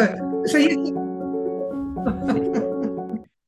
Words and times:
Euh. 0.00 0.06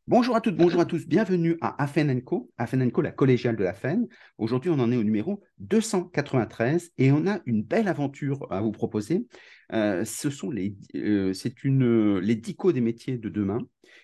Bonjour 0.06 0.36
à 0.36 0.42
toutes, 0.42 0.56
bonjour 0.56 0.82
à 0.82 0.84
tous, 0.84 1.06
bienvenue 1.06 1.56
à 1.62 1.82
Afen 1.82 2.20
Co, 2.22 2.50
la 2.58 3.12
collégiale 3.12 3.56
de 3.56 3.64
la 3.64 3.72
FEN. 3.72 4.06
Aujourd'hui, 4.36 4.68
on 4.68 4.78
en 4.78 4.92
est 4.92 4.96
au 4.96 5.02
numéro 5.02 5.42
293 5.60 6.90
et 6.98 7.10
on 7.10 7.26
a 7.26 7.40
une 7.46 7.62
belle 7.62 7.88
aventure 7.88 8.46
à 8.50 8.60
vous 8.60 8.72
proposer. 8.72 9.26
Euh, 9.72 10.04
ce 10.04 10.28
sont 10.28 10.50
les, 10.50 10.76
euh, 10.94 11.32
c'est 11.32 11.54
les 11.64 12.36
DICO 12.36 12.72
des 12.72 12.82
métiers 12.82 13.16
de 13.16 13.30
demain. 13.30 13.60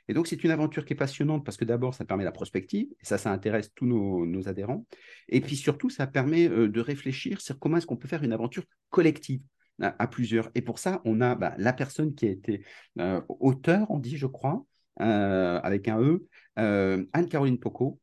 Et 0.08 0.14
donc, 0.14 0.26
c'est 0.26 0.42
une 0.42 0.50
aventure 0.50 0.86
qui 0.86 0.94
est 0.94 0.96
passionnante 0.96 1.44
parce 1.44 1.58
que 1.58 1.66
d'abord, 1.66 1.92
ça 1.92 2.06
permet 2.06 2.24
la 2.24 2.32
prospective, 2.32 2.86
et 2.90 3.04
ça, 3.04 3.18
ça 3.18 3.30
intéresse 3.30 3.74
tous 3.74 3.84
nos, 3.84 4.24
nos 4.24 4.48
adhérents. 4.48 4.86
Et 5.28 5.42
puis 5.42 5.56
surtout, 5.56 5.90
ça 5.90 6.06
permet 6.06 6.48
de 6.48 6.80
réfléchir 6.80 7.42
sur 7.42 7.58
comment 7.58 7.76
est-ce 7.76 7.86
qu'on 7.86 7.98
peut 7.98 8.08
faire 8.08 8.22
une 8.22 8.32
aventure 8.32 8.64
collective 8.88 9.42
à, 9.80 10.06
plusieurs. 10.06 10.50
Et 10.54 10.62
pour 10.62 10.78
ça, 10.78 11.00
on 11.04 11.20
a 11.20 11.34
bah, 11.34 11.54
la 11.58 11.72
personne 11.72 12.14
qui 12.14 12.26
a 12.26 12.30
été 12.30 12.64
euh, 12.98 13.20
auteur, 13.28 13.90
on 13.90 13.98
dit, 13.98 14.16
je 14.16 14.26
crois, 14.26 14.64
euh, 15.00 15.60
avec 15.62 15.88
un 15.88 16.00
E, 16.00 16.26
euh, 16.58 17.04
Anne-Caroline 17.12 17.58
Poco. 17.58 18.00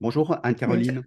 Bonjour 0.00 0.38
Anne-Caroline. 0.42 1.02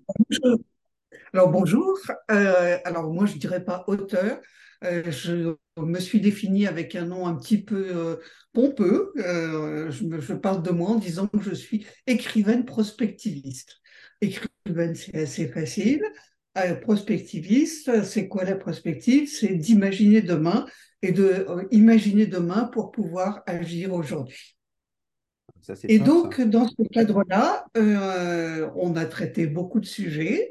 Alors 1.33 1.49
bonjour. 1.49 1.97
alors 2.27 3.11
moi, 3.11 3.25
je 3.25 3.35
ne 3.35 3.39
dirais 3.39 3.63
pas 3.63 3.85
auteur. 3.87 4.39
je 4.81 5.55
me 5.77 5.99
suis 5.99 6.19
définie 6.19 6.67
avec 6.67 6.95
un 6.95 7.05
nom 7.05 7.25
un 7.25 7.35
petit 7.35 7.63
peu 7.63 8.19
pompeux. 8.53 9.13
Je, 9.15 10.19
je, 10.19 10.33
parle 10.33 10.61
de 10.61 10.71
moi 10.71 10.89
en 10.89 10.95
disant 10.95 11.27
que 11.27 11.41
je 11.41 11.53
suis 11.53 11.87
écrivaine 12.05 12.65
prospectiviste. 12.65 13.77
Écrivaine, 14.19 14.93
c'est 14.93 15.21
assez 15.21 15.47
facile. 15.47 16.03
Euh, 16.57 16.75
prospectiviste, 16.75 18.03
c'est 18.03 18.27
quoi 18.27 18.43
la 18.43 18.55
prospective? 18.55 19.29
C'est 19.29 19.55
d'imaginer 19.55 20.21
demain 20.21 20.65
et 21.01 21.13
de 21.13 21.23
euh, 21.23 21.63
imaginer 21.71 22.25
demain 22.25 22.65
pour 22.65 22.91
pouvoir 22.91 23.41
agir 23.45 23.93
aujourd'hui. 23.93 24.57
Et 25.87 25.99
donc, 25.99 26.41
dans 26.41 26.67
ce 26.67 26.83
cadre-là, 26.91 27.65
euh, 27.77 28.69
on 28.75 28.95
a 28.97 29.05
traité 29.05 29.47
beaucoup 29.47 29.79
de 29.79 29.85
sujets. 29.85 30.49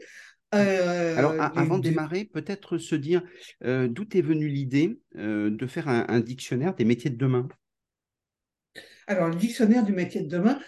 Alors, 0.52 1.34
avant 1.38 1.78
de 1.78 1.82
démarrer, 1.82 2.24
peut-être 2.24 2.78
se 2.78 2.94
dire 2.94 3.22
d'où 3.60 4.06
est 4.14 4.22
venue 4.22 4.48
l'idée 4.48 5.00
de 5.14 5.66
faire 5.66 5.88
un, 5.88 6.20
dictionnaire 6.20 6.74
des 6.74 6.84
métiers 6.84 7.10
de 7.10 7.16
demain? 7.16 7.48
Alors, 9.06 9.28
le 9.28 9.34
dictionnaire 9.34 9.84
du 9.84 9.92
métier 9.92 10.22
de 10.22 10.28
demain, 10.28 10.60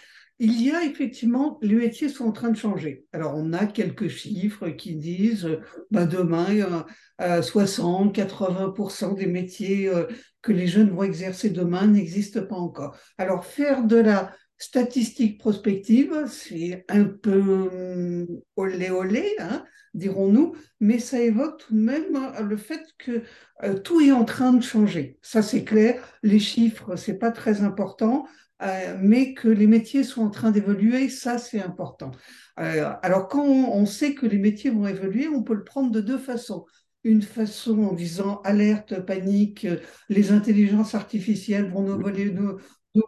il 0.43 0.61
y 0.61 0.71
a 0.71 0.83
effectivement, 0.83 1.57
les 1.61 1.75
métiers 1.75 2.09
sont 2.09 2.25
en 2.25 2.31
train 2.33 2.49
de 2.49 2.57
changer. 2.57 3.05
Alors, 3.13 3.33
on 3.37 3.53
a 3.53 3.65
quelques 3.65 4.09
chiffres 4.09 4.67
qui 4.69 4.95
disent, 4.95 5.47
bah, 5.89 6.05
demain, 6.05 6.85
60-80% 7.19 9.15
des 9.15 9.27
métiers 9.27 9.87
euh, 9.87 10.05
que 10.41 10.51
les 10.51 10.67
jeunes 10.67 10.89
vont 10.89 11.03
exercer 11.03 11.49
demain 11.49 11.87
n'existent 11.87 12.45
pas 12.45 12.57
encore. 12.57 12.97
Alors, 13.17 13.45
faire 13.45 13.85
de 13.85 13.95
la 13.95 14.33
statistique 14.57 15.39
prospective, 15.39 16.25
c'est 16.27 16.83
un 16.89 17.05
peu 17.05 17.39
hum, 17.39 18.27
olé 18.57 18.89
olé, 18.89 19.35
hein, 19.39 19.63
dirons-nous, 19.93 20.55
mais 20.81 20.99
ça 20.99 21.21
évoque 21.21 21.59
tout 21.59 21.73
de 21.73 21.79
même 21.79 22.15
euh, 22.15 22.41
le 22.41 22.57
fait 22.57 22.83
que 22.97 23.23
euh, 23.63 23.79
tout 23.79 24.01
est 24.01 24.11
en 24.11 24.25
train 24.25 24.51
de 24.51 24.61
changer. 24.61 25.17
Ça, 25.21 25.41
c'est 25.41 25.63
clair. 25.63 26.03
Les 26.21 26.39
chiffres, 26.39 26.97
c'est 26.97 27.17
pas 27.17 27.31
très 27.31 27.61
important. 27.61 28.25
Euh, 28.61 28.97
mais 29.01 29.33
que 29.33 29.47
les 29.47 29.67
métiers 29.67 30.03
sont 30.03 30.21
en 30.21 30.29
train 30.29 30.51
d'évoluer, 30.51 31.09
ça 31.09 31.37
c'est 31.37 31.61
important. 31.61 32.11
Euh, 32.59 32.93
alors 33.01 33.27
quand 33.27 33.43
on, 33.43 33.85
sait 33.85 34.13
que 34.13 34.25
les 34.25 34.37
métiers 34.37 34.69
vont 34.69 34.87
évoluer, 34.87 35.27
on 35.27 35.43
peut 35.43 35.55
le 35.55 35.63
prendre 35.63 35.91
de 35.91 36.01
deux 36.01 36.17
façons. 36.17 36.65
Une 37.03 37.21
façon 37.21 37.83
en 37.83 37.93
disant 37.93 38.41
alerte, 38.43 39.05
panique, 39.05 39.67
les 40.07 40.31
intelligences 40.31 40.95
artificielles 40.95 41.69
vont 41.69 41.81
nous 41.81 41.99
voler 41.99 42.31
nos, 42.31 42.57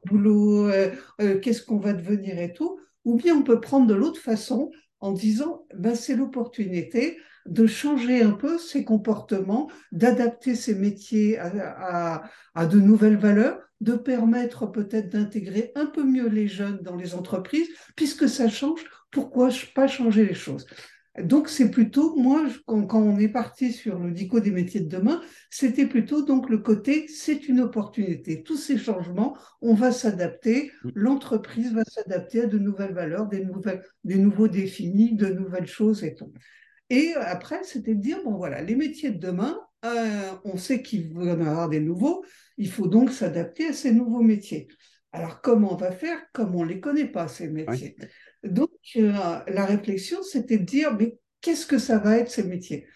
boulots, 0.07 0.67
euh, 0.67 1.39
qu'est-ce 1.39 1.61
qu'on 1.63 1.77
va 1.77 1.93
devenir 1.93 2.37
et 2.39 2.51
tout. 2.51 2.79
Ou 3.05 3.15
bien 3.15 3.35
on 3.37 3.43
peut 3.43 3.61
prendre 3.61 3.87
de 3.87 3.93
l'autre 3.93 4.19
façon 4.19 4.71
en 4.99 5.13
disant 5.13 5.65
ben, 5.75 5.95
c'est 5.95 6.15
l'opportunité 6.15 7.17
de 7.45 7.67
changer 7.67 8.21
un 8.21 8.31
peu 8.31 8.57
ses 8.57 8.83
comportements, 8.83 9.69
d'adapter 9.91 10.55
ses 10.55 10.75
métiers 10.75 11.37
à, 11.37 12.23
de 12.65 12.79
nouvelles 12.79 13.17
valeurs, 13.17 13.59
de 13.81 13.93
permettre 13.93 14.67
peut-être 14.67 15.09
d'intégrer 15.09 15.71
un 15.75 15.85
peu 15.85 16.03
mieux 16.03 16.27
les 16.27 16.47
jeunes 16.47 16.79
dans 16.81 16.95
les 16.95 17.13
entreprises, 17.13 17.67
puisque 17.95 18.27
ça 18.27 18.49
change, 18.49 18.83
pourquoi 19.11 19.49
pas 19.75 19.87
changer 19.87 20.25
les 20.25 20.33
choses 20.33 20.65
donc 21.23 21.47
c'est 21.47 21.71
plutôt, 21.71 22.15
moi, 22.17 22.45
quand, 22.65 22.93
on 22.93 23.17
est 23.19 23.29
parti 23.29 23.71
sur 23.71 23.99
le 23.99 24.11
DICO 24.11 24.41
des 24.41 24.51
métiers 24.51 24.81
de 24.81 24.89
demain, 24.89 25.21
c'était 25.49 25.85
plutôt 25.85 26.23
donc 26.23 26.49
le 26.49 26.57
côté, 26.57 27.07
c'est 27.07 27.47
une 27.47 27.61
opportunité. 27.61 28.43
Tous 28.43 28.57
ces 28.57 28.77
changements, 28.77 29.37
on 29.61 29.73
va 29.75 29.93
s'adapter, 29.93 30.73
l'entreprise 30.93 31.73
va 31.73 31.85
s'adapter 31.85 32.41
à 32.41 32.47
de 32.47 32.57
nouvelles 32.57 32.93
valeurs, 32.93 33.27
des, 33.27 33.47
des 34.03 34.17
nouveaux 34.17 34.49
défis, 34.49 35.13
de 35.13 35.27
nouvelles 35.27 35.67
choses 35.67 36.03
et 36.03 36.15
tout. 36.15 36.33
Et 36.89 37.13
après, 37.15 37.63
c'était 37.63 37.95
de 37.95 38.01
dire, 38.01 38.23
bon 38.23 38.37
voilà, 38.37 38.61
les 38.61 38.75
métiers 38.75 39.11
de 39.11 39.17
demain, 39.17 39.59
euh, 39.85 40.31
on 40.43 40.57
sait 40.57 40.81
qu'il 40.81 41.13
va 41.13 41.25
y 41.25 41.31
en 41.31 41.41
avoir 41.41 41.69
des 41.69 41.79
nouveaux, 41.79 42.23
il 42.57 42.69
faut 42.69 42.87
donc 42.87 43.11
s'adapter 43.11 43.67
à 43.67 43.73
ces 43.73 43.91
nouveaux 43.91 44.21
métiers. 44.21 44.67
Alors 45.11 45.41
comment 45.41 45.73
on 45.73 45.77
va 45.77 45.91
faire 45.91 46.17
comme 46.33 46.55
on 46.55 46.63
ne 46.63 46.69
les 46.69 46.79
connaît 46.79 47.07
pas, 47.07 47.27
ces 47.27 47.47
métiers? 47.47 47.95
Donc 48.43 48.71
euh, 48.97 49.11
la 49.47 49.65
réflexion, 49.65 50.21
c'était 50.23 50.57
de 50.57 50.65
dire, 50.65 50.95
mais 50.95 51.17
qu'est-ce 51.41 51.65
que 51.65 51.77
ça 51.77 51.97
va 51.97 52.17
être 52.17 52.29
ces 52.29 52.43
métiers? 52.43 52.87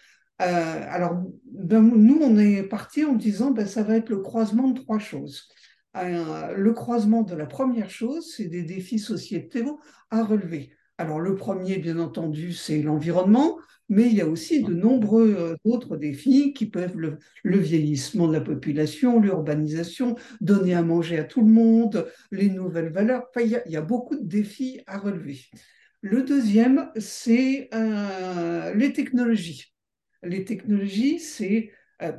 Euh, 0.41 0.85
Alors 0.89 1.21
ben, 1.45 1.81
nous, 1.81 2.19
on 2.21 2.37
est 2.37 2.63
parti 2.63 3.05
en 3.05 3.13
disant, 3.13 3.51
ben, 3.51 3.67
ça 3.67 3.83
va 3.83 3.95
être 3.95 4.09
le 4.09 4.19
croisement 4.19 4.69
de 4.69 4.79
trois 4.79 4.99
choses. 4.99 5.47
le 5.95 6.71
croisement 6.71 7.23
de 7.23 7.35
la 7.35 7.45
première 7.45 7.89
chose, 7.89 8.33
c'est 8.35 8.47
des 8.47 8.63
défis 8.63 8.99
sociétaux 8.99 9.79
à 10.09 10.23
relever. 10.23 10.71
Alors 10.97 11.19
le 11.19 11.35
premier, 11.35 11.77
bien 11.77 11.99
entendu, 11.99 12.51
c'est 12.51 12.81
l'environnement, 12.81 13.57
mais 13.89 14.05
il 14.05 14.13
y 14.13 14.21
a 14.21 14.27
aussi 14.27 14.63
de 14.63 14.73
nombreux 14.73 15.35
euh, 15.37 15.55
autres 15.63 15.97
défis 15.97 16.53
qui 16.53 16.67
peuvent 16.67 16.97
le, 16.97 17.17
le 17.43 17.57
vieillissement 17.57 18.27
de 18.27 18.33
la 18.33 18.41
population, 18.41 19.19
l'urbanisation, 19.19 20.15
donner 20.41 20.75
à 20.75 20.83
manger 20.83 21.17
à 21.17 21.23
tout 21.23 21.41
le 21.41 21.51
monde, 21.51 22.07
les 22.31 22.49
nouvelles 22.49 22.91
valeurs. 22.91 23.25
Enfin, 23.29 23.45
il, 23.45 23.71
y 23.71 23.77
a, 23.77 23.81
beaucoup 23.81 24.15
de 24.15 24.25
défis 24.25 24.81
à 24.85 24.99
relever. 24.99 25.41
Le 26.01 26.23
deuxième, 26.23 26.89
c'est 26.97 27.69
euh, 27.73 28.73
les 28.75 28.93
technologies. 28.93 29.73
Les 30.23 30.45
technologies, 30.45 31.19
c'est 31.19 31.71
euh, 32.01 32.11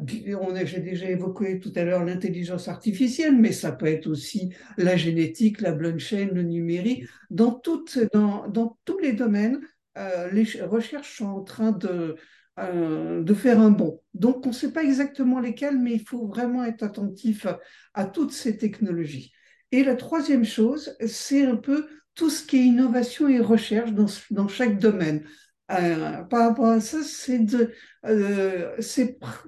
j'ai 0.65 0.81
déjà 0.81 1.09
évoqué 1.09 1.59
tout 1.59 1.73
à 1.75 1.85
l'heure 1.85 2.05
l'intelligence 2.05 2.69
artificielle, 2.69 3.37
mais 3.37 3.53
ça 3.53 3.73
peut 3.73 3.87
être 3.87 4.09
aussi 4.09 4.53
la 4.77 4.97
génétique, 4.97 5.61
la 5.61 5.73
blockchain, 5.73 6.29
le 6.33 6.43
numérique. 6.43 7.05
Dans, 7.31 7.53
toutes, 7.53 7.99
dans, 8.13 8.47
dans 8.49 8.79
tous 8.85 8.99
les 8.99 9.13
domaines, 9.13 9.61
euh, 9.99 10.31
les 10.31 10.45
recherches 10.63 11.19
sont 11.19 11.27
en 11.27 11.43
train 11.43 11.73
de, 11.73 12.17
euh, 12.59 13.23
de 13.23 13.35
faire 13.35 13.61
un 13.61 13.71
bond. 13.71 14.01
Donc, 14.15 14.47
on 14.47 14.51
ne 14.51 14.55
sait 14.55 14.73
pas 14.73 14.85
exactement 14.85 15.41
lesquelles, 15.41 15.79
mais 15.79 15.93
il 15.93 16.05
faut 16.07 16.27
vraiment 16.27 16.65
être 16.65 16.83
attentif 16.83 17.47
à, 17.95 18.07
toutes 18.07 18.33
ces 18.33 18.57
technologies. 18.57 19.33
Et 19.73 19.85
la 19.85 19.97
troisième 19.97 20.45
chose, 20.45 20.97
c'est 21.07 21.45
un 21.45 21.57
peu 21.57 21.87
tout 22.15 22.31
ce 22.31 22.45
qui 22.45 22.59
est 22.59 22.65
innovation 22.65 23.29
et 23.29 23.41
recherche 23.41 23.93
dans, 23.93 24.07
dans 24.31 24.49
chaque 24.49 24.79
domaine. 24.79 25.25
Euh, 25.71 26.23
par 26.25 26.49
rapport 26.49 26.67
à 26.67 26.81
ça, 26.81 27.03
c'est 27.03 27.47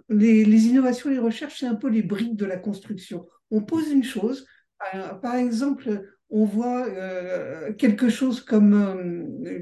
les, 0.09 0.67
innovations 0.67 1.11
et 1.11 1.15
les 1.15 1.19
recherches, 1.19 1.59
c'est 1.59 1.67
un 1.67 1.75
peu 1.75 1.89
les 1.89 2.03
briques 2.03 2.37
de 2.37 2.47
la 2.47 2.57
construction. 2.57 3.27
On 3.51 3.63
pose 3.63 3.91
une 3.91 4.05
chose, 4.05 4.47
par 5.21 5.35
exemple, 5.35 6.03
on 6.33 6.45
voit 6.45 6.87
quelque 7.79 8.09
chose 8.09 8.41
comme 8.41 8.75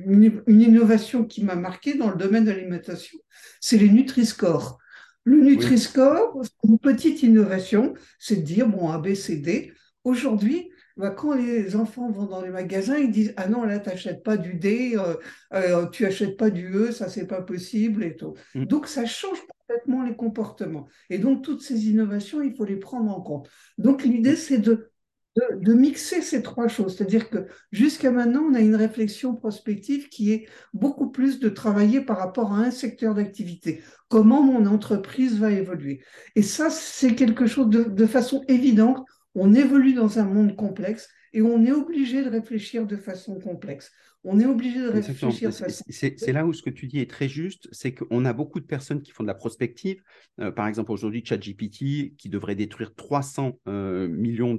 une, 0.07 0.43
innovation 0.47 1.25
qui 1.25 1.45
m'a 1.45 1.57
marqué 1.57 1.95
dans 1.95 2.11
le 2.11 2.17
domaine 2.17 2.45
de 2.45 2.51
l'alimentation, 2.51 3.19
c'est 3.61 3.77
les 3.77 3.89
Nutri-Score. 3.89 4.79
Le 5.25 5.41
Nutri-Score, 5.41 6.41
c'est 6.43 6.69
une 6.69 6.79
petite 6.79 7.23
innovation, 7.23 7.95
c'est 8.19 8.37
de 8.37 8.43
dire, 8.43 8.69
bon, 8.69 8.89
ABCD. 8.91 9.73
Aujourd'hui, 10.05 10.71
bah, 10.97 11.11
quand 11.11 11.35
les 11.35 11.77
enfants 11.77 12.11
vont 12.11 12.27
dans 12.27 12.43
les 12.43 12.51
magasins, 12.51 12.99
ils 12.99 13.11
disent 13.11 13.35
Ah 13.37 13.49
non, 13.49 13.65
là, 13.65 13.79
tu 13.79 13.89
n'achètes 13.89 14.23
pas 14.23 14.37
du 14.37 14.55
D, 14.55 14.97
euh, 14.97 15.15
euh, 15.55 15.87
tu 15.87 16.05
n'achètes 16.05 16.37
pas 16.37 16.51
du 16.51 16.75
E, 16.75 16.93
ça, 16.93 17.09
c'est 17.09 17.27
pas 17.27 17.43
possible 17.43 18.05
et 18.05 18.17
tout. 18.17 18.35
Mm. 18.55 18.65
Donc, 18.65 18.87
ça 18.87 19.07
change 19.07 19.39
complètement 19.47 20.03
les 20.03 20.15
comportements. 20.15 20.89
Et 21.09 21.19
donc, 21.19 21.43
toutes 21.43 21.63
ces 21.63 21.89
innovations, 21.89 22.43
il 22.43 22.55
faut 22.55 22.65
les 22.65 22.77
prendre 22.77 23.11
en 23.11 23.21
compte. 23.21 23.49
Donc, 23.79 24.05
l'idée, 24.05 24.33
mm. 24.33 24.37
c'est 24.37 24.59
de, 24.59 24.91
de, 25.37 25.73
mixer 25.75 26.23
ces 26.23 26.43
trois 26.43 26.69
choses. 26.69 26.97
C'est-à-dire 26.97 27.31
que 27.31 27.47
jusqu'à 27.73 28.11
maintenant, 28.11 28.43
on 28.51 28.55
a 28.55 28.61
une 28.61 28.75
réflexion 28.75 29.35
prospective 29.35 30.09
qui 30.09 30.33
est 30.33 30.49
beaucoup 30.73 31.11
plus 31.11 31.39
de 31.39 31.49
travailler 31.49 32.01
par 32.01 32.19
rapport 32.19 32.53
à 32.53 32.59
un 32.59 32.71
secteur 32.71 33.15
d'activité. 33.15 33.83
Comment 34.09 34.43
mon 34.43 34.67
entreprise 34.67 35.39
va 35.39 35.51
évoluer. 35.53 36.03
Et 36.37 36.43
ça, 36.43 36.69
c'est 36.71 37.15
quelque 37.15 37.47
chose 37.47 37.69
de, 37.69 37.85
de 37.85 38.07
façon 38.07 38.45
évidente 38.49 39.05
on 39.35 39.55
évolue 39.55 39.95
dans 39.95 40.19
un 40.19 40.25
monde 40.25 40.57
complexe 40.57 41.09
et 41.33 41.43
on 41.43 41.65
est 41.65 41.73
obligé 41.73 42.25
de 42.25 42.31
réfléchir 42.31 42.87
de 42.87 42.97
façon 42.97 43.39
complexe. 43.39 43.93
On 44.25 44.39
est 44.39 44.47
obligé 44.47 44.81
de 44.81 44.89
réfléchir. 44.89 45.51
C'est 45.53 46.33
là 46.33 46.45
où 46.45 46.53
ce 46.53 46.63
que 46.63 46.71
tu 46.71 46.87
dis 46.87 46.99
est 46.99 47.11
très 47.11 47.29
juste, 47.29 47.69
c'est 47.73 47.95
qu'on 47.95 48.25
a 48.25 48.33
beaucoup 48.33 48.61
de 48.61 48.67
personnes 48.67 49.01
qui 49.01 49.13
font 49.13 49.23
de 49.23 49.29
la 49.29 49.35
prospective. 49.35 50.03
Euh, 50.41 50.53
par 50.53 50.67
exemple, 50.67 50.93
aujourd'hui, 50.93 51.25
ChatGPT, 51.25 52.15
qui 52.17 52.29
devrait 52.29 52.55
détruire 52.55 52.95
300 52.95 53.59
euh, 53.67 54.09
millions 54.09 54.59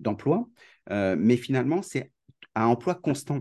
d'emplois, 0.00 0.48
euh, 0.90 1.16
mais 1.18 1.36
finalement, 1.36 1.80
c'est 1.82 2.12
à 2.54 2.68
emploi 2.68 2.94
constant. 2.94 3.40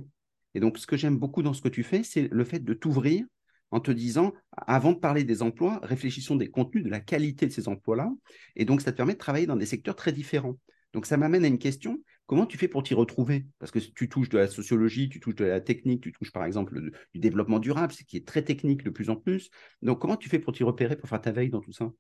Et 0.54 0.60
donc, 0.60 0.78
ce 0.78 0.88
que 0.88 0.96
j'aime 0.96 1.18
beaucoup 1.18 1.44
dans 1.44 1.54
ce 1.54 1.62
que 1.62 1.70
tu 1.70 1.84
fais, 1.84 2.04
c'est 2.04 2.30
le 2.32 2.44
fait 2.46 2.60
de 2.60 2.74
t'ouvrir 2.74 3.26
en 3.72 3.82
te 3.82 3.92
disant, 3.92 4.34
avant 4.56 4.94
de 4.94 4.98
parler 4.98 5.26
des 5.26 5.42
emplois, 5.42 5.82
réfléchissons 5.84 6.38
des 6.38 6.50
contenus, 6.50 6.86
de 6.86 6.90
la 6.90 7.02
qualité 7.02 7.48
de 7.48 7.52
ces 7.52 7.68
emplois-là. 7.68 8.10
Et 8.56 8.64
donc, 8.64 8.82
ça 8.82 8.94
te 8.94 8.98
permet 8.98 9.14
de 9.14 9.18
travailler 9.18 9.46
dans 9.46 9.58
des 9.58 9.66
secteurs 9.66 9.98
très 9.98 10.14
différents. 10.14 10.58
Donc, 10.94 11.06
ça 11.06 11.18
m'amène 11.18 11.44
à 11.44 11.48
une 11.48 11.60
question. 11.60 12.00
Comment 12.28 12.46
tu 12.46 12.58
fais 12.58 12.68
pour 12.68 12.84
t'y 12.84 12.94
retrouver? 12.94 13.48
Parce 13.60 13.72
que 13.72 13.80
tu 13.80 14.10
touches 14.10 14.30
de 14.30 14.38
la 14.38 14.48
sociologie, 14.48 15.10
tu 15.10 15.20
touches 15.20 15.36
de 15.36 15.46
la 15.46 15.62
technique, 15.62 16.04
tu 16.04 16.12
touches 16.12 16.32
par 16.32 16.46
exemple 16.46 16.80
du 17.14 17.20
développement 17.20 17.60
durable, 17.60 17.94
ce 17.94 18.04
qui 18.04 18.18
est 18.18 18.28
très 18.28 18.44
technique 18.44 18.84
de 18.84 18.90
plus 18.90 19.10
en 19.10 19.16
plus. 19.16 19.50
Donc, 19.82 20.00
comment 20.00 20.18
tu 20.18 20.30
fais 20.30 20.40
pour 20.40 20.54
t'y 20.54 20.64
repérer, 20.64 20.98
pour 20.98 21.10
faire 21.10 21.22
ta 21.22 21.32
veille 21.32 21.50
dans 21.50 21.62
tout 21.62 21.74
ça? 21.74 21.92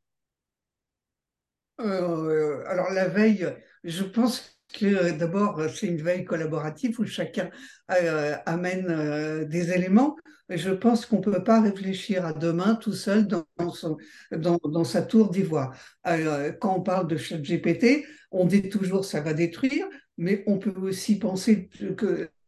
Euh, 1.80 2.64
Alors, 2.68 2.92
la 2.92 3.08
veille, 3.08 3.48
je 3.84 4.04
pense 4.04 4.57
que 4.74 5.18
d'abord, 5.18 5.62
c'est 5.74 5.88
une 5.88 6.02
veille 6.02 6.26
collaborative 6.26 7.00
où 7.00 7.06
chacun 7.06 7.50
euh, 7.92 8.36
amène 8.46 9.46
des 9.46 9.72
éléments. 9.72 10.16
Je 10.50 10.72
pense 10.72 11.06
qu'on 11.06 11.18
ne 11.18 11.24
peut 11.24 11.44
pas 11.44 11.62
réfléchir 11.62 12.26
à 12.26 12.34
demain 12.34 12.76
tout 12.76 12.94
seul 12.94 13.28
dans, 13.28 14.84
sa 14.84 15.02
tour 15.02 15.30
d'ivoire. 15.30 15.76
quand 16.06 16.76
on 16.78 16.82
parle 16.82 17.08
de 17.08 17.18
GPT, 17.18 18.06
on 18.32 18.46
dit 18.46 18.70
toujours 18.70 19.04
ça 19.04 19.22
va 19.22 19.34
détruire, 19.34 19.88
mais 20.18 20.44
on 20.48 20.58
peut 20.58 20.74
aussi 20.80 21.20
penser 21.20 21.70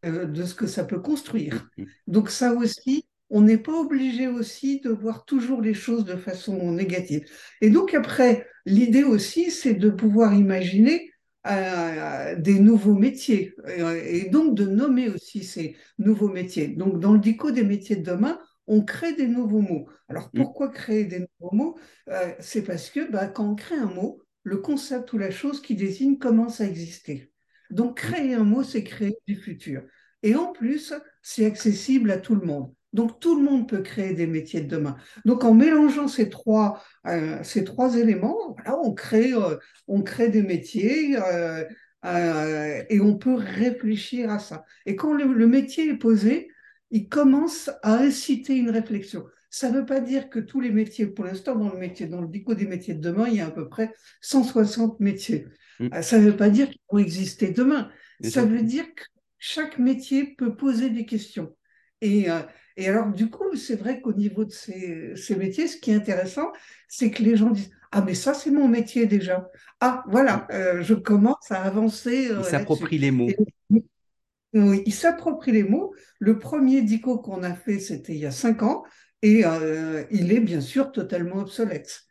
euh, 0.05 0.25
de 0.25 0.43
ce 0.45 0.55
que 0.55 0.67
ça 0.67 0.85
peut 0.85 1.01
construire. 1.01 1.69
Donc 2.07 2.29
ça 2.29 2.53
aussi, 2.53 3.05
on 3.29 3.41
n'est 3.41 3.57
pas 3.57 3.77
obligé 3.77 4.27
aussi 4.27 4.79
de 4.79 4.89
voir 4.89 5.25
toujours 5.25 5.61
les 5.61 5.73
choses 5.73 6.05
de 6.05 6.15
façon 6.15 6.71
négative. 6.71 7.25
Et 7.61 7.69
donc 7.69 7.93
après, 7.93 8.47
l'idée 8.65 9.03
aussi, 9.03 9.51
c'est 9.51 9.73
de 9.73 9.89
pouvoir 9.89 10.33
imaginer 10.33 11.11
euh, 11.47 12.35
des 12.35 12.59
nouveaux 12.59 12.95
métiers 12.95 13.55
et 14.03 14.29
donc 14.29 14.55
de 14.55 14.65
nommer 14.65 15.09
aussi 15.09 15.43
ces 15.43 15.75
nouveaux 15.97 16.27
métiers. 16.29 16.67
Donc 16.67 16.99
dans 16.99 17.13
le 17.13 17.19
DICO 17.19 17.51
des 17.51 17.63
métiers 17.63 17.95
de 17.95 18.03
demain, 18.03 18.39
on 18.67 18.83
crée 18.83 19.13
des 19.13 19.27
nouveaux 19.27 19.61
mots. 19.61 19.87
Alors 20.09 20.29
mm. 20.33 20.37
pourquoi 20.37 20.69
créer 20.69 21.05
des 21.05 21.19
nouveaux 21.39 21.55
mots? 21.55 21.79
Euh, 22.09 22.33
C'est 22.39 22.63
parce 22.63 22.89
que 22.89 23.09
bah, 23.09 23.27
quand 23.27 23.49
on 23.49 23.55
crée 23.55 23.77
un 23.77 23.85
mot, 23.85 24.21
le 24.43 24.57
concept 24.57 25.13
ou 25.13 25.17
la 25.17 25.31
chose 25.31 25.61
qui 25.61 25.75
désigne 25.75 26.17
commence 26.17 26.61
à 26.61 26.65
exister. 26.65 27.31
Donc, 27.69 27.97
créer 27.97 28.33
un 28.33 28.43
mot, 28.43 28.63
c'est 28.63 28.83
créer 28.83 29.15
du 29.27 29.35
futur. 29.35 29.83
Et 30.23 30.35
en 30.35 30.51
plus, 30.51 30.93
c'est 31.21 31.45
accessible 31.45 32.11
à 32.11 32.17
tout 32.17 32.35
le 32.35 32.45
monde. 32.45 32.73
Donc, 32.93 33.19
tout 33.19 33.35
le 33.35 33.43
monde 33.43 33.69
peut 33.69 33.81
créer 33.81 34.13
des 34.13 34.27
métiers 34.27 34.61
de 34.61 34.67
demain. 34.67 34.95
Donc, 35.25 35.43
en 35.43 35.53
mélangeant 35.53 36.07
ces 36.07 36.29
trois, 36.29 36.83
euh, 37.05 37.37
ces 37.43 37.63
trois 37.63 37.95
éléments, 37.97 38.55
on, 38.65 38.93
crée, 38.93 39.33
euh, 39.33 39.57
on 39.87 40.01
crée 40.01 40.29
des 40.29 40.41
métiers 40.41 41.17
euh, 41.17 42.83
et 42.89 42.99
on 42.99 43.17
peut 43.17 43.35
réfléchir 43.35 44.31
à 44.31 44.39
ça. 44.39 44.65
Et 44.85 44.95
quand 44.95 45.13
le, 45.13 45.47
métier 45.47 45.89
est 45.89 45.97
posé, 45.97 46.49
il 46.89 47.07
commence 47.09 47.69
à 47.83 47.97
inciter 47.97 48.55
une 48.55 48.71
réflexion. 48.71 49.25
Ça 49.51 49.69
ne 49.69 49.79
veut 49.79 49.85
pas 49.85 49.99
dire 49.99 50.29
que 50.29 50.39
tous 50.39 50.59
les 50.59 50.71
métiers, 50.71 51.07
pour 51.07 51.25
l'instant, 51.25 51.55
dans 51.55 51.71
le 51.71 51.77
métier, 51.77 52.07
dans 52.07 52.21
le 52.21 52.27
dico 52.27 52.55
des 52.55 52.67
métiers 52.67 52.95
de 52.95 53.01
demain, 53.01 53.27
il 53.27 53.35
y 53.35 53.41
a 53.41 53.47
à 53.47 53.51
peu 53.51 53.67
près 53.69 53.93
160 54.21 54.99
métiers. 54.99 55.47
Mm. 55.79 56.01
Ça 56.01 56.17
ne 56.17 56.25
veut 56.25 56.37
pas 56.37 56.49
dire 56.49 56.69
qu'ils 56.69 56.81
vont 56.91 56.99
exister 56.99 57.51
demain. 57.51 57.91
ça 58.23 58.43
veut 58.45 58.63
dire 58.63 58.85
que 58.95 59.03
chaque 59.37 59.77
métier 59.77 60.35
peut 60.37 60.55
poser 60.55 60.89
des 60.89 61.05
questions. 61.05 61.55
Et, 62.01 62.27
et 62.79 62.87
alors, 62.87 63.07
du 63.11 63.29
coup, 63.29 63.55
c'est 63.55 63.75
vrai 63.75 64.01
qu'au 64.01 64.13
niveau 64.13 64.45
de 64.45 64.51
ces, 64.51 65.13
ces, 65.15 65.35
métiers, 65.35 65.67
ce 65.67 65.77
qui 65.77 65.91
est 65.91 65.95
intéressant, 65.95 66.51
c'est 66.87 67.11
que 67.11 67.21
les 67.21 67.35
gens 67.35 67.49
disent 67.49 67.71
Ah, 67.91 68.01
mais 68.01 68.13
ça, 68.13 68.33
c'est 68.33 68.51
mon 68.51 68.67
métier 68.67 69.05
déjà. 69.05 69.49
Ah, 69.79 70.03
voilà, 70.07 70.47
euh, 70.51 70.81
je 70.81 70.93
commence 70.93 71.51
à 71.51 71.61
avancer. 71.61 72.29
ils 72.37 72.45
s'approprient 72.45 72.97
les 72.97 73.11
mots. 73.11 73.29
oui, 74.53 74.83
ils 74.85 74.93
s'approprient 74.93 75.51
les 75.51 75.63
mots. 75.63 75.93
Le 76.19 76.39
premier 76.39 76.81
dico 76.81 77.19
qu'on 77.19 77.43
a 77.43 77.53
fait, 77.53 77.79
c'était 77.79 78.13
il 78.13 78.19
y 78.19 78.25
a 78.25 78.31
cinq 78.31 78.63
ans, 78.63 78.83
et 79.21 79.43
il 80.11 80.31
est 80.31 80.39
bien 80.39 80.61
sûr 80.61 80.91
totalement 80.91 81.37
obsolète. 81.37 82.08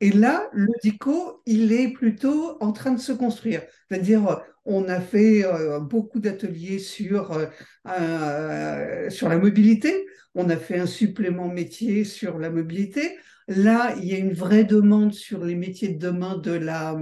Et 0.00 0.12
là, 0.12 0.48
le 0.52 0.68
DICO, 0.82 1.42
il 1.46 1.72
est 1.72 1.88
plutôt 1.88 2.56
en 2.60 2.72
train 2.72 2.92
de 2.92 3.00
se 3.00 3.12
construire. 3.12 3.62
C'est-à-dire, 3.88 4.42
on 4.68 4.86
a 4.88 5.00
fait 5.00 5.44
euh, 5.44 5.80
beaucoup 5.80 6.20
d'ateliers 6.20 6.78
sur, 6.78 7.32
euh, 7.32 7.46
euh, 7.88 9.10
sur 9.10 9.28
la 9.28 9.38
mobilité, 9.38 10.06
on 10.34 10.50
a 10.50 10.56
fait 10.56 10.78
un 10.78 10.86
supplément 10.86 11.48
métier 11.48 12.04
sur 12.04 12.38
la 12.38 12.50
mobilité. 12.50 13.16
Là, 13.48 13.94
il 13.96 14.04
y 14.04 14.14
a 14.14 14.18
une 14.18 14.34
vraie 14.34 14.64
demande 14.64 15.14
sur 15.14 15.42
les 15.42 15.54
métiers 15.54 15.88
de 15.88 15.98
demain 15.98 16.36
de 16.36 16.52
la 16.52 16.96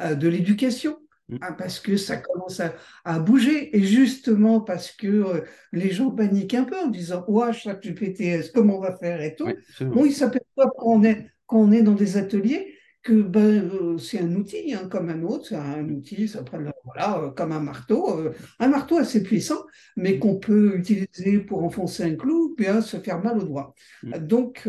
de 0.00 0.28
l'éducation. 0.28 0.98
Mm. 1.28 1.36
Hein, 1.40 1.52
parce 1.58 1.80
que 1.80 1.96
ça 1.96 2.16
commence 2.18 2.60
à, 3.04 3.18
bouger, 3.18 3.76
et 3.76 3.82
justement 3.82 4.60
parce 4.60 4.92
que 4.92 5.42
les 5.72 5.90
gens 5.90 6.10
paniquent 6.10 6.54
un 6.54 6.64
peu 6.64 6.78
en 6.78 6.88
disant 6.88 7.24
Ouais, 7.28 7.52
chaque 7.52 7.82
GPTS, 7.82 8.50
comment 8.54 8.76
on 8.76 8.80
va 8.80 8.96
faire 8.96 9.20
et 9.20 9.34
tout? 9.34 9.48
bon, 9.80 10.04
ils 10.04 10.12
s'aperçoivent 10.12 10.70
qu'on 10.76 11.02
est 11.02 11.33
quand 11.46 11.58
on 11.58 11.72
est 11.72 11.82
dans 11.82 11.94
des 11.94 12.16
ateliers, 12.16 12.74
que 13.04 13.20
ben, 13.20 13.70
euh, 13.70 13.98
c'est 13.98 14.18
un 14.18 14.34
outil 14.34 14.72
hein, 14.74 14.88
comme 14.88 15.10
un 15.10 15.22
autre, 15.22 15.48
c'est 15.48 15.56
un 15.56 15.88
outil, 15.90 16.26
ça 16.26 16.42
voilà, 16.84 17.18
euh, 17.18 17.30
comme 17.30 17.52
un 17.52 17.60
marteau, 17.60 18.18
euh, 18.18 18.32
un 18.58 18.68
marteau 18.68 18.96
assez 18.96 19.22
puissant, 19.22 19.62
mais 19.94 20.18
qu'on 20.18 20.36
peut 20.36 20.78
utiliser 20.78 21.38
pour 21.38 21.62
enfoncer 21.62 22.02
un 22.02 22.16
clou, 22.16 22.54
bien 22.56 22.80
se 22.80 22.96
faire 22.96 23.22
mal 23.22 23.38
au 23.38 23.44
doigt. 23.44 23.74
Mm. 24.02 24.18
Donc, 24.26 24.68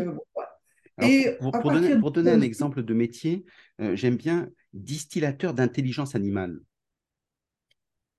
Et 1.02 1.30
pour, 1.40 1.72
donner, 1.72 1.98
pour, 1.98 2.12
donner, 2.12 2.30
un 2.30 2.42
exemple 2.42 2.82
de 2.82 2.94
métier, 2.94 3.46
j'aime 3.78 4.16
bien 4.16 4.50
distillateur 4.74 5.54
d'intelligence 5.54 6.14
animale. 6.14 6.60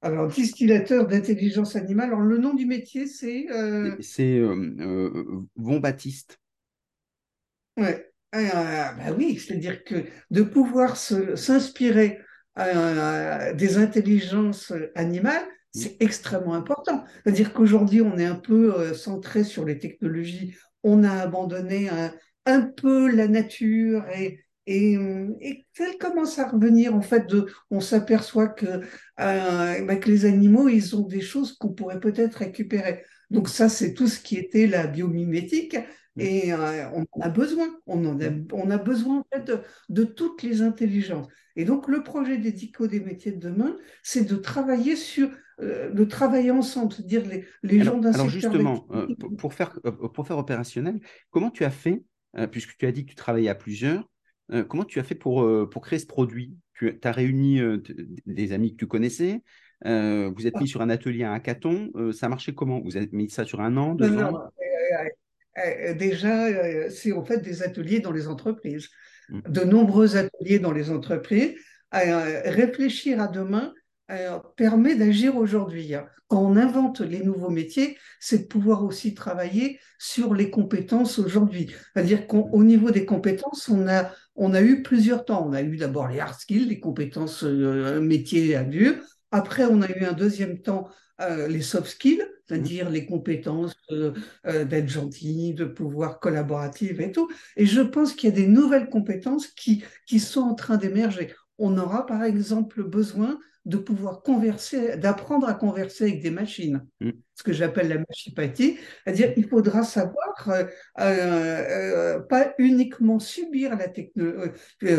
Alors, 0.01 0.27
distillateur 0.27 1.07
d'intelligence 1.07 1.75
animale, 1.75 2.07
alors 2.07 2.21
le 2.21 2.37
nom 2.39 2.55
du 2.55 2.65
métier, 2.65 3.05
c'est 3.05 3.47
C'est 3.99 4.41
Von 4.41 5.79
Baptiste. 5.79 6.39
Ouais. 7.77 8.11
Ah, 8.33 8.93
bah 8.97 9.13
oui, 9.17 9.37
c'est-à-dire 9.37 9.83
que 9.83 10.05
de 10.31 10.41
pouvoir 10.43 10.97
s'inspirer 10.97 12.19
euh, 12.59 13.53
des 13.53 13.77
intelligences 13.77 14.73
animales, 14.95 15.45
c'est 15.73 16.01
extrêmement 16.01 16.53
important. 16.53 17.05
C'est-à-dire 17.23 17.53
qu'aujourd'hui, 17.53 18.01
on 18.01 18.17
est 18.17 18.25
un 18.25 18.35
peu 18.35 18.75
euh, 18.75 18.93
centré 18.93 19.43
sur 19.43 19.63
les 19.65 19.77
technologies, 19.79 20.55
on 20.83 21.03
a 21.03 21.11
abandonné 21.11 21.89
un, 22.45 22.61
peu 22.61 23.09
la 23.11 23.27
nature 23.27 24.05
et, 24.15 24.39
et, 24.65 24.93
et 25.41 25.65
elle 25.79 25.97
commence 25.97 26.39
à 26.39 26.47
revenir. 26.47 26.95
En 26.95 27.01
fait, 27.01 27.27
de, 27.27 27.47
on 27.71 27.79
s'aperçoit 27.79 28.47
que, 28.49 28.65
euh, 28.65 29.85
bah, 29.85 29.95
que 29.97 30.09
les 30.09 30.25
animaux, 30.25 30.67
ils 30.69 30.95
ont 30.95 31.07
des 31.07 31.21
choses 31.21 31.53
qu'on 31.57 31.73
pourrait 31.73 31.99
peut-être 31.99 32.35
récupérer. 32.35 33.03
Donc 33.29 33.49
ça, 33.49 33.69
c'est 33.69 33.93
tout 33.93 34.07
ce 34.07 34.19
qui 34.19 34.37
était 34.37 34.67
la 34.67 34.87
biomimétique. 34.87 35.77
Mm. 36.17 36.21
Et 36.21 36.51
euh, 36.51 36.89
on 36.93 37.05
en 37.11 37.21
a 37.21 37.29
besoin, 37.29 37.67
on, 37.85 38.05
en 38.05 38.19
a, 38.19 38.29
mm. 38.29 38.47
on 38.51 38.69
a 38.69 38.77
besoin 38.77 39.19
en 39.19 39.25
fait 39.31 39.51
de, 39.89 40.03
toutes 40.03 40.43
les 40.43 40.61
intelligences. 40.61 41.27
Et 41.55 41.65
donc 41.65 41.87
le 41.87 42.03
projet 42.03 42.37
des 42.37 42.51
DICO 42.51 42.87
des 42.87 42.99
métiers 42.99 43.31
de 43.31 43.39
demain, 43.39 43.75
c'est 44.03 44.27
de 44.27 44.35
travailler 44.35 44.95
sur, 44.95 45.29
euh, 45.61 45.91
de 45.91 46.03
travailler 46.03 46.51
ensemble, 46.51 46.93
c'est-à-dire 46.93 47.25
les, 47.25 47.45
les 47.63 47.83
gens 47.83 47.97
d'un 47.97 48.13
Alors 48.13 48.29
justement, 48.29 48.87
euh, 48.91 49.07
pour, 49.37 49.53
faire, 49.53 49.79
pour 50.13 50.27
faire 50.27 50.37
opérationnel, 50.37 50.99
comment 51.29 51.51
tu 51.51 51.63
as 51.63 51.71
fait, 51.71 52.03
puisque 52.51 52.77
tu 52.77 52.85
as 52.85 52.91
dit 52.91 53.05
que 53.05 53.09
tu 53.09 53.15
travaillais 53.15 53.49
à 53.49 53.55
plusieurs, 53.55 54.07
comment 54.67 54.83
tu 54.83 54.99
as 54.99 55.03
fait 55.03 55.15
pour, 55.15 55.47
pour 55.69 55.81
créer 55.81 55.97
ce 55.97 56.05
produit? 56.05 56.55
Tu 56.73 56.99
as 57.03 57.11
réuni 57.11 57.59
des 58.27 58.51
amis 58.51 58.73
que 58.73 58.77
tu 58.77 58.85
connaissais, 58.85 59.41
vous 59.83 60.47
êtes 60.47 60.53
ah. 60.55 60.59
mis 60.59 60.67
sur 60.67 60.81
un 60.81 60.89
atelier 60.89 61.23
à 61.23 61.33
hackathon, 61.33 61.91
ça 62.11 62.29
marchait 62.29 62.53
comment? 62.53 62.79
Vous 62.81 62.95
avez 62.95 63.09
mis 63.11 63.27
ça 63.31 63.43
sur 63.43 63.61
un 63.61 63.75
an, 63.77 63.95
deux 63.95 64.15
ans? 64.21 64.51
euh, 64.91 65.09
déjà, 65.97 66.45
euh, 66.45 66.89
c'est 66.89 67.11
en 67.11 67.23
fait 67.23 67.39
des 67.39 67.63
ateliers 67.63 67.99
dans 67.99 68.11
les 68.11 68.27
entreprises, 68.27 68.89
mm. 69.29 69.41
de 69.49 69.61
nombreux 69.61 70.17
ateliers 70.17 70.59
dans 70.59 70.71
les 70.71 70.89
entreprises. 70.89 71.55
Euh, 71.93 72.41
réfléchir 72.45 73.21
à 73.21 73.27
demain 73.27 73.73
permet 74.55 74.95
d'agir 74.95 75.35
aujourd'hui. 75.35 75.93
Quand 76.29 76.41
on 76.41 76.55
invente 76.55 77.01
les 77.01 77.21
nouveaux 77.21 77.49
métiers, 77.49 77.97
c'est 78.21 78.43
de 78.43 78.47
pouvoir 78.47 78.85
aussi 78.85 79.13
travailler 79.13 79.81
sur 79.99 80.33
les 80.33 80.49
compétences 80.49 81.19
aujourd'hui. 81.19 81.73
C'est-à-dire 81.93 82.25
qu'au 82.25 82.63
niveau 82.63 82.91
des 82.91 83.05
compétences, 83.05 83.67
on 83.67 83.85
a, 83.89 84.09
on 84.35 84.53
a 84.53 84.61
eu 84.61 84.81
plusieurs 84.81 85.25
temps. 85.25 85.45
On 85.45 85.51
a 85.51 85.61
eu 85.61 85.75
d'abord 85.75 86.07
les 86.07 86.21
hard 86.21 86.39
skills, 86.39 86.67
les 86.67 86.79
compétences 86.79 87.43
métiers 87.43 88.55
à 88.55 88.63
dur. 88.63 88.95
Après, 89.31 89.65
on 89.65 89.81
a 89.81 89.89
eu 89.89 90.05
un 90.05 90.13
deuxième 90.13 90.61
temps, 90.61 90.87
les 91.19 91.61
soft 91.61 91.87
skills 91.87 92.23
c'est-à-dire 92.47 92.89
les 92.89 93.05
compétences 93.05 93.75
euh, 93.91 94.13
euh, 94.45 94.65
d'être 94.65 94.89
gentil, 94.89 95.53
de 95.53 95.65
pouvoir 95.65 96.19
collaborative 96.19 97.01
et 97.01 97.11
tout. 97.11 97.29
Et 97.57 97.65
je 97.65 97.81
pense 97.81 98.13
qu'il 98.13 98.29
y 98.29 98.33
a 98.33 98.35
des 98.35 98.47
nouvelles 98.47 98.89
compétences 98.89 99.47
qui, 99.47 99.83
qui 100.05 100.19
sont 100.19 100.41
en 100.41 100.55
train 100.55 100.77
d'émerger. 100.77 101.33
on 101.57 101.77
aura 101.77 102.05
par 102.05 102.23
exemple 102.23 102.83
besoin 102.83 103.39
de 103.67 103.75
pouvoir 103.75 104.21
converser, 104.21 104.95
d'apprendre 104.95 105.47
à 105.47 105.53
converser 105.53 106.05
avec 106.05 106.21
des 106.21 106.31
machines, 106.31 106.85
mm. 107.01 107.11
ce 107.35 107.43
que 107.43 107.51
j'appelle 107.51 107.89
la 107.89 107.97
machipathie, 107.97 108.77
c'est-à-dire 109.03 109.33
qu'il 109.33 109.47
faudra 109.47 109.83
savoir 109.83 110.47
euh, 110.47 110.63
euh, 110.99 112.19
pas 112.21 112.53
uniquement 112.59 113.19
subir 113.19 113.75
la, 113.75 113.87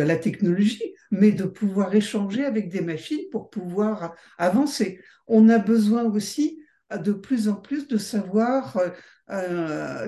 la, 0.05 0.17
technologie, 0.17 0.95
mais 1.11 1.33
de 1.33 1.45
pouvoir 1.45 1.95
échanger 1.95 2.45
avec 2.45 2.69
des 2.69 2.83
machines 2.83 3.31
pour 3.33 3.49
pouvoir 3.49 4.15
avancer. 4.37 5.01
On 5.27 5.49
a 5.49 5.59
besoin 5.59 6.05
aussi 6.05 6.63
de 6.95 7.13
plus 7.13 7.49
en 7.49 7.55
plus 7.55 7.89
de 7.89 7.97
savoir 7.97 8.79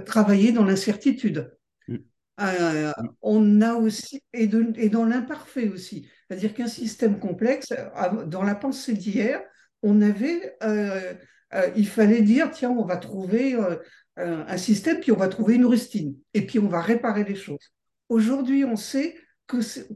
travailler 0.06 0.52
dans 0.52 0.64
l'incertitude. 0.64 1.50
Mm. 2.40 2.92
on 3.22 3.60
a 3.60 3.74
aussi, 3.74 4.22
et, 4.32 4.46
dans 4.46 5.04
l'imparfait 5.04 5.68
aussi. 5.68 6.08
C'est-à-dire 6.28 6.54
qu'un 6.54 6.68
système 6.68 7.18
complexe, 7.18 7.72
dans 8.26 8.42
la 8.42 8.54
pensée 8.54 8.94
d'hier, 8.94 9.42
on 9.82 10.00
avait, 10.00 10.56
euh, 10.62 11.14
euh, 11.54 11.68
il 11.76 11.88
fallait 11.88 12.22
dire, 12.22 12.50
tiens, 12.50 12.70
on 12.70 12.84
va 12.84 12.96
trouver 12.96 13.54
euh, 13.54 13.76
un 14.16 14.56
système, 14.56 15.00
puis 15.00 15.12
on 15.12 15.16
va 15.16 15.28
trouver 15.28 15.54
une 15.54 15.66
rustine, 15.66 16.14
et 16.34 16.46
puis 16.46 16.58
on 16.58 16.68
va 16.68 16.80
réparer 16.80 17.24
les 17.24 17.34
choses. 17.34 17.72
Aujourd'hui, 18.08 18.64
on 18.64 18.76
sait 18.76 19.16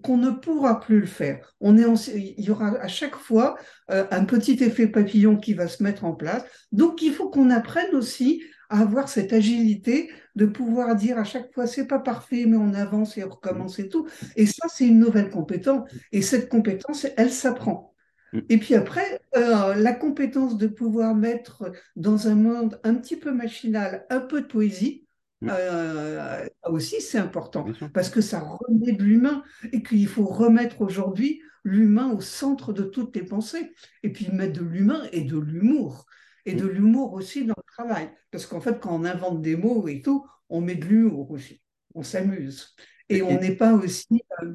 qu'on 0.03 0.17
ne 0.17 0.31
pourra 0.31 0.81
plus 0.81 1.01
le 1.01 1.07
faire. 1.07 1.55
On 1.61 1.79
est 1.79 1.85
il 2.17 2.45
y 2.45 2.51
aura 2.51 2.77
à 2.81 2.89
chaque 2.89 3.15
fois 3.15 3.57
un 3.89 4.25
petit 4.25 4.55
effet 4.65 4.89
papillon 4.89 5.37
qui 5.37 5.55
va 5.55 5.69
se 5.69 5.81
mettre 5.81 6.05
en 6.05 6.15
place. 6.15 6.45
Donc, 6.73 7.03
il 7.03 7.13
faut 7.13 7.31
qu'on 7.31 7.51
apprenne 7.51 7.95
aussi 7.95 8.43
à 8.75 8.81
avoir 8.81 9.09
cette 9.09 9.33
agilité 9.33 10.11
de 10.35 10.47
pouvoir 10.47 10.97
dire 10.97 11.17
à 11.17 11.25
chaque 11.25 11.53
fois 11.55 11.67
c'est 11.69 11.87
pas 11.87 12.01
parfait 12.01 12.45
mais 12.47 12.57
on 12.57 12.75
avance 12.75 13.17
et 13.17 13.25
on 13.25 13.29
recommence 13.29 13.79
et 13.79 13.89
tout. 13.89 14.09
Et 14.35 14.47
ça 14.47 14.67
c'est 14.69 14.87
une 14.87 14.99
nouvelle 14.99 15.31
compétence. 15.31 15.89
Et 16.11 16.23
cette 16.23 16.49
compétence 16.49 17.07
elle 17.17 17.31
s'apprend. 17.31 17.95
Mm. 18.33 18.41
et 18.49 18.59
puis 18.59 18.75
après 18.75 19.21
euh, 19.37 19.75
la 19.77 19.93
compétence 19.93 20.59
de 20.59 20.67
pouvoir 20.67 21.15
mettre 21.15 21.71
dans 21.95 22.27
un 22.27 22.35
monde 22.35 22.81
un 22.83 22.97
petit 22.97 23.17
peu 23.17 23.31
machinal 23.31 24.07
un 24.11 24.21
peu 24.21 24.41
de 24.41 24.47
poésie 24.47 25.07
mm. 25.41 25.49
euh, 25.53 26.45
aussi 26.65 27.01
c'est 27.01 27.19
important. 27.19 27.65
Parce 27.93 28.11
que 28.11 28.21
ça 28.21 28.41
remet 28.41 28.93
de 28.93 29.05
l'humain 29.05 29.45
et 29.73 29.85
qu'il 29.85 30.09
faut 30.09 30.27
remettre 30.27 30.81
aujourd'hui 30.81 31.41
l'humain 31.63 32.11
au 32.11 32.21
centre 32.21 32.73
de 32.73 32.83
toutes 32.83 33.15
les 33.15 33.25
pensées. 33.25 33.73
Et 34.03 34.11
puis 34.11 34.29
mettre 34.33 34.61
de 34.61 34.67
l'humain 34.67 35.05
et 35.13 35.23
de 35.23 35.39
l'humour 35.39 36.07
et 36.47 36.55
de 36.55 36.67
l'humour 36.67 37.13
aussi 37.15 37.45
dans 37.45 37.55
le 37.57 37.73
travail. 37.73 38.11
Parce 38.31 38.47
qu'en 38.47 38.61
fait, 38.61 38.81
quand 38.81 38.95
on 38.95 39.05
invente 39.05 39.41
des 39.43 39.57
mots 39.57 39.89
et 39.89 40.03
tout, 40.03 40.27
on 40.49 40.61
met 40.61 40.75
de 40.75 40.85
l'humour 40.85 41.31
aussi. 41.31 41.61
On 41.95 42.03
s'amuse. 42.03 42.75
Et, 43.09 43.23
on 43.23 43.39
n'est 43.41 43.57
pas 43.57 43.73
aussi. 43.75 44.23
Euh, 44.43 44.55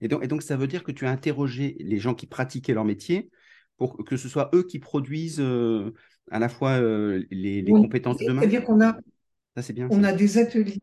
et, 0.00 0.08
donc, 0.08 0.24
et 0.24 0.28
donc, 0.28 0.42
ça 0.42 0.56
veut 0.56 0.66
dire 0.66 0.84
que 0.84 0.92
tu 0.92 1.06
as 1.06 1.10
interrogé 1.10 1.76
les 1.80 1.98
gens 1.98 2.14
qui 2.14 2.26
pratiquaient 2.26 2.74
leur 2.74 2.84
métier 2.84 3.30
pour 3.76 4.04
que 4.04 4.16
ce 4.16 4.28
soit 4.28 4.50
eux 4.54 4.62
qui 4.62 4.78
produisent 4.78 5.40
euh, 5.40 5.94
à 6.30 6.38
la 6.38 6.48
fois 6.48 6.72
euh, 6.72 7.24
les, 7.30 7.64
compétences 7.64 8.18
de 8.18 8.26
demain 8.26 8.40
C'est-à-dire 8.40 8.64
qu'on 8.64 8.80
a. 8.80 8.96
bien, 9.72 9.88
on 9.90 10.04
a 10.04 10.12
des 10.12 10.38
ateliers 10.38 10.78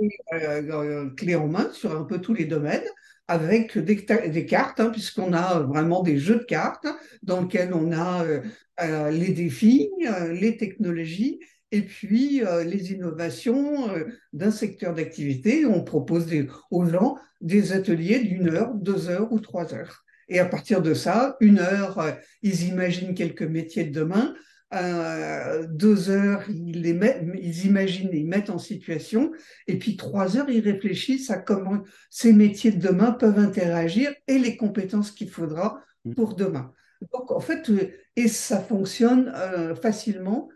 clés 1.16 1.36
en 1.36 1.48
main 1.48 1.70
sur 1.74 1.96
un 1.96 2.04
peu 2.04 2.20
tous 2.20 2.34
les 2.34 2.46
domaines 2.46 2.84
avec 3.28 3.78
des, 3.78 4.46
cartes, 4.46 4.80
hein, 4.80 4.90
puisqu'on 4.90 5.34
a 5.34 5.60
vraiment 5.60 6.02
des 6.02 6.18
jeux 6.18 6.40
de 6.40 6.44
cartes 6.44 6.88
dans 7.24 7.42
lesquels 7.42 7.74
on 7.74 7.92
a 7.92 8.24
euh, 8.24 8.42
euh, 8.82 9.12
les 9.12 9.34
défis, 9.34 9.90
euh, 10.08 10.32
les 10.34 10.56
technologies 10.58 11.40
et 11.72 11.82
puis 11.82 12.42
les 12.66 12.94
innovations 12.94 13.90
d'un 14.32 14.52
secteur 14.52 14.94
d'activité. 14.94 15.66
On 15.66 15.84
propose 15.84 16.26
aux 16.72 16.86
gens 16.86 17.18
des 17.42 17.74
ateliers 17.74 18.20
d'une 18.20 18.48
heure, 18.48 18.74
deux 18.74 19.10
heures 19.10 19.34
ou 19.34 19.42
trois 19.42 19.74
heures. 19.74 20.06
Et 20.30 20.40
à 20.40 20.46
partir 20.46 20.82
de 20.82 20.94
ça, 20.94 21.36
une 21.42 21.60
heure, 21.60 22.16
ils 22.42 22.70
imaginent 22.70 23.14
quelques 23.14 23.44
métiers 23.44 23.84
de 23.84 23.92
demain. 24.00 24.34
Euh, 24.74 25.66
deux 25.70 26.10
heures, 26.10 26.44
ils, 26.50 26.82
les 26.82 26.94
mettent, 26.94 27.24
ils 27.42 27.66
imaginent, 27.66 28.10
ils 28.12 28.28
mettent 28.28 28.50
en 28.50 28.58
situation, 28.58 29.32
et 29.66 29.80
puis 29.80 29.96
trois 29.96 30.36
heures, 30.36 30.50
ils 30.50 30.60
réfléchissent 30.60 31.30
à 31.30 31.38
comment 31.38 31.84
ces 32.10 32.34
métiers 32.34 32.72
de 32.72 32.86
demain 32.86 33.12
peuvent 33.12 33.40
interagir 33.40 34.14
et 34.28 34.38
les 34.38 34.58
compétences 34.58 35.12
qu'il 35.12 35.30
faudra 35.30 35.82
mm. 36.04 36.16
pour 36.16 36.36
demain. 36.36 36.74
Donc, 37.14 37.32
en 37.32 37.40
fait, 37.40 37.70
euh, 37.70 37.92
et 38.18 38.28
ça 38.28 38.60
fonctionne 38.60 39.32
euh, 39.36 39.76
facilement, 39.76 40.50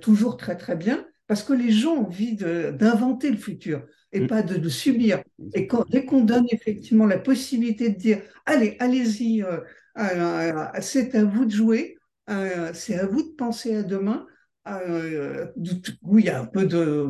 toujours 0.00 0.38
très, 0.38 0.56
très 0.56 0.74
bien, 0.74 1.06
parce 1.26 1.42
que 1.42 1.52
les 1.52 1.70
gens 1.70 1.92
ont 1.92 2.06
envie 2.06 2.34
d'inventer 2.34 3.30
le 3.30 3.36
futur 3.36 3.82
et 4.10 4.20
mm. 4.20 4.26
pas 4.26 4.42
de, 4.42 4.68
subir. 4.70 5.22
Et 5.52 5.66
quand, 5.66 5.86
dès 5.88 6.06
qu'on 6.06 6.22
donne 6.22 6.46
effectivement 6.50 7.06
la 7.06 7.18
possibilité 7.18 7.90
de 7.90 7.96
dire, 7.96 8.22
allez, 8.46 8.76
allez-y, 8.80 9.44
c'est 10.80 11.14
à 11.14 11.24
vous 11.24 11.44
de 11.44 11.50
jouer, 11.50 11.98
euh, 12.30 12.70
c'est 12.74 12.98
à 12.98 13.06
vous 13.06 13.22
de 13.22 13.34
penser 13.34 13.74
à 13.76 13.82
demain. 13.82 14.26
Euh, 14.68 15.46
où 16.02 16.18
il 16.18 16.26
y 16.26 16.28
a 16.28 16.38
un 16.38 16.44
peu 16.44 16.66
de 16.66 17.08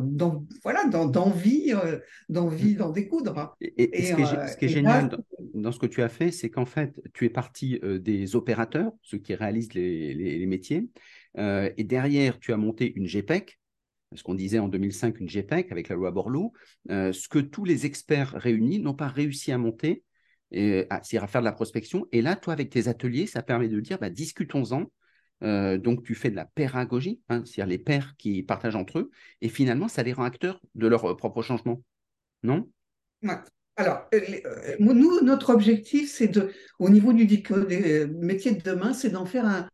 voilà 0.63 0.85
d'envie 0.85 1.73
euh, 1.73 1.99
d'envie 2.29 2.75
d'en 2.75 2.91
découdre 2.91 3.57
et, 3.59 4.03
ce, 4.03 4.57
qui 4.57 4.65
est, 4.65 4.69
génial 4.69 5.09
dans, 5.53 5.73
ce 5.73 5.77
que 5.77 5.85
tu 5.85 6.01
as 6.01 6.07
fait 6.07 6.31
c'est 6.31 6.49
qu'en 6.49 6.65
fait 6.65 7.01
tu 7.13 7.25
es 7.25 7.29
parti 7.29 7.77
des 7.83 8.37
opérateurs 8.37 8.93
ceux 9.01 9.17
qui 9.17 9.35
réalisent 9.35 9.73
les, 9.73 10.45
métiers 10.47 10.87
et 11.37 11.83
derrière 11.83 12.39
tu 12.39 12.53
as 12.53 12.57
monté 12.57 12.93
une 12.95 13.05
GPEC 13.05 13.59
ce 14.15 14.23
qu'on 14.23 14.33
disait 14.33 14.59
en 14.59 14.69
2005 14.69 15.19
une 15.19 15.27
GPEC 15.27 15.73
avec 15.73 15.89
la 15.89 15.95
loi 15.95 16.11
Borloo. 16.11 16.53
Ce 16.87 17.27
que 17.27 17.39
tous 17.39 17.65
les 17.65 17.85
experts 17.85 18.31
réunis 18.31 18.79
n'ont 18.79 18.95
pas 18.95 19.09
réussi 19.09 19.51
à 19.51 19.57
monter 19.57 20.03
c'est-à-dire 20.51 21.23
à 21.23 21.27
faire 21.27 21.41
de 21.41 21.45
la 21.45 21.51
prospection. 21.51 22.07
Et 22.13 22.21
là 22.21 22.37
toi 22.37 22.53
avec 22.53 22.69
tes 22.69 22.87
ateliers 22.87 23.27
ça 23.27 23.43
permet 23.43 23.67
de 23.67 23.79
dire 23.81 23.99
bah, 23.99 24.09
discutons-en 24.09 24.85
euh, 25.43 25.77
donc, 25.77 26.03
tu 26.03 26.15
fais 26.15 26.29
de 26.29 26.35
la 26.35 26.45
pédagogie, 26.45 27.21
hein, 27.29 27.43
c'est-à-dire 27.45 27.67
les 27.67 27.77
pères 27.77 28.15
qui 28.17 28.43
partagent 28.43 28.75
entre 28.75 28.99
eux, 28.99 29.11
et 29.41 29.49
finalement, 29.49 29.87
ça 29.87 30.03
les 30.03 30.13
rend 30.13 30.23
acteurs 30.23 30.61
de 30.75 30.87
leur 30.87 31.05
euh, 31.05 31.15
propre 31.15 31.41
changement, 31.41 31.81
non? 32.43 32.69
Alors, 33.75 34.07
euh, 34.13 34.75
nous, 34.79 35.21
notre 35.21 35.51
objectif, 35.53 36.11
c'est 36.11 36.27
de, 36.27 36.51
au 36.79 36.89
niveau 36.89 37.13
du 37.13 37.25
des 37.25 38.07
métiers 38.07 38.53
de 38.53 38.61
demain, 38.61 38.93
c'est 38.93 39.09
d'en 39.09 39.25
faire 39.25 39.67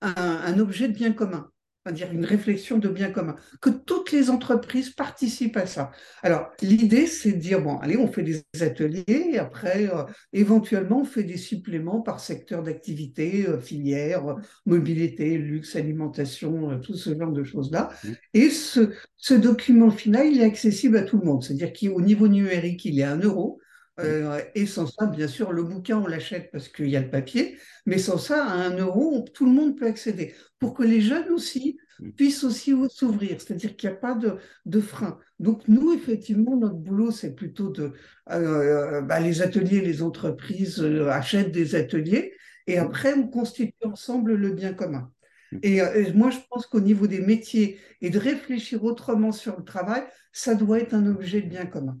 un 0.00 0.58
objet 0.58 0.88
de 0.88 0.92
bien 0.92 1.12
commun 1.12 1.50
dire 1.92 2.12
une 2.12 2.24
réflexion 2.24 2.78
de 2.78 2.88
bien 2.88 3.10
commun, 3.10 3.36
que 3.60 3.70
toutes 3.70 4.12
les 4.12 4.30
entreprises 4.30 4.90
participent 4.90 5.56
à 5.56 5.66
ça. 5.66 5.90
Alors, 6.22 6.50
l'idée, 6.62 7.06
c'est 7.06 7.32
de 7.32 7.38
dire, 7.38 7.60
bon, 7.62 7.78
allez, 7.78 7.96
on 7.96 8.10
fait 8.10 8.22
des 8.22 8.42
ateliers, 8.60 9.04
et 9.06 9.38
après, 9.38 9.88
euh, 9.94 10.04
éventuellement, 10.32 11.00
on 11.00 11.04
fait 11.04 11.24
des 11.24 11.36
suppléments 11.36 12.00
par 12.00 12.20
secteur 12.20 12.62
d'activité, 12.62 13.46
euh, 13.48 13.60
filière, 13.60 14.36
mobilité, 14.66 15.36
luxe, 15.38 15.76
alimentation, 15.76 16.70
euh, 16.70 16.78
tout 16.78 16.94
ce 16.94 17.16
genre 17.18 17.32
de 17.32 17.44
choses-là. 17.44 17.90
Mmh. 18.02 18.08
Et 18.34 18.50
ce, 18.50 18.90
ce 19.16 19.34
document 19.34 19.90
final, 19.90 20.26
il 20.26 20.40
est 20.40 20.44
accessible 20.44 20.96
à 20.96 21.02
tout 21.02 21.18
le 21.18 21.24
monde. 21.24 21.42
C'est-à-dire 21.42 21.72
qu'au 21.72 22.00
niveau 22.00 22.28
numérique, 22.28 22.84
il 22.84 22.98
est 22.98 23.02
à 23.02 23.12
un 23.12 23.20
euro. 23.20 23.60
Euh, 24.00 24.40
et 24.54 24.66
sans 24.66 24.86
ça, 24.86 25.06
bien 25.06 25.28
sûr, 25.28 25.52
le 25.52 25.62
bouquin, 25.62 25.98
on 25.98 26.06
l'achète 26.06 26.50
parce 26.50 26.68
qu'il 26.68 26.88
y 26.88 26.96
a 26.96 27.00
le 27.00 27.10
papier, 27.10 27.56
mais 27.86 27.98
sans 27.98 28.18
ça, 28.18 28.44
à 28.44 28.54
un 28.54 28.76
euro, 28.76 29.24
tout 29.32 29.44
le 29.46 29.52
monde 29.52 29.78
peut 29.78 29.86
accéder. 29.86 30.34
Pour 30.58 30.74
que 30.74 30.82
les 30.82 31.00
jeunes 31.00 31.30
aussi 31.30 31.78
mm. 32.00 32.10
puissent 32.12 32.42
aussi 32.42 32.74
s'ouvrir, 32.90 33.40
c'est-à-dire 33.40 33.76
qu'il 33.76 33.88
n'y 33.88 33.94
a 33.94 33.98
pas 33.98 34.14
de, 34.14 34.36
de, 34.66 34.80
frein. 34.80 35.18
Donc 35.38 35.68
nous, 35.68 35.92
effectivement, 35.92 36.56
notre 36.56 36.74
boulot, 36.74 37.12
c'est 37.12 37.34
plutôt 37.34 37.68
de... 37.68 37.92
Euh, 38.30 39.00
bah, 39.02 39.20
les 39.20 39.42
ateliers, 39.42 39.80
les 39.80 40.02
entreprises 40.02 40.80
euh, 40.80 41.08
achètent 41.08 41.52
des 41.52 41.76
ateliers, 41.76 42.34
et 42.66 42.80
mm. 42.80 42.82
après, 42.82 43.14
on 43.14 43.28
constitue 43.28 43.74
ensemble 43.84 44.34
le 44.34 44.50
bien 44.50 44.74
commun. 44.74 45.12
Mm. 45.52 45.58
Et, 45.62 45.76
et 45.76 46.12
moi, 46.14 46.30
je 46.30 46.38
pense 46.50 46.66
qu'au 46.66 46.80
niveau 46.80 47.06
des 47.06 47.20
métiers 47.20 47.78
et 48.00 48.10
de 48.10 48.18
réfléchir 48.18 48.82
autrement 48.82 49.30
sur 49.30 49.56
le 49.56 49.64
travail, 49.64 50.02
ça 50.32 50.56
doit 50.56 50.80
être 50.80 50.94
un 50.94 51.06
objet 51.06 51.42
de 51.42 51.48
bien 51.48 51.66
commun. 51.66 51.96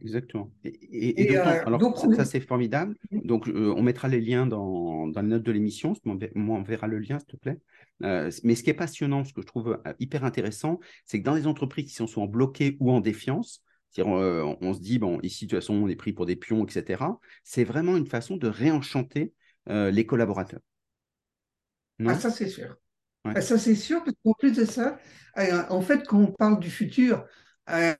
Exactement. 0.00 0.52
Et, 0.64 1.36
euh, 1.36 1.62
alors, 1.66 1.96
ça, 2.14 2.24
c'est 2.24 2.40
formidable. 2.40 2.96
Donc, 3.10 3.48
euh, 3.48 3.72
on 3.76 3.82
mettra 3.82 4.08
les 4.08 4.20
liens 4.20 4.46
dans, 4.46 5.06
dans 5.08 5.22
les 5.22 5.28
notes 5.28 5.42
de 5.42 5.52
l'émission. 5.52 5.94
Moi, 6.04 6.58
on 6.58 6.62
verra 6.62 6.86
le 6.86 6.98
lien, 6.98 7.18
s'il 7.18 7.28
te 7.28 7.36
plaît. 7.36 7.58
Euh, 8.02 8.30
mais 8.42 8.54
ce 8.54 8.62
qui 8.62 8.70
est 8.70 8.74
passionnant, 8.74 9.24
ce 9.24 9.32
que 9.32 9.42
je 9.42 9.46
trouve 9.46 9.80
hyper 10.00 10.24
intéressant, 10.24 10.80
c'est 11.04 11.20
que 11.20 11.24
dans 11.24 11.34
les 11.34 11.46
entreprises 11.46 11.86
qui 11.86 11.94
sont 11.94 12.06
souvent 12.06 12.26
bloquées 12.26 12.76
ou 12.80 12.90
en 12.90 13.00
défiance, 13.00 13.62
on, 13.98 14.56
on, 14.60 14.74
se 14.74 14.80
dit, 14.80 14.98
bon, 14.98 15.20
ici, 15.22 15.46
de 15.46 15.50
toute 15.50 15.60
façon, 15.60 15.74
on 15.74 15.88
est 15.88 15.96
pris 15.96 16.12
pour 16.12 16.26
des 16.26 16.36
pions, 16.36 16.64
etc. 16.64 17.04
C'est 17.44 17.64
vraiment 17.64 17.96
une 17.96 18.06
façon 18.06 18.36
de 18.36 18.48
réenchanter 18.48 19.32
les 19.68 20.06
collaborateurs. 20.06 20.60
ah, 22.06 22.14
ça, 22.14 22.30
c'est 22.30 22.48
sûr. 22.48 22.76
Ah, 23.24 23.40
ça, 23.40 23.56
c'est 23.56 23.76
sûr, 23.76 24.02
parce 24.02 24.16
qu'en 24.24 24.32
plus 24.32 24.52
de 24.52 24.64
ça, 24.64 24.98
en 25.36 25.80
fait, 25.80 26.06
quand 26.08 26.18
on 26.18 26.32
parle 26.32 26.58
du 26.58 26.70
futur, 26.70 27.24
euh, 27.70 27.94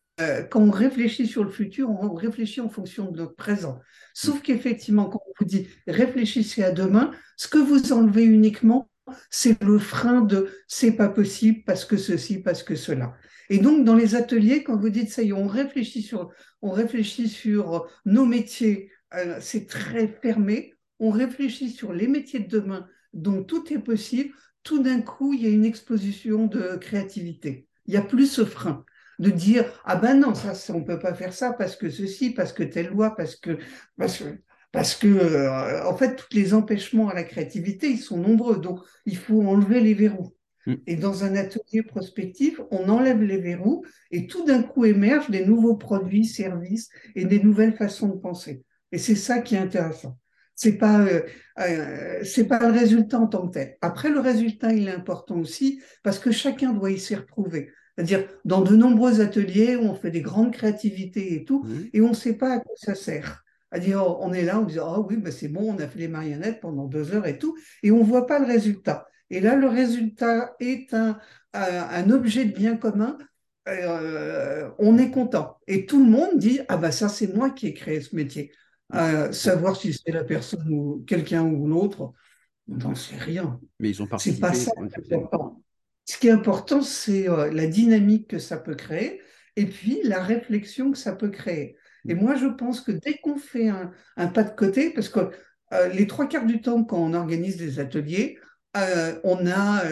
quand 0.50 0.60
on 0.60 0.70
réfléchit 0.70 1.26
sur 1.26 1.42
le 1.42 1.50
futur, 1.50 1.90
on 1.90 2.14
réfléchit 2.14 2.60
en 2.60 2.68
fonction 2.68 3.10
de 3.10 3.18
notre 3.18 3.34
présent. 3.34 3.80
Sauf 4.14 4.38
mm. 4.38 4.42
qu'effectivement, 4.42 5.08
quand 5.08 5.22
on 5.26 5.32
vous 5.38 5.44
dit 5.44 5.68
réfléchissez 5.86 6.62
à 6.62 6.70
demain, 6.70 7.10
ce 7.36 7.48
que 7.48 7.58
vous 7.58 7.92
enlevez 7.92 8.24
uniquement, 8.24 8.88
c'est 9.30 9.62
le 9.62 9.78
frein 9.78 10.20
de 10.20 10.48
c'est 10.68 10.92
pas 10.92 11.08
possible 11.08 11.62
parce 11.66 11.84
que 11.84 11.96
ceci, 11.96 12.38
parce 12.38 12.62
que 12.62 12.76
cela. 12.76 13.14
Et 13.50 13.58
donc, 13.58 13.84
dans 13.84 13.96
les 13.96 14.14
ateliers, 14.14 14.62
quand 14.62 14.76
vous 14.76 14.90
dites 14.90 15.10
ça 15.10 15.22
y 15.22 15.30
est, 15.30 15.32
on 15.32 15.46
réfléchit 15.46 16.02
sur, 16.02 16.30
on 16.62 16.70
réfléchit 16.70 17.28
sur 17.28 17.86
nos 18.04 18.24
métiers, 18.24 18.90
euh, 19.14 19.38
c'est 19.40 19.66
très 19.66 20.08
fermé. 20.08 20.74
on 21.00 21.10
réfléchit 21.10 21.70
sur 21.70 21.92
les 21.92 22.06
métiers 22.06 22.40
de 22.40 22.48
demain, 22.48 22.86
dont 23.12 23.42
tout 23.42 23.72
est 23.72 23.80
possible, 23.80 24.32
tout 24.62 24.80
d'un 24.80 25.00
coup, 25.00 25.34
il 25.34 25.42
y 25.42 25.46
a 25.46 25.50
une 25.50 25.64
explosion 25.64 26.46
de 26.46 26.76
créativité. 26.76 27.66
Il 27.86 27.90
n'y 27.90 27.96
a 27.96 28.02
plus 28.02 28.26
ce 28.30 28.44
frein 28.44 28.84
de 29.18 29.30
dire 29.30 29.64
ah 29.84 29.96
ben 29.96 30.18
non 30.18 30.34
ça, 30.34 30.54
ça 30.54 30.74
on 30.74 30.82
peut 30.82 30.98
pas 30.98 31.14
faire 31.14 31.32
ça 31.32 31.52
parce 31.52 31.76
que 31.76 31.90
ceci 31.90 32.30
parce 32.30 32.52
que 32.52 32.62
telle 32.62 32.88
loi 32.88 33.14
parce 33.14 33.36
que 33.36 33.58
parce 33.96 34.18
que 34.18 34.24
parce 34.72 34.94
que 34.94 35.06
euh, 35.06 35.86
en 35.86 35.96
fait 35.96 36.16
tous 36.16 36.34
les 36.34 36.54
empêchements 36.54 37.08
à 37.08 37.14
la 37.14 37.24
créativité 37.24 37.88
ils 37.90 38.00
sont 38.00 38.16
nombreux. 38.16 38.58
Donc 38.58 38.80
il 39.06 39.16
faut 39.16 39.42
enlever 39.42 39.80
les 39.80 39.94
verrous. 39.94 40.34
Mm. 40.66 40.74
et 40.86 40.96
dans 40.96 41.24
un 41.24 41.34
atelier 41.34 41.82
prospectif 41.82 42.60
on 42.70 42.88
enlève 42.88 43.20
les 43.20 43.38
verrous 43.38 43.84
et 44.12 44.28
tout 44.28 44.44
d'un 44.44 44.62
coup 44.62 44.84
émergent 44.84 45.28
des 45.28 45.44
nouveaux 45.44 45.76
produits 45.76 46.24
services 46.24 46.88
et 47.16 47.24
des 47.24 47.40
nouvelles 47.40 47.74
façons 47.74 48.08
de 48.08 48.18
penser. 48.18 48.64
Et 48.92 48.98
c'est 48.98 49.16
ça 49.16 49.40
qui 49.40 49.56
est 49.56 49.58
intéressant. 49.58 50.18
C'est 50.54 50.78
pas 50.78 51.00
euh, 51.00 51.22
euh, 51.58 52.20
c'est 52.22 52.46
pas 52.46 52.60
le 52.60 52.72
résultat 52.72 53.18
en 53.18 53.26
tant 53.26 53.48
que 53.48 53.54
tel. 53.54 53.76
Après 53.80 54.08
le 54.08 54.20
résultat 54.20 54.72
il 54.72 54.88
est 54.88 54.94
important 54.94 55.38
aussi 55.38 55.80
parce 56.02 56.18
que 56.18 56.30
chacun 56.30 56.72
doit 56.72 56.90
y 56.90 56.98
s'y 56.98 57.14
retrouver 57.14 57.72
c'est-à-dire, 57.96 58.26
dans 58.44 58.62
de 58.62 58.74
nombreux 58.74 59.20
ateliers 59.20 59.76
où 59.76 59.82
on 59.82 59.94
fait 59.94 60.10
des 60.10 60.22
grandes 60.22 60.52
créativités 60.52 61.34
et 61.34 61.44
tout, 61.44 61.66
et 61.92 62.00
on 62.00 62.10
ne 62.10 62.14
sait 62.14 62.34
pas 62.34 62.54
à 62.54 62.58
quoi 62.58 62.74
ça 62.76 62.94
sert. 62.94 63.44
À 63.70 63.78
dire, 63.78 64.04
oh, 64.06 64.18
on 64.20 64.32
est 64.32 64.44
là, 64.44 64.60
on 64.60 64.64
dit, 64.64 64.78
oh 64.78 65.06
oui, 65.08 65.16
ben 65.16 65.32
c'est 65.32 65.48
bon, 65.48 65.74
on 65.74 65.78
a 65.78 65.86
fait 65.86 65.98
les 65.98 66.08
marionnettes 66.08 66.60
pendant 66.60 66.86
deux 66.86 67.14
heures 67.14 67.26
et 67.26 67.38
tout, 67.38 67.56
et 67.82 67.90
on 67.90 67.98
ne 67.98 68.04
voit 68.04 68.26
pas 68.26 68.38
le 68.38 68.46
résultat. 68.46 69.06
Et 69.30 69.40
là, 69.40 69.56
le 69.56 69.66
résultat 69.66 70.54
est 70.60 70.92
un, 70.92 71.18
un 71.54 72.10
objet 72.10 72.44
de 72.44 72.54
bien 72.54 72.76
commun. 72.76 73.16
Euh, 73.68 74.68
on 74.78 74.98
est 74.98 75.10
content. 75.10 75.56
Et 75.66 75.86
tout 75.86 76.04
le 76.04 76.10
monde 76.10 76.36
dit, 76.36 76.60
ah 76.68 76.76
ben 76.76 76.90
ça, 76.90 77.08
c'est 77.08 77.32
moi 77.34 77.50
qui 77.50 77.68
ai 77.68 77.74
créé 77.74 78.00
ce 78.00 78.14
métier. 78.14 78.52
Euh, 78.94 79.32
savoir 79.32 79.76
si 79.76 79.94
c'est 79.94 80.12
la 80.12 80.24
personne 80.24 80.68
ou 80.68 81.02
quelqu'un 81.06 81.44
ou 81.44 81.66
l'autre, 81.66 82.12
on 82.68 82.76
n'en 82.76 82.94
sait 82.94 83.16
rien. 83.16 83.58
Mais 83.80 83.90
ils 83.90 84.02
ont 84.02 84.06
participé. 84.06 84.36
C'est 84.36 84.40
pas 84.40 84.52
ça 84.52 84.72
ce 86.04 86.18
qui 86.18 86.28
est 86.28 86.32
important, 86.32 86.82
c'est 86.82 87.28
euh, 87.28 87.50
la 87.50 87.66
dynamique 87.66 88.28
que 88.28 88.38
ça 88.38 88.56
peut 88.56 88.74
créer 88.74 89.20
et 89.56 89.66
puis 89.66 90.00
la 90.04 90.22
réflexion 90.22 90.92
que 90.92 90.98
ça 90.98 91.12
peut 91.12 91.30
créer. 91.30 91.76
Et 92.08 92.14
moi, 92.14 92.34
je 92.34 92.46
pense 92.46 92.80
que 92.80 92.90
dès 92.90 93.18
qu'on 93.18 93.36
fait 93.36 93.68
un, 93.68 94.26
pas 94.28 94.42
de 94.42 94.50
côté, 94.50 94.90
parce 94.90 95.08
que 95.08 95.30
euh, 95.72 95.88
les 95.88 96.06
trois 96.06 96.26
quarts 96.26 96.46
du 96.46 96.60
temps, 96.60 96.82
quand 96.84 96.98
on 96.98 97.14
organise 97.14 97.56
des 97.56 97.78
ateliers, 97.78 98.38
euh, 98.76 99.20
on 99.22 99.46
a 99.46 99.84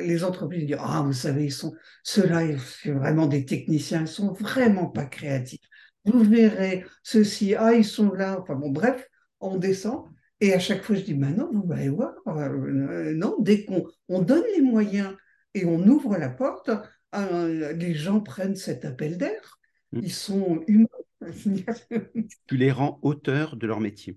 les 0.00 0.24
entreprises 0.24 0.60
qui 0.60 0.66
disent 0.66 0.76
Ah, 0.80 1.02
vous 1.06 1.12
savez, 1.12 1.44
ils 1.44 1.52
sont, 1.52 1.72
ceux-là, 2.02 2.42
c'est 2.58 2.90
vraiment 2.90 3.26
des 3.26 3.44
techniciens, 3.44 4.02
ils 4.02 4.08
sont 4.08 4.32
vraiment 4.32 4.86
pas 4.86 5.06
créatifs. 5.06 5.60
Vous 6.04 6.24
verrez 6.24 6.84
ceci, 7.02 7.54
ah, 7.54 7.72
ils 7.72 7.84
sont 7.84 8.12
là. 8.12 8.38
Enfin 8.40 8.54
bon, 8.54 8.70
bref, 8.70 9.08
on 9.40 9.56
descend. 9.56 10.04
Et 10.40 10.52
à 10.52 10.58
chaque 10.58 10.82
fois, 10.82 10.96
je 10.96 11.02
dis 11.02 11.14
Maintenant, 11.14 11.50
vous 11.52 11.72
allez 11.72 11.88
voir. 11.88 12.14
non, 12.26 13.36
dès 13.40 13.64
qu'on 13.64 13.86
on 14.08 14.20
donne 14.20 14.44
les 14.54 14.62
moyens 14.62 15.14
et 15.54 15.64
on 15.64 15.86
ouvre 15.86 16.16
la 16.16 16.28
porte, 16.28 16.70
euh, 17.14 17.72
les 17.72 17.94
gens 17.94 18.20
prennent 18.20 18.56
cet 18.56 18.84
appel 18.84 19.16
d'air. 19.16 19.58
Mm. 19.92 20.00
Ils 20.02 20.12
sont 20.12 20.62
humains. 20.66 20.86
tu 22.46 22.56
les 22.56 22.70
rends 22.70 22.98
auteurs 23.02 23.56
de 23.56 23.66
leur 23.66 23.80
métier. 23.80 24.16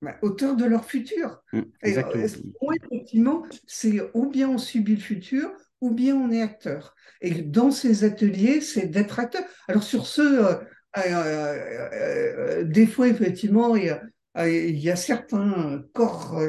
Bah, 0.00 0.16
auteurs 0.22 0.56
de 0.56 0.64
leur 0.64 0.84
futur. 0.84 1.42
Mm, 1.52 1.62
exactement. 1.82 2.24
Euh, 2.24 2.74
effectivement, 2.82 3.44
c'est 3.66 4.00
ou 4.14 4.30
bien 4.30 4.48
on 4.48 4.58
subit 4.58 4.94
le 4.94 5.00
futur, 5.00 5.50
ou 5.80 5.90
bien 5.90 6.16
on 6.16 6.30
est 6.30 6.42
acteur. 6.42 6.94
Et 7.20 7.42
dans 7.42 7.70
ces 7.70 8.04
ateliers, 8.04 8.60
c'est 8.60 8.86
d'être 8.86 9.18
acteur. 9.18 9.42
Alors 9.66 9.82
sur 9.82 10.06
ce, 10.06 10.56
euh, 10.96 12.64
des 12.64 12.86
fois, 12.86 13.08
effectivement, 13.08 13.74
il 13.76 14.78
y 14.78 14.90
a 14.90 14.96
certains 14.96 15.82
corps 15.92 16.40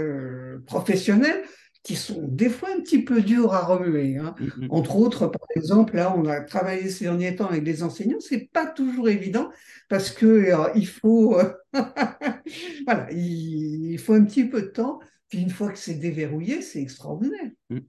professionnels 0.68 1.44
qui 1.90 1.96
sont 1.96 2.22
des 2.28 2.50
fois 2.50 2.70
un 2.70 2.82
petit 2.82 3.02
peu 3.02 3.20
durs 3.20 3.52
à 3.52 3.66
remuer. 3.66 4.16
Hein. 4.18 4.36
Mm, 4.40 4.66
mm. 4.66 4.68
Entre 4.70 4.96
autres, 4.96 5.26
par 5.26 5.48
exemple, 5.56 5.96
là, 5.96 6.16
on 6.16 6.24
a 6.26 6.42
travaillé 6.42 6.88
ces 6.88 7.06
derniers 7.06 7.36
temps 7.36 7.48
avec 7.48 7.64
des 7.64 7.82
enseignants, 7.82 8.20
c'est 8.20 8.48
pas 8.54 8.68
toujours 8.68 9.10
évident 9.10 9.50
parce 9.90 10.12
que 10.12 10.28
euh, 10.28 10.70
il 10.76 10.86
faut, 10.86 11.40
euh, 11.40 11.52
voilà, 12.86 13.12
il, 13.12 13.98
faut 13.98 14.14
un 14.14 14.24
petit 14.24 14.46
peu 14.46 14.62
de 14.62 14.68
temps. 14.68 15.00
Puis 15.30 15.40
une 15.40 15.50
fois 15.50 15.72
que 15.72 15.80
c'est 15.80 15.96
déverrouillé, 15.96 16.62
c'est 16.62 16.80
extraordinaire. 16.80 17.50
Mm. 17.72 17.80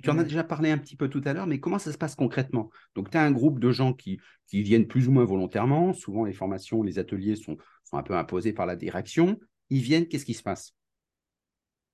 tu 0.00 0.10
en 0.10 0.18
as 0.20 0.24
déjà 0.24 0.44
parlé 0.44 0.70
un 0.70 0.78
petit 0.78 0.94
peu 0.94 1.08
tout 1.08 1.22
à 1.24 1.32
l'heure, 1.32 1.48
mais 1.48 1.58
comment 1.58 1.80
ça 1.80 1.90
se 1.90 1.98
passe 1.98 2.14
concrètement? 2.14 2.70
Donc, 2.94 3.10
tu 3.10 3.18
as 3.18 3.22
un 3.24 3.32
groupe 3.32 3.58
de 3.58 3.72
gens 3.72 3.92
qui, 3.92 4.20
qui 4.46 4.62
viennent 4.62 4.86
plus 4.86 5.08
ou 5.08 5.10
moins 5.10 5.24
volontairement. 5.24 5.94
Souvent, 5.94 6.24
les 6.24 6.32
formations, 6.32 6.84
les 6.84 7.00
ateliers 7.00 7.34
sont, 7.34 7.56
sont 7.82 7.96
un 7.96 8.04
peu 8.04 8.14
imposés 8.14 8.52
par 8.52 8.66
la 8.66 8.76
direction. 8.76 9.40
Ils 9.68 9.82
viennent, 9.82 10.06
qu'est-ce 10.06 10.24
qui 10.24 10.34
se 10.34 10.44
passe? 10.44 10.76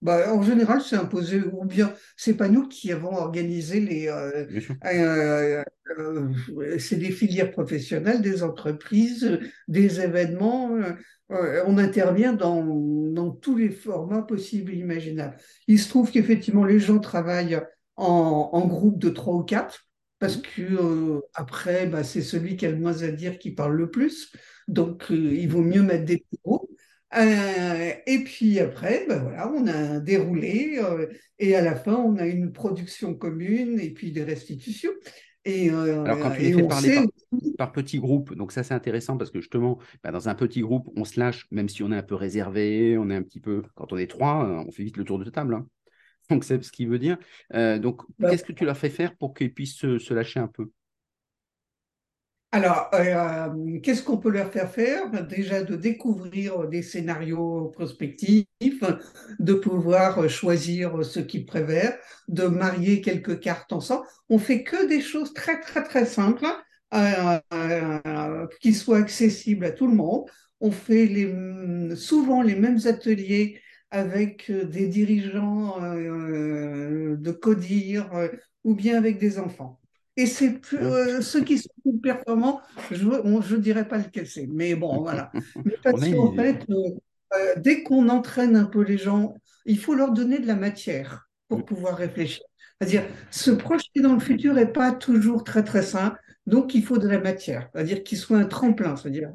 Bah, 0.02 0.32
en 0.32 0.42
général, 0.42 0.80
c'est 0.80 0.96
imposé, 0.96 1.42
ou 1.42 1.66
bien 1.66 1.92
c'est 2.16 2.34
pas 2.34 2.48
nous 2.48 2.68
qui 2.68 2.90
avons 2.90 3.14
organisé 3.14 3.80
les. 3.80 4.08
Euh, 4.08 4.46
euh, 4.86 5.62
euh, 5.98 6.78
c'est 6.78 6.96
des 6.96 7.10
filières 7.10 7.50
professionnelles, 7.50 8.22
des 8.22 8.42
entreprises, 8.42 9.38
des 9.68 10.00
événements. 10.00 10.70
on 11.28 11.78
intervient 11.78 12.32
dans, 12.32 12.64
dans, 12.64 13.30
tous 13.30 13.56
les 13.56 13.70
formats 13.70 14.22
possibles 14.22 14.72
et 14.72 14.76
imaginables. 14.76 15.36
Il 15.66 15.78
se 15.78 15.88
trouve 15.90 16.10
qu'effectivement, 16.10 16.64
les 16.64 16.78
gens 16.78 16.98
travaillent 16.98 17.60
en, 17.96 18.50
en, 18.52 18.66
groupe 18.66 18.98
de 18.98 19.10
trois 19.10 19.34
ou 19.34 19.42
quatre, 19.42 19.86
parce 20.18 20.38
mmh. 20.38 20.42
que 20.56 21.20
après, 21.34 21.86
bah, 21.86 22.04
c'est 22.04 22.22
celui 22.22 22.56
qui 22.56 22.64
a 22.64 22.70
le 22.70 22.78
moins 22.78 23.02
à 23.02 23.08
dire 23.08 23.38
qui 23.38 23.50
parle 23.50 23.76
le 23.76 23.90
plus. 23.90 24.32
Donc, 24.66 25.06
il 25.10 25.48
vaut 25.48 25.62
mieux 25.62 25.82
mettre 25.82 26.06
des 26.06 26.24
groupes. 26.42 26.69
Euh, 27.16 27.92
et 28.06 28.18
puis 28.24 28.60
après, 28.60 29.04
ben 29.08 29.18
voilà, 29.18 29.50
on 29.52 29.66
a 29.66 29.74
un 29.74 29.98
déroulé 29.98 30.78
euh, 30.82 31.08
et 31.38 31.56
à 31.56 31.62
la 31.62 31.74
fin, 31.74 31.96
on 31.96 32.16
a 32.16 32.26
une 32.26 32.52
production 32.52 33.14
commune 33.14 33.80
et 33.80 33.90
puis 33.90 34.12
des 34.12 34.22
restitutions. 34.22 34.92
Et, 35.44 35.70
euh, 35.70 36.04
Alors 36.04 36.20
quand 36.20 36.30
tu 36.32 36.42
les 36.42 36.52
fais 36.52 36.62
parler 36.62 36.98
par, 37.56 37.72
petits 37.72 37.98
groupes, 37.98 38.34
donc 38.34 38.52
ça 38.52 38.62
c'est 38.62 38.74
intéressant 38.74 39.16
parce 39.16 39.30
que 39.30 39.40
justement, 39.40 39.78
ben, 40.04 40.12
dans 40.12 40.28
un 40.28 40.34
petit 40.34 40.60
groupe, 40.60 40.88
on 40.96 41.04
se 41.04 41.18
lâche, 41.18 41.46
même 41.50 41.68
si 41.68 41.82
on 41.82 41.90
est 41.90 41.96
un 41.96 42.02
peu 42.02 42.14
réservé, 42.14 42.96
on 42.98 43.10
est 43.10 43.16
un 43.16 43.22
petit 43.22 43.40
peu, 43.40 43.62
quand 43.74 43.92
on 43.92 43.96
est 43.96 44.10
trois, 44.10 44.64
on 44.66 44.70
fait 44.70 44.84
vite 44.84 44.96
le 44.96 45.04
tour 45.04 45.18
de 45.18 45.28
table. 45.30 45.54
Hein. 45.54 45.66
Donc 46.30 46.44
c'est 46.44 46.62
ce 46.62 46.70
qu'il 46.70 46.88
veut 46.88 47.00
dire. 47.00 47.18
donc 47.52 48.02
ben 48.20 48.30
qu'est-ce 48.30 48.44
que 48.44 48.52
tu 48.52 48.64
leur 48.64 48.76
fais 48.76 48.90
faire 48.90 49.16
pour 49.16 49.34
qu'ils 49.34 49.52
puissent 49.52 49.78
se 49.98 50.14
lâcher 50.14 50.38
un 50.38 50.46
peu? 50.46 50.70
Alors, 52.52 52.90
euh, 52.94 53.78
qu'est-ce 53.80 54.02
qu'on 54.02 54.18
peut 54.18 54.30
leur 54.30 54.50
faire 54.50 54.68
faire? 54.70 55.08
Ben, 55.10 55.22
Déjà 55.22 55.62
de 55.62 55.76
découvrir 55.76 56.66
des 56.68 56.82
scénarios 56.82 57.68
prospectifs, 57.68 58.46
de 59.38 59.54
pouvoir 59.54 60.28
choisir 60.28 61.04
ce 61.04 61.20
qu'ils 61.20 61.46
préfèrent, 61.46 61.96
de 62.26 62.46
marier 62.46 63.02
quelques 63.02 63.38
cartes 63.38 63.72
ensemble. 63.72 64.04
On 64.28 64.38
fait 64.38 64.64
que 64.64 64.88
des 64.88 65.00
choses 65.00 65.32
très 65.32 65.60
très 65.60 65.84
très 65.84 66.04
simples 66.06 66.44
euh, 66.92 67.38
euh, 67.54 68.46
qui 68.60 68.74
soient 68.74 68.98
accessibles 68.98 69.64
à 69.66 69.70
tout 69.70 69.86
le 69.86 69.94
monde. 69.94 70.24
On 70.60 70.72
fait 70.72 71.32
souvent 71.94 72.42
les 72.42 72.56
mêmes 72.56 72.80
ateliers 72.84 73.60
avec 73.92 74.50
des 74.50 74.88
dirigeants 74.88 75.80
de 75.80 77.30
CODIR 77.30 78.10
ou 78.64 78.74
bien 78.74 78.98
avec 78.98 79.18
des 79.18 79.38
enfants. 79.38 79.79
Et 80.20 80.26
c'est 80.26 80.60
euh, 80.74 81.22
ceux 81.22 81.42
qui 81.42 81.56
sont 81.56 81.70
plus 81.82 81.98
performants, 81.98 82.60
je 82.90 83.06
ne 83.06 83.56
dirais 83.56 83.88
pas 83.88 83.96
lequel 83.96 84.26
c'est. 84.26 84.46
Mais 84.46 84.74
bon, 84.74 85.00
voilà. 85.02 85.32
Mais 85.64 85.76
parce 85.82 86.06
qu'en 86.10 86.34
fait, 86.34 86.66
euh, 86.68 86.90
euh, 87.34 87.54
dès 87.56 87.82
qu'on 87.82 88.10
entraîne 88.10 88.54
un 88.54 88.66
peu 88.66 88.82
les 88.82 88.98
gens, 88.98 89.34
il 89.64 89.78
faut 89.78 89.94
leur 89.94 90.12
donner 90.12 90.38
de 90.38 90.46
la 90.46 90.56
matière 90.56 91.30
pour 91.48 91.64
pouvoir 91.64 91.96
réfléchir. 91.96 92.44
C'est-à-dire, 92.78 93.04
se 93.30 93.50
projeter 93.50 94.00
dans 94.00 94.12
le 94.12 94.20
futur 94.20 94.52
n'est 94.52 94.66
pas 94.66 94.92
toujours 94.92 95.42
très, 95.42 95.64
très 95.64 95.82
simple. 95.82 96.18
Donc, 96.46 96.74
il 96.74 96.84
faut 96.84 96.98
de 96.98 97.08
la 97.08 97.18
matière, 97.18 97.70
c'est-à-dire 97.72 98.02
qu'ils 98.02 98.18
soient 98.18 98.38
un 98.38 98.44
tremplin. 98.44 98.96
C'est-à-dire, 98.96 99.30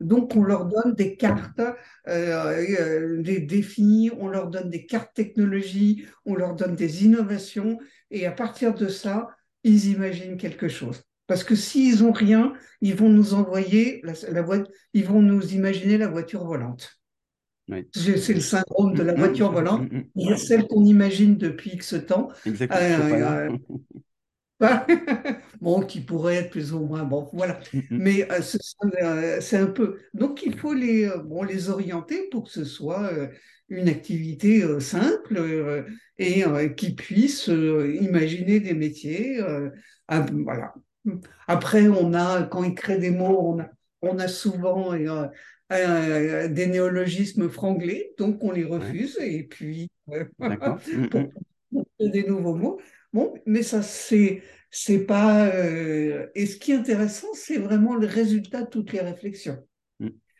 donc, 0.00 0.34
on 0.34 0.44
leur 0.44 0.66
donne 0.66 0.94
des 0.94 1.16
cartes, 1.16 1.60
des 2.06 3.40
défis, 3.40 4.10
on 4.18 4.28
leur 4.28 4.48
donne 4.48 4.70
des 4.70 4.86
cartes 4.86 5.12
technologies, 5.14 6.06
on 6.24 6.34
leur 6.34 6.54
donne 6.54 6.74
des 6.74 7.04
innovations. 7.04 7.78
Et 8.10 8.26
à 8.26 8.32
partir 8.32 8.74
de 8.74 8.88
ça, 8.88 9.28
ils 9.64 9.90
imaginent 9.90 10.36
quelque 10.36 10.68
chose. 10.68 11.02
Parce 11.26 11.44
que 11.44 11.54
s'ils 11.54 12.02
n'ont 12.02 12.12
rien, 12.12 12.52
ils 12.80 12.94
vont 12.94 13.08
nous 13.08 13.34
envoyer, 13.34 14.02
la, 14.04 14.12
ils 14.92 15.04
vont 15.04 15.22
nous 15.22 15.54
imaginer 15.54 15.96
la 15.96 16.08
voiture 16.08 16.44
volante. 16.44 16.98
C'est 17.94 18.34
le 18.34 18.40
syndrome 18.40 18.94
de 18.94 19.02
la 19.02 19.14
voiture 19.14 19.50
volante, 19.52 19.88
il 20.16 20.36
celle 20.36 20.66
qu'on 20.66 20.84
imagine 20.84 21.36
depuis 21.36 21.70
X 21.70 21.94
temps. 22.06 22.28
Exactement. 22.44 22.80
Euh, 22.80 23.50
bon, 25.60 25.80
qui 25.82 26.00
pourrait 26.00 26.36
être 26.36 26.50
plus 26.50 26.72
ou 26.72 26.80
moins 26.80 27.04
bon, 27.04 27.28
voilà. 27.32 27.60
Mais 27.90 28.26
euh, 28.30 29.40
c'est 29.40 29.56
un 29.56 29.66
peu. 29.66 29.98
Donc, 30.14 30.42
il 30.42 30.58
faut 30.58 30.74
les, 30.74 31.10
bon, 31.24 31.42
les 31.42 31.68
orienter 31.68 32.28
pour 32.30 32.44
que 32.44 32.50
ce 32.50 32.64
soit 32.64 33.10
une 33.72 33.88
activité 33.88 34.62
euh, 34.62 34.80
simple 34.80 35.36
euh, 35.38 35.82
et 36.18 36.44
euh, 36.44 36.68
qui 36.68 36.94
puisse 36.94 37.48
imaginer 37.48 38.60
des 38.60 38.74
métiers. 38.74 39.40
voilà. 40.08 40.74
Après, 41.48 41.88
on 41.88 42.14
a, 42.14 42.44
quand 42.44 42.62
ils 42.62 42.74
créent 42.74 42.98
des 42.98 43.10
mots, 43.10 43.54
on 43.54 43.60
a, 43.60 43.68
on 44.02 44.18
a 44.18 44.28
souvent 44.28 44.92
des 45.70 46.66
néologismes 46.66 47.48
franglais, 47.48 48.12
donc 48.18 48.44
on 48.44 48.52
les 48.52 48.64
refuse, 48.64 49.18
et 49.20 49.44
puis 49.44 49.90
pour, 50.06 51.22
des 51.98 52.24
nouveaux 52.24 52.54
mots. 52.54 52.80
Bon, 53.12 53.34
mais 53.46 53.62
ça, 53.62 53.82
c'est 53.82 54.42
c'est 54.70 55.04
pas. 55.06 55.50
et 56.34 56.46
ce 56.46 56.56
qui 56.56 56.72
est 56.72 56.76
intéressant, 56.76 57.28
c'est 57.34 57.58
vraiment 57.58 57.94
le 57.94 58.06
résultat 58.06 58.62
de 58.62 58.68
toutes 58.68 58.92
les 58.92 59.00
réflexions. 59.00 59.58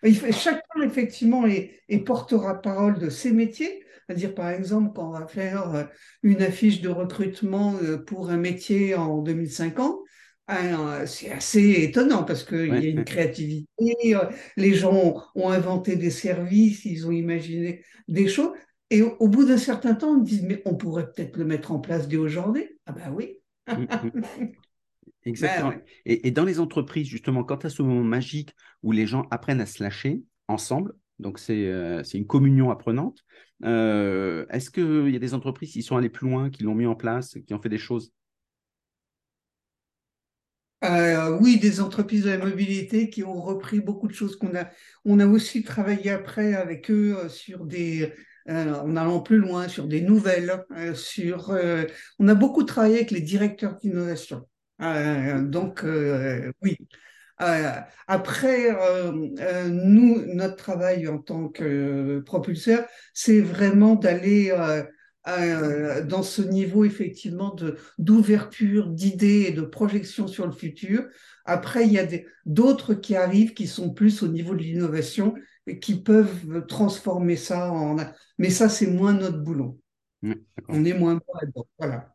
Il 0.04 0.16
fait, 0.16 0.32
chacun, 0.32 0.82
effectivement, 0.82 1.46
est, 1.46 1.80
portera-parole 2.04 2.98
de 2.98 3.08
ses 3.08 3.32
métiers. 3.32 3.84
C'est-à-dire, 4.06 4.34
par 4.34 4.50
exemple, 4.50 4.92
quand 4.94 5.08
on 5.08 5.18
va 5.18 5.26
faire 5.28 5.74
euh, 5.74 5.84
une 6.22 6.42
affiche 6.42 6.80
de 6.80 6.88
recrutement 6.88 7.76
euh, 7.82 7.98
pour 7.98 8.30
un 8.30 8.36
métier 8.36 8.96
en 8.96 9.22
2050, 9.22 10.00
hein, 10.48 11.06
c'est 11.06 11.30
assez 11.30 11.70
étonnant 11.84 12.24
parce 12.24 12.42
qu'il 12.42 12.66
y 12.66 12.86
a 12.86 12.90
une 12.90 13.04
créativité, 13.04 13.68
euh, 14.16 14.24
les 14.56 14.74
gens 14.74 15.22
ont, 15.36 15.48
inventé 15.50 15.94
des 15.94 16.10
services, 16.10 16.84
ils 16.84 17.06
ont 17.06 17.12
imaginé 17.12 17.84
des 18.08 18.26
choses. 18.26 18.50
Et 18.92 19.00
au, 19.00 19.26
bout 19.26 19.46
d'un 19.46 19.56
certain 19.56 19.94
temps, 19.94 20.10
on 20.10 20.18
dit, 20.18 20.42
mais 20.46 20.60
on 20.66 20.74
pourrait 20.74 21.10
peut-être 21.10 21.38
le 21.38 21.46
mettre 21.46 21.72
en 21.72 21.78
place 21.78 22.08
dès 22.08 22.18
aujourd'hui. 22.18 22.68
Ah 22.84 22.92
ben 22.92 23.10
oui. 23.10 23.38
Mm, 23.66 23.84
mm. 23.84 24.52
Exactement. 25.24 25.70
Ben 25.70 25.80
et, 26.04 26.30
dans 26.30 26.44
les 26.44 26.60
entreprises, 26.60 27.06
justement, 27.06 27.42
quand 27.42 27.56
tu 27.56 27.66
as 27.68 27.70
ce 27.70 27.80
moment 27.80 28.04
magique 28.04 28.54
où 28.82 28.92
les 28.92 29.06
gens 29.06 29.26
apprennent 29.30 29.62
à 29.62 29.66
se 29.66 29.82
lâcher 29.82 30.20
ensemble, 30.46 30.92
donc 31.20 31.38
c'est 31.38 31.68
euh, 31.68 32.02
une 32.12 32.26
communion 32.26 32.70
apprenante, 32.70 33.24
euh, 33.64 34.44
est-ce 34.50 34.70
qu'il 34.70 35.08
y 35.08 35.16
a 35.16 35.20
des 35.20 35.32
entreprises 35.32 35.72
qui 35.72 35.82
sont 35.82 35.96
allées 35.96 36.10
plus 36.10 36.28
loin, 36.28 36.50
qui 36.50 36.62
l'ont 36.62 36.74
mis 36.74 36.84
en 36.84 36.94
place, 36.94 37.38
qui 37.46 37.54
ont 37.54 37.62
fait 37.62 37.70
des 37.70 37.78
choses? 37.78 38.12
Euh, 40.84 41.38
oui, 41.40 41.58
des 41.58 41.80
entreprises 41.80 42.24
de 42.24 42.30
la 42.30 42.44
mobilité 42.44 43.08
qui 43.08 43.24
ont 43.24 43.40
repris 43.40 43.80
beaucoup 43.80 44.06
de 44.08 44.12
choses 44.12 44.36
qu'on 44.36 44.54
a. 44.54 44.68
On 45.06 45.18
a 45.18 45.26
aussi 45.26 45.62
travaillé 45.62 46.10
après 46.10 46.54
avec 46.54 46.90
eux 46.90 47.16
sur 47.30 47.64
des, 47.64 48.12
en 48.48 48.96
allant 48.96 49.20
plus 49.20 49.38
loin, 49.38 49.68
sur 49.68 49.86
des 49.86 50.00
nouvelles, 50.00 50.64
sur. 50.94 51.56
on 52.18 52.28
a 52.28 52.34
beaucoup 52.34 52.64
travaillé 52.64 52.96
avec 52.96 53.10
les 53.10 53.20
directeurs 53.20 53.76
d'innovation. 53.76 54.46
Euh, 54.82 55.42
donc, 55.42 55.84
euh, 55.84 56.52
oui. 56.62 56.76
Euh, 57.40 57.72
après, 58.06 58.70
nous, 59.68 60.22
notre 60.34 60.56
travail 60.56 61.08
en 61.08 61.18
tant 61.18 61.48
que 61.48 62.20
propulseur, 62.20 62.86
c'est 63.14 63.40
vraiment 63.40 63.94
d'aller 63.96 64.52
dans 65.24 66.22
ce 66.22 66.42
niveau 66.42 66.84
effectivement 66.84 67.54
d'ouverture, 67.98 68.88
d'idées 68.88 69.46
et 69.48 69.52
de 69.52 69.62
projection 69.62 70.26
sur 70.26 70.46
le 70.46 70.52
futur. 70.52 71.06
Après, 71.44 71.86
il 71.86 71.92
y 71.92 71.98
a 71.98 72.06
d'autres 72.46 72.94
qui 72.94 73.16
arrivent 73.16 73.54
qui 73.54 73.66
sont 73.66 73.92
plus 73.92 74.22
au 74.22 74.28
niveau 74.28 74.54
de 74.54 74.62
l'innovation 74.62 75.34
et 75.66 75.78
qui 75.78 76.02
peuvent 76.02 76.66
transformer 76.66 77.36
ça 77.36 77.70
en. 77.70 77.96
Mais 78.38 78.50
ça, 78.50 78.68
c'est 78.68 78.86
moins 78.86 79.12
notre 79.12 79.38
boulot. 79.38 79.78
On 80.68 80.84
est 80.84 80.94
moins 80.94 81.20
bon 81.54 81.64
Voilà. 81.78 82.14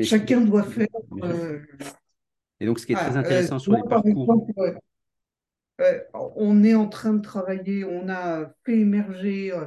Chacun 0.00 0.40
doit 0.42 0.64
faire. 0.64 0.88
Euh, 1.22 1.60
Et 2.60 2.66
donc, 2.66 2.78
ce 2.78 2.86
qui 2.86 2.92
est 2.92 2.96
très 2.96 3.16
ah, 3.16 3.20
intéressant 3.20 3.56
euh, 3.56 3.58
sur 3.58 3.72
les 3.72 3.82
parcours. 3.82 4.46
on 6.12 6.64
est 6.64 6.74
en 6.74 6.88
train 6.88 7.14
de 7.14 7.22
travailler, 7.22 7.84
on 7.84 8.08
a 8.08 8.52
fait 8.64 8.78
émerger 8.78 9.52
euh, 9.52 9.66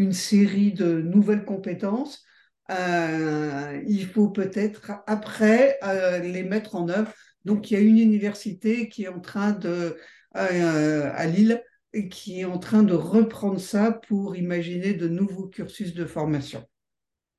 une 0.00 0.12
série 0.12 0.72
de 0.72 1.00
nouvelles 1.00 1.44
compétences. 1.44 2.24
il 2.68 4.08
faut 4.12 4.28
peut-être 4.28 4.92
après 5.06 5.78
les 6.22 6.42
mettre 6.42 6.76
en 6.76 6.88
œuvre. 6.88 7.12
Donc, 7.44 7.70
il 7.70 7.74
y 7.74 7.76
a 7.76 7.80
une 7.80 7.98
université 7.98 8.88
qui 8.88 9.04
est 9.04 9.08
en 9.08 9.20
train 9.20 9.52
de, 9.52 9.96
à 10.32 11.26
Lille, 11.26 11.62
qui 12.10 12.40
est 12.40 12.44
en 12.44 12.58
train 12.58 12.82
de 12.82 12.94
reprendre 12.94 13.58
ça 13.58 13.92
pour 13.92 14.36
imaginer 14.36 14.94
de 14.94 15.08
nouveaux 15.08 15.48
cursus 15.48 15.94
de 15.94 16.04
formation. 16.04 16.66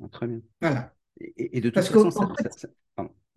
Ah, 0.03 0.07
très 0.11 0.27
bien. 0.27 0.41
Voilà. 0.59 0.93
Et, 1.37 1.61
de 1.61 1.69
toute 1.69 1.83
façon, 1.83 2.09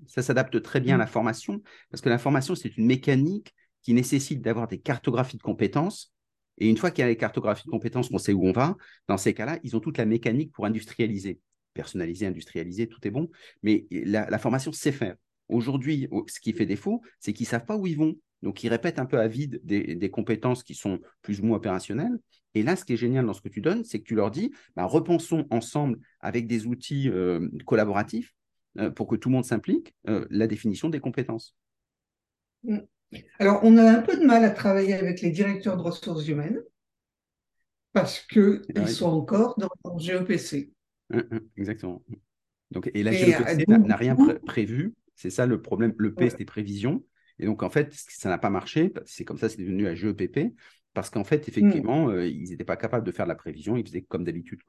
ça, 0.06 0.22
s'adapte 0.22 0.60
très 0.62 0.80
bien 0.80 0.96
à 0.96 0.98
la 0.98 1.04
mm. 1.04 1.08
formation, 1.08 1.62
parce 1.90 2.00
que 2.00 2.08
la 2.08 2.18
formation, 2.18 2.54
c'est 2.54 2.76
une 2.76 2.86
mécanique 2.86 3.54
qui 3.82 3.94
nécessite 3.94 4.40
d'avoir 4.40 4.66
des 4.66 4.80
cartographies 4.80 5.36
de 5.36 5.42
compétences. 5.42 6.13
Et 6.58 6.68
une 6.68 6.76
fois 6.76 6.90
qu'il 6.90 7.02
y 7.02 7.04
a 7.04 7.08
les 7.08 7.16
cartographies 7.16 7.64
de 7.64 7.70
compétences, 7.70 8.08
qu'on 8.08 8.18
sait 8.18 8.32
où 8.32 8.46
on 8.46 8.52
va, 8.52 8.76
dans 9.08 9.16
ces 9.16 9.34
cas-là, 9.34 9.58
ils 9.62 9.76
ont 9.76 9.80
toute 9.80 9.98
la 9.98 10.06
mécanique 10.06 10.52
pour 10.52 10.66
industrialiser. 10.66 11.40
Personnaliser, 11.74 12.26
industrialiser, 12.26 12.86
tout 12.88 13.04
est 13.06 13.10
bon. 13.10 13.28
Mais 13.62 13.86
la, 13.90 14.38
formation 14.38 14.72
sait 14.72 14.92
faire. 14.92 15.16
Aujourd'hui, 15.48 16.08
ce 16.28 16.40
qui 16.40 16.52
fait 16.52 16.66
défaut, 16.66 17.02
c'est 17.18 17.32
qu'ils 17.32 17.44
ne 17.44 17.50
savent 17.50 17.66
pas 17.66 17.76
où 17.76 17.86
ils 17.86 17.96
vont. 17.96 18.16
Donc, 18.42 18.62
ils 18.62 18.68
répètent 18.68 18.98
un 18.98 19.06
peu 19.06 19.18
à 19.18 19.26
vide 19.26 19.60
des, 19.64 20.10
compétences 20.10 20.62
qui 20.62 20.74
sont 20.74 21.00
plus 21.22 21.40
ou 21.40 21.46
moins 21.46 21.56
opérationnelles. 21.56 22.18
Et 22.54 22.62
là, 22.62 22.76
ce 22.76 22.84
qui 22.84 22.92
est 22.92 22.96
génial 22.96 23.26
dans 23.26 23.32
ce 23.32 23.40
que 23.40 23.48
tu 23.48 23.60
donnes, 23.60 23.84
c'est 23.84 23.98
que 23.98 24.04
tu 24.04 24.14
leur 24.14 24.30
dis, 24.30 24.52
bah, 24.76 24.84
repensons 24.84 25.46
ensemble 25.50 25.98
avec 26.20 26.46
des 26.46 26.66
outils 26.66 27.08
euh, 27.08 27.48
collaboratifs 27.66 28.34
euh, 28.78 28.90
pour 28.90 29.08
que 29.08 29.16
tout 29.16 29.28
le 29.28 29.34
monde 29.34 29.44
s'implique, 29.44 29.94
euh, 30.08 30.26
la 30.30 30.46
définition 30.46 30.88
des 30.88 31.00
compétences. 31.00 31.56
Alors, 33.38 33.60
on 33.62 33.76
a 33.76 33.82
un 33.84 34.02
peu 34.02 34.16
de 34.18 34.24
mal 34.24 34.44
à 34.44 34.50
travailler 34.50 34.94
avec 34.94 35.20
les 35.20 35.30
directeurs 35.30 35.76
de 35.76 35.82
ressources 35.82 36.26
humaines 36.26 36.60
parce 37.92 38.20
qu'ils 38.20 38.88
sont 38.88 39.06
encore 39.06 39.58
dans 39.58 39.68
le 39.94 40.00
GEPC. 40.00 40.72
Exactement. 41.56 42.02
Donc, 42.70 42.90
et 42.92 43.02
la 43.02 43.12
GEPC 43.12 43.66
n'a 43.68 43.96
rien 43.96 44.16
prévu. 44.44 44.94
C'est 45.14 45.30
ça 45.30 45.46
le 45.46 45.62
problème. 45.62 45.94
Le 45.96 46.12
P, 46.12 46.28
c'était 46.30 46.44
prévision. 46.44 47.04
Et 47.38 47.46
donc, 47.46 47.62
en 47.62 47.70
fait, 47.70 47.92
ça 47.92 48.28
n'a 48.28 48.38
pas 48.38 48.50
marché. 48.50 48.92
C'est 49.06 49.24
comme 49.24 49.38
ça, 49.38 49.48
c'est 49.48 49.58
devenu 49.58 49.86
un 49.86 49.94
GEPP. 49.94 50.54
Parce 50.92 51.10
qu'en 51.10 51.24
fait, 51.24 51.48
effectivement, 51.48 52.08
euh, 52.08 52.26
ils 52.26 52.50
n'étaient 52.50 52.64
pas 52.64 52.76
capables 52.76 53.06
de 53.06 53.12
faire 53.12 53.26
la 53.26 53.34
prévision. 53.34 53.76
Ils 53.76 53.86
faisaient 53.86 54.02
comme 54.02 54.24
d'habitude. 54.24 54.60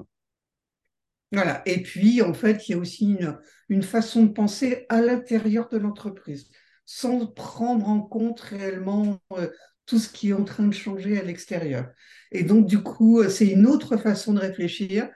Voilà. 1.31 1.61
Et 1.67 1.81
puis, 1.81 2.21
en 2.21 2.33
fait, 2.33 2.67
il 2.67 2.71
y 2.71 2.75
a 2.75 2.77
aussi 2.77 3.11
une, 3.11 3.37
une 3.69 3.83
façon 3.83 4.23
de 4.23 4.31
penser 4.31 4.85
à 4.89 5.01
l'intérieur 5.01 5.67
de 5.69 5.77
l'entreprise, 5.77 6.49
sans 6.85 7.27
prendre 7.27 7.87
en 7.87 8.01
compte 8.01 8.39
réellement 8.41 9.19
euh, 9.33 9.49
tout 9.85 9.99
ce 9.99 10.09
qui 10.09 10.29
est 10.29 10.33
en 10.33 10.43
train 10.43 10.67
de 10.67 10.73
changer 10.73 11.19
à 11.19 11.23
l'extérieur. 11.23 11.87
Et 12.31 12.43
donc, 12.43 12.67
du 12.67 12.81
coup, 12.81 13.19
euh, 13.19 13.29
c'est 13.29 13.47
une 13.47 13.67
autre 13.67 13.97
façon 13.97 14.33
de 14.33 14.39
réfléchir. 14.39 15.09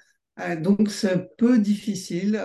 donc, 0.61 0.89
c'est 0.89 1.13
un 1.13 1.25
peu 1.37 1.59
difficile 1.59 2.39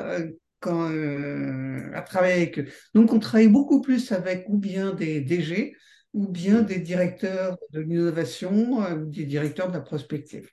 quand, 0.64 0.90
euh, 0.90 1.90
à 1.94 2.00
travailler 2.00 2.34
avec 2.34 2.58
eux. 2.58 2.66
Donc, 2.94 3.12
on 3.12 3.18
travaille 3.18 3.48
beaucoup 3.48 3.80
plus 3.82 4.12
avec 4.12 4.46
ou 4.48 4.56
bien 4.56 4.94
des 4.94 5.20
DG 5.20 5.76
ou 6.14 6.26
bien 6.28 6.62
des 6.62 6.78
directeurs 6.78 7.58
de 7.70 7.80
l'innovation 7.80 8.82
euh, 8.82 8.96
ou 8.96 9.06
des 9.06 9.26
directeurs 9.26 9.68
de 9.68 9.74
la 9.74 9.80
prospective 9.80 10.48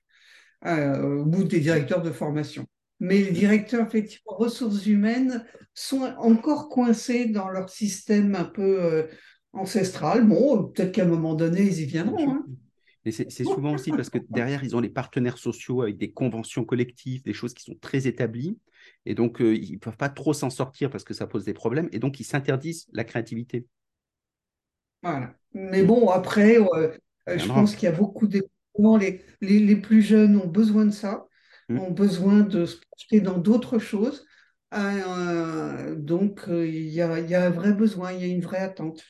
euh, 0.66 1.24
ou 1.24 1.44
des 1.46 1.62
directeurs 1.62 2.02
de 2.02 2.12
formation. 2.12 2.66
Mais 3.02 3.18
les 3.18 3.32
directeurs, 3.32 3.86
effectivement, 3.86 4.38
ressources 4.38 4.86
humaines 4.86 5.44
sont 5.74 6.04
encore 6.20 6.70
coincés 6.70 7.26
dans 7.26 7.50
leur 7.50 7.70
système 7.70 8.36
un 8.36 8.46
peu 8.46 9.08
ancestral. 9.54 10.26
Bon, 10.26 10.68
peut-être 10.68 10.92
qu'à 10.92 11.04
un 11.04 11.08
moment 11.08 11.34
donné, 11.34 11.64
ils 11.64 11.82
y 11.82 11.86
viendront. 11.86 12.30
Hein. 12.30 12.46
Et 13.04 13.12
c'est 13.12 13.44
souvent 13.44 13.74
aussi 13.74 13.90
parce 13.90 14.12
que 14.12 14.20
derrière, 14.30 14.64
ils 14.64 14.76
ont 14.76 14.80
les 14.80 14.90
partenaires 14.90 15.40
sociaux 15.40 15.82
avec 15.82 15.98
des 15.98 16.12
conventions 16.12 16.64
collectives, 16.64 17.24
des 17.24 17.34
choses 17.34 17.56
qui 17.56 17.64
sont 17.64 17.76
très 17.82 18.06
établies. 18.06 18.60
Et 19.08 19.16
donc, 19.16 19.42
euh, 19.42 19.56
ils 19.56 19.74
ne 19.74 19.80
peuvent 19.80 19.98
pas 19.98 20.10
trop 20.10 20.34
s'en 20.34 20.52
sortir 20.52 20.92
parce 20.92 21.04
que 21.04 21.16
ça 21.16 21.26
pose 21.26 21.44
des 21.44 21.54
problèmes. 21.54 21.90
Et 21.92 22.00
donc, 22.00 22.20
ils 22.20 22.24
s'interdisent 22.24 22.88
la 22.94 23.04
créativité. 23.04 23.66
Voilà. 25.02 25.34
Mais 25.54 25.82
bon, 25.82 26.10
après, 26.10 26.58
euh, 26.60 26.96
je 27.28 27.48
pense 27.48 27.76
qu'il 27.76 27.90
y 27.90 27.92
a 27.92 27.96
beaucoup 27.96 28.28
de 28.28 28.44
les, 29.00 29.22
les, 29.42 29.76
plus 29.76 30.02
jeunes 30.02 30.38
ont 30.38 30.48
besoin 30.48 30.86
de 30.86 30.92
ça, 30.92 31.12
mmh. 31.12 31.28
Ont 31.80 31.92
besoin 31.92 32.42
de 32.42 32.66
se 32.66 32.78
projeter 32.78 33.22
dans 33.22 33.38
d'autres 33.38 33.80
choses. 33.80 34.26
Euh, 34.74 35.96
donc, 35.96 36.44
il 36.48 36.88
y, 36.88 37.02
a, 37.02 37.20
il 37.20 37.30
y, 37.30 37.36
a, 37.36 37.46
un 37.46 37.50
vrai 37.50 37.74
besoin, 37.74 38.14
il 38.14 38.22
y 38.22 38.24
a 38.24 38.34
une 38.34 38.42
vraie 38.42 38.60
attente. 38.60 39.06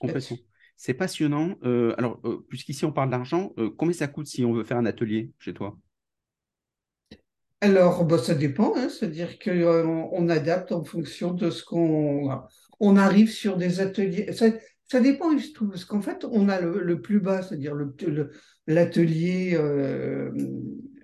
C'est 0.75 0.95
passionnant. 0.95 1.55
alors, 1.97 2.19
puisqu'ici 2.49 2.85
on 2.85 2.91
parle 2.91 3.11
d'argent, 3.11 3.53
combien 3.77 3.93
ça 3.93 4.07
coûte 4.07 4.27
si 4.27 4.43
on 4.43 4.53
veut 4.53 4.63
faire 4.63 4.77
un 4.77 4.85
atelier 4.85 5.31
chez 5.39 5.53
toi? 5.53 5.77
Alors, 7.63 8.05
bah, 8.05 8.17
ça 8.17 8.33
dépend, 8.33 8.73
hein. 8.75 8.89
c'est-à-dire 8.89 9.37
qu'on 9.37 9.51
euh, 9.51 9.83
on 10.11 10.29
adapte 10.29 10.71
en 10.71 10.83
fonction 10.83 11.31
de 11.31 11.51
ce 11.51 11.63
qu'on 11.63 12.27
on 12.79 12.97
arrive 12.97 13.29
sur 13.29 13.55
des 13.55 13.79
ateliers. 13.79 14.33
Ça, 14.33 14.47
ça 14.87 14.99
dépend 14.99 15.29
tout, 15.53 15.69
parce 15.69 15.85
qu'en 15.85 16.01
fait, 16.01 16.25
on 16.29 16.49
a 16.49 16.59
le, 16.59 17.01
plus 17.01 17.19
bas, 17.19 17.43
c'est-à-dire 17.43 17.75
l'atelier 18.65 19.51
euh, 19.53 20.31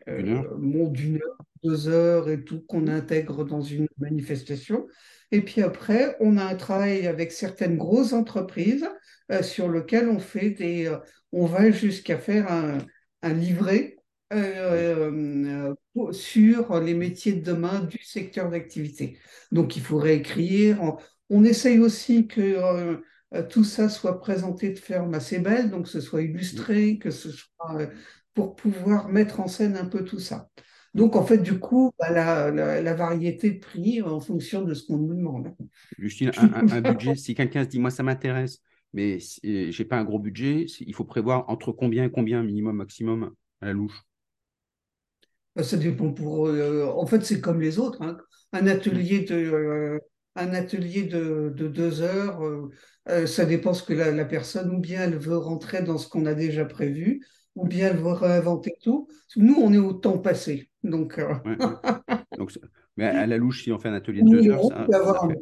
euh, 0.10 0.50
d'une 0.89 1.17
heure, 1.17 1.46
deux 1.63 1.88
heures 1.88 2.30
et 2.30 2.43
tout 2.43 2.62
qu'on 2.62 2.88
intègre 2.88 3.46
dans 3.46 3.62
une 3.62 3.88
manifestation. 3.98 4.88
Et 5.32 5.41
puis 5.41 5.62
après, 5.62 6.15
on 6.20 6.38
a 6.38 6.43
un 6.46 6.56
travail 6.56 7.08
avec 7.08 7.32
certaines 7.32 7.78
grosses 7.78 8.13
entreprises 8.13 8.88
sur 9.41 9.67
lequel 9.67 10.08
on 10.08 10.20
fait 10.20 10.52
des, 10.52 10.89
on 11.32 11.46
va 11.46 11.72
jusqu'à 11.72 12.17
faire 12.17 12.52
un, 12.52 12.80
livret 13.34 13.98
euh, 14.34 15.74
euh, 15.98 16.12
sur 16.13 16.80
les 16.80 16.93
métiers 16.93 17.34
de 17.34 17.43
demain 17.43 17.82
du 17.82 18.02
secteur 18.04 18.50
d'activité. 18.50 19.17
Donc 19.52 19.76
il 19.76 19.82
faut 19.82 19.98
réécrire. 19.98 20.98
On, 21.30 21.43
essaye 21.43 21.80
aussi 21.80 22.28
que 22.28 22.41
euh, 22.41 23.43
tout 23.50 23.65
ça 23.65 23.89
soit 23.89 24.22
présenté 24.22 24.70
de 24.72 24.80
forme 24.80 25.13
assez 25.13 25.39
belle, 25.39 25.70
donc 25.70 25.84
que 25.84 25.89
ce 25.89 26.00
soit 26.00 26.22
illustré, 26.22 26.98
que 26.98 27.12
ce 27.12 27.32
soit 27.32 27.89
pour 28.34 28.56
pouvoir 28.56 29.10
mettre 29.10 29.39
en 29.39 29.48
scène 29.48 29.76
un 29.76 29.86
peu 29.86 30.06
tout 30.06 30.20
ça. 30.20 30.50
Donc, 30.93 31.15
en 31.15 31.23
fait, 31.23 31.39
du 31.39 31.60
coup, 31.60 31.91
bah, 32.00 32.10
la, 32.12 32.93
variété 32.93 33.52
de 33.52 33.60
prix 33.60 34.02
en 34.02 34.19
fonction 34.19 34.63
de 34.63 34.73
ce 34.73 34.86
qu'on 34.86 34.97
nous 34.97 35.13
demande. 35.13 35.54
Justine, 35.97 36.32
un, 36.38 36.82
budget, 36.82 37.15
si 37.15 37.36
quelqu'un 37.36 37.63
se 37.63 37.69
dit, 37.69 37.80
moi, 37.80 37.91
ça 37.91 38.04
m'intéresse, 38.04 38.62
mais 38.93 39.19
je 39.19 39.78
n'ai 39.78 39.86
pas 39.86 39.97
un 39.97 40.04
gros 40.04 40.19
budget, 40.19 40.65
il 40.80 40.93
faut 40.95 41.04
prévoir 41.04 41.50
entre 41.50 41.71
combien 41.71 42.06
et 42.06 42.12
combien, 42.12 42.41
minimum, 42.43 42.76
maximum, 42.78 43.32
à 43.62 43.67
la 43.67 43.73
louche? 43.73 44.04
Bah, 45.56 45.63
Ça 45.63 45.78
dépend 45.78 46.12
pour. 46.12 46.47
Euh, 46.47 46.86
en 46.86 47.06
fait, 47.06 47.23
c'est 47.23 47.41
comme 47.41 47.62
les 47.62 47.80
autres. 47.80 48.02
Hein. 48.02 48.17
Un 48.54 48.67
atelier 48.67 49.21
de. 49.21 49.36
Euh, 49.36 50.00
un 50.38 50.54
atelier 50.54 51.04
de, 51.04 51.50
deux 51.50 52.02
heures, 52.02 52.43
euh, 52.43 53.26
ça 53.26 53.45
dépend 53.45 53.73
ce 53.73 53.82
que 53.82 53.93
la, 53.93 54.12
la, 54.12 54.26
personne, 54.26 54.69
ou 54.69 54.80
bien 54.80 55.02
elle 55.02 55.17
veut 55.17 55.38
rentrer 55.38 55.82
dans 55.82 55.97
ce 55.97 56.08
qu'on 56.08 56.28
a 56.28 56.36
déjà 56.36 56.63
prévu, 56.63 57.26
ou 57.58 57.67
bien 57.67 57.89
elle 57.89 57.98
veut 57.98 58.13
réinventer 58.13 58.74
tout. 58.82 59.08
Nous, 59.36 59.56
on 59.56 59.74
est 59.74 59.78
au 59.78 59.93
temps 59.93 60.20
passé. 60.20 60.70
Donc, 60.84 61.20
euh, 61.20 61.34
donc 62.38 62.58
mais 62.96 63.06
à 63.06 63.28
la 63.28 63.38
louche, 63.38 63.63
si 63.63 63.72
on 63.72 63.80
fait 63.80 63.89
un 63.89 63.93
atelier 63.93 64.22
de 64.22 64.30
deux 64.30 64.50
heures, 64.50 64.72
hein. 64.74 65.36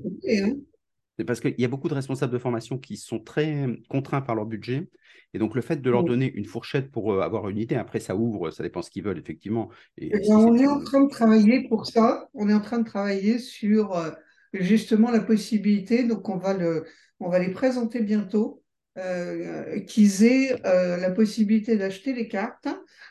c'est 1.18 1.26
parce 1.26 1.40
qu'il 1.40 1.56
y 1.58 1.66
a 1.66 1.68
beaucoup 1.68 1.90
de 1.90 1.94
responsables 1.94 2.34
de 2.34 2.38
formation 2.38 2.78
qui 2.78 2.98
sont 2.98 3.20
très 3.20 3.68
contraints 3.90 4.22
par 4.22 4.36
leur 4.36 4.46
budget. 4.46 4.90
Et 5.34 5.38
donc, 5.38 5.54
le 5.54 5.62
fait 5.62 5.82
de 5.82 5.90
leur 5.90 6.06
donner 6.06 6.32
une 6.34 6.46
fourchette 6.46 6.92
pour 6.92 7.12
euh, 7.12 7.20
avoir 7.20 7.50
une 7.50 7.58
idée, 7.58 7.76
après, 7.76 8.00
ça 8.00 8.16
ouvre, 8.16 8.52
ça 8.52 8.64
dépend 8.64 8.82
ce 8.82 8.90
qu'ils 8.90 9.04
veulent, 9.04 9.20
effectivement. 9.20 9.70
Et, 9.98 10.12
eh 10.14 10.34
on 10.34 10.56
est 10.56 10.68
en 10.68 10.82
train 10.82 11.04
de 11.04 11.10
travailler 11.10 11.68
pour 11.68 11.86
ça. 11.86 12.30
On 12.34 12.48
est 12.48 12.54
en 12.54 12.62
train 12.62 12.80
de 12.80 12.86
travailler 12.86 13.38
sur 13.38 13.98
euh, 13.98 14.12
justement 14.54 15.12
la 15.12 15.20
possibilité. 15.20 16.06
Donc, 16.06 16.30
on 16.30 16.38
va, 16.38 16.54
le, 16.54 16.86
on 17.20 17.30
va 17.30 17.40
les 17.40 17.52
présenter 17.52 18.02
bientôt 18.02 18.64
euh, 18.98 19.82
qu'ils 19.82 20.24
aient 20.24 20.66
euh, 20.66 20.96
la 20.96 21.12
possibilité 21.12 21.76
d'acheter 21.76 22.14
les 22.14 22.30
cartes 22.30 22.70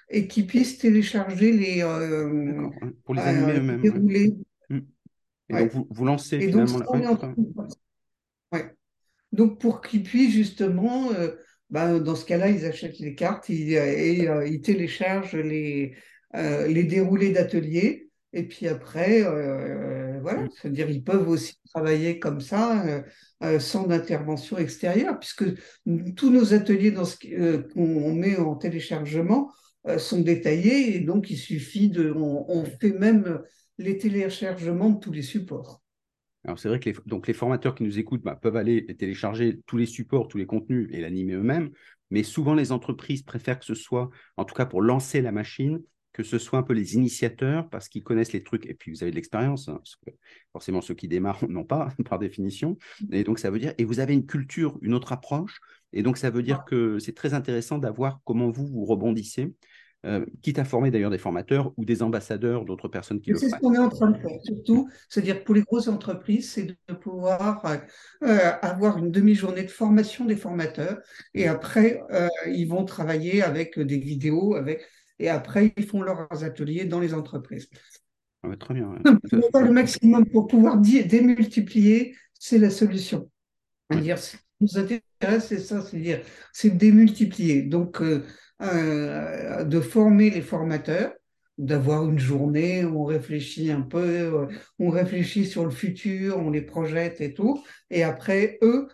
et 0.09 0.27
qu'ils 0.27 0.47
puissent 0.47 0.79
télécharger 0.79 1.53
les. 1.53 1.83
Euh, 1.83 2.71
pour 3.05 3.15
les 3.15 3.21
animer 3.21 3.59
eux-mêmes. 3.59 4.43
Mm. 4.71 4.79
Et 5.51 5.53
donc, 5.53 5.73
vous, 5.73 5.87
vous 5.91 6.05
lancez 6.07 6.41
finalement 6.41 6.79
la... 8.51 8.63
Donc, 9.33 9.61
pour 9.61 9.83
qu'ils 9.83 10.05
puissent 10.05 10.33
justement, 10.33 11.11
bah, 11.69 11.99
dans 11.99 12.15
ce 12.15 12.25
cas-là, 12.25 12.49
ils 12.49 12.65
achètent 12.65 13.01
les 13.01 13.15
cartes 13.15 13.51
et, 13.51 14.27
ils 14.47 14.61
téléchargent 14.63 15.35
les, 15.35 15.97
les 16.33 16.85
déroulés 16.85 17.31
d'ateliers. 17.31 18.09
Et 18.33 18.45
puis 18.45 18.69
après, 18.69 19.23
voilà, 20.25 20.43
mm. 20.43 20.51
c'est-à-dire 20.61 20.91
ils 20.91 21.05
peuvent 21.05 21.29
aussi 21.29 21.55
travailler 21.73 22.19
comme 22.19 22.41
ça 22.41 23.05
euh, 23.45 23.59
sans 23.59 23.91
intervention 23.91 24.57
extérieure, 24.57 25.19
puisque 25.19 25.45
tous 26.17 26.31
nos 26.31 26.55
ateliers 26.55 26.91
dans 26.91 27.05
ce, 27.05 27.17
euh, 27.33 27.63
qu'on 27.75 28.15
met 28.15 28.37
en 28.37 28.55
téléchargement 28.55 29.53
euh, 29.87 29.99
sont 29.99 30.21
détaillés 30.21 30.97
et 30.97 31.01
donc 31.01 31.31
il 31.31 31.37
suffit 31.37 31.91
de, 31.91 32.11
on, 32.11 32.65
fait 32.65 32.93
même 32.93 33.43
les 33.77 33.99
téléchargements 33.99 34.91
de 34.91 35.01
tous 35.01 35.13
les 35.13 35.23
supports. 35.23 35.83
Alors 36.45 36.59
c'est 36.59 36.69
vrai 36.69 36.81
que 36.81 36.89
les, 36.89 36.97
donc 37.07 37.27
les 37.27 37.35
formateurs 37.35 37.75
qui 37.75 37.83
nous 37.83 37.99
écoutent 37.99 38.23
bah, 38.23 38.39
peuvent 38.41 38.57
aller 38.57 38.87
télécharger 38.97 39.61
tous 39.67 39.77
les 39.77 39.87
supports, 39.87 40.29
tous 40.29 40.39
les 40.39 40.47
contenus 40.47 40.89
et 40.93 41.01
l'animer 41.01 41.35
eux-mêmes, 41.35 41.71
mais 42.11 42.23
souvent 42.23 42.55
les 42.55 42.73
entreprises 42.73 43.23
préfèrent 43.23 43.59
que 43.59 43.67
ce 43.67 43.75
soit, 43.75 44.09
en 44.39 44.45
tout 44.45 44.55
cas 44.55 44.65
pour 44.65 44.81
lancer 44.81 45.21
la 45.21 45.33
machine, 45.33 45.81
que 46.15 46.23
ce 46.23 46.39
soit 46.39 46.61
un 46.61 46.63
peu 46.63 46.73
les 46.73 46.95
initiateurs, 46.95 47.69
parce 47.69 47.89
qu'ils 47.89 48.05
connaissent 48.05 48.33
les 48.33 48.45
trucs, 48.45 48.67
et 48.67 48.75
puis 48.75 48.93
vous 48.93 49.03
avez 49.03 49.11
de 49.11 49.17
l'expérience, 49.17 49.69
hein, 49.69 49.75
parce 49.79 49.97
que 49.97 50.13
forcément 50.53 50.81
ceux 50.81 50.95
qui 50.95 51.09
démarrent 51.09 51.45
n'ont 51.51 51.65
pas, 51.65 51.89
par 52.09 52.19
définition. 52.19 52.79
Et 53.11 53.25
donc 53.25 53.39
ça 53.39 53.51
veut 53.51 53.59
dire, 53.59 53.75
et 53.77 53.85
vous 53.85 54.01
avez 54.01 54.15
une 54.15 54.25
culture, 54.25 54.79
une 54.81 54.95
autre 54.95 55.13
approche, 55.13 55.61
et 55.93 56.03
donc 56.03 56.17
ça 56.17 56.31
veut 56.31 56.43
dire 56.43 56.65
que 56.65 56.99
c'est 57.01 57.15
très 57.15 57.35
intéressant 57.35 57.79
d'avoir 57.79 58.21
comment 58.25 58.49
vous, 58.49 58.67
vous 58.67 58.85
rebondissez, 58.85 59.53
euh, 60.07 60.25
quitte 60.43 60.59
à 60.59 60.65
former 60.65 60.91
d'ailleurs 60.91 61.11
des 61.11 61.19
formateurs 61.19 61.73
ou 61.79 61.85
des 61.85 62.03
ambassadeurs 62.03 62.65
d'autres 62.65 62.89
personnes 62.89 63.21
qui 63.21 63.31
le 63.31 63.39
font. 63.39 63.47
C'est 63.47 63.57
ce 63.57 63.57
qu'on 63.57 63.75
est 63.75 63.79
en 63.79 63.89
train 63.89 64.11
de 64.11 64.19
faire, 64.19 64.39
surtout, 64.45 64.89
c'est-à-dire 65.09 65.43
pour 65.43 65.55
les 65.57 65.63
grosses 65.63 65.89
entreprises, 65.89 66.53
c'est 66.53 66.67
de 66.67 66.95
pouvoir 66.95 67.65
euh, 67.65 67.77
euh, 68.23 68.53
avoir 68.63 68.99
une 68.99 69.11
demi-journée 69.11 69.65
de 69.65 69.71
formation 69.71 70.27
des 70.27 70.37
formateurs, 70.37 70.99
et 71.33 71.49
après, 71.49 72.03
ils 72.47 72.67
vont 72.67 72.85
travailler 72.85 73.43
avec 73.43 73.81
des 73.81 73.99
vidéos, 73.99 74.55
avec 74.55 74.83
et 75.19 75.29
après, 75.29 75.73
ils 75.77 75.87
font 75.87 76.03
leurs 76.03 76.45
ateliers 76.45 76.85
dans 76.85 77.01
les 77.01 77.15
entreprises. 77.15 77.69
Ah 78.43 78.57
très 78.57 78.75
bien. 78.75 78.95
le 79.33 79.71
maximum 79.71 80.27
pour 80.27 80.47
pouvoir 80.47 80.79
démultiplier, 80.79 82.15
c'est 82.35 82.59
la 82.59 82.71
solution. 82.71 83.31
Dire, 83.91 84.19
ce 84.19 84.37
qui 84.37 84.43
nous 84.61 84.79
intéresse, 84.79 85.47
c'est 85.47 85.59
ça, 85.59 85.83
c'est 85.83 85.99
dire, 85.99 86.21
c'est 86.53 86.71
démultiplier. 86.71 87.63
Donc, 87.63 88.03
euh, 88.03 88.25
euh, 88.63 89.65
de 89.65 89.81
former 89.81 90.31
les 90.31 90.43
formateurs, 90.43 91.13
d'avoir 91.57 92.09
une 92.09 92.19
journée 92.19 92.85
où 92.85 93.03
on 93.03 93.05
réfléchit 93.05 93.71
un 93.71 93.83
peu, 93.83 93.99
euh, 93.99 94.47
on 94.79 94.91
réfléchit 94.91 95.47
sur 95.47 95.65
le 95.65 95.71
futur, 95.71 96.39
on 96.39 96.51
les 96.51 96.63
projette 96.63 97.21
et 97.21 97.33
tout. 97.33 97.65
Et 97.91 98.03
après, 98.03 98.59
eux 98.63 98.89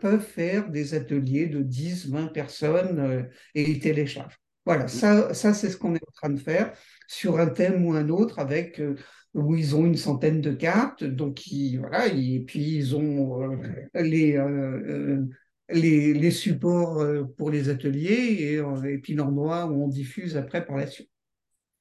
peuvent 0.00 0.20
faire 0.20 0.68
des 0.68 0.92
ateliers 0.92 1.46
de 1.46 1.62
10, 1.62 2.10
20 2.10 2.26
personnes 2.26 3.26
et 3.54 3.70
ils 3.70 3.80
téléchargent. 3.80 4.41
Voilà, 4.64 4.86
ça, 4.86 5.34
ça 5.34 5.54
c'est 5.54 5.70
ce 5.70 5.76
qu'on 5.76 5.94
est 5.94 6.08
en 6.08 6.12
train 6.12 6.30
de 6.30 6.38
faire 6.38 6.72
sur 7.08 7.38
un 7.38 7.48
thème 7.48 7.84
ou 7.84 7.92
un 7.92 8.08
autre 8.08 8.38
avec 8.38 8.80
euh, 8.80 8.94
où 9.34 9.56
ils 9.56 9.74
ont 9.74 9.84
une 9.84 9.96
centaine 9.96 10.40
de 10.40 10.52
cartes, 10.52 11.04
donc 11.04 11.46
ils, 11.46 11.78
voilà, 11.78 12.06
et 12.06 12.40
puis 12.46 12.76
ils 12.76 12.94
ont 12.94 13.42
euh, 13.42 13.56
les, 13.94 14.36
euh, 14.36 15.24
les, 15.70 16.14
les, 16.14 16.30
supports 16.30 17.04
pour 17.36 17.50
les 17.50 17.70
ateliers 17.70 18.12
et, 18.12 18.54
et 18.90 18.98
puis 18.98 19.14
l'endroit 19.14 19.66
où 19.66 19.84
on 19.84 19.88
diffuse 19.88 20.36
après 20.36 20.64
par 20.64 20.76
la 20.76 20.86
suite. 20.86 21.10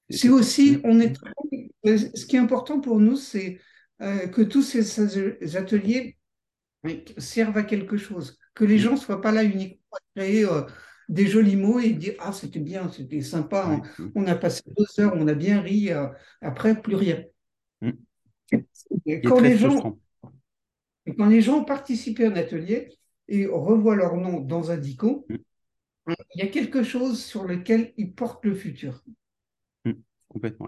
C'est 0.09 0.29
aussi, 0.29 0.79
on 0.83 0.99
est 0.99 1.13
ce 1.83 2.25
qui 2.25 2.35
est 2.35 2.39
important 2.39 2.79
pour 2.79 2.99
nous, 2.99 3.15
c'est 3.15 3.59
que 3.99 4.41
tous 4.41 4.61
ces, 4.61 5.55
ateliers 5.57 6.17
servent 7.17 7.57
à 7.57 7.63
quelque 7.63 7.97
chose, 7.97 8.39
que 8.55 8.63
les 8.63 8.79
gens 8.79 8.93
ne 8.93 8.97
soient 8.97 9.21
pas 9.21 9.31
là 9.31 9.43
uniquement 9.43 9.77
à 9.91 10.19
créer 10.19 10.45
des 11.11 11.27
jolis 11.27 11.57
mots 11.57 11.79
et 11.79 11.91
dire 11.91 12.13
Ah, 12.19 12.31
c'était 12.31 12.59
bien, 12.59 12.89
c'était 12.89 13.21
sympa, 13.21 13.81
on, 14.15 14.25
a 14.25 14.35
passé 14.35 14.63
deux 14.65 15.03
heures, 15.03 15.13
on 15.15 15.27
a 15.27 15.33
bien 15.33 15.61
ri, 15.61 15.91
euh, 15.91 16.07
après, 16.41 16.81
plus 16.81 16.95
rien. 16.95 17.23
Mm. 17.81 17.91
quand, 19.25 19.41
les 19.41 19.57
gens, 19.57 19.99
quand 21.17 21.27
les 21.27 21.41
gens 21.41 21.63
participent 21.63 22.21
à 22.21 22.27
un 22.27 22.35
atelier 22.35 22.97
et 23.27 23.45
revoient 23.45 23.95
leur 23.95 24.15
nom 24.15 24.39
dans 24.39 24.71
un 24.71 24.77
dico, 24.77 25.25
mm. 25.29 26.13
il 26.35 26.43
y 26.43 26.47
a 26.47 26.47
quelque 26.47 26.81
chose 26.81 27.23
sur 27.23 27.43
lequel 27.43 27.93
ils 27.97 28.13
portent 28.13 28.45
le 28.45 28.55
futur. 28.55 29.03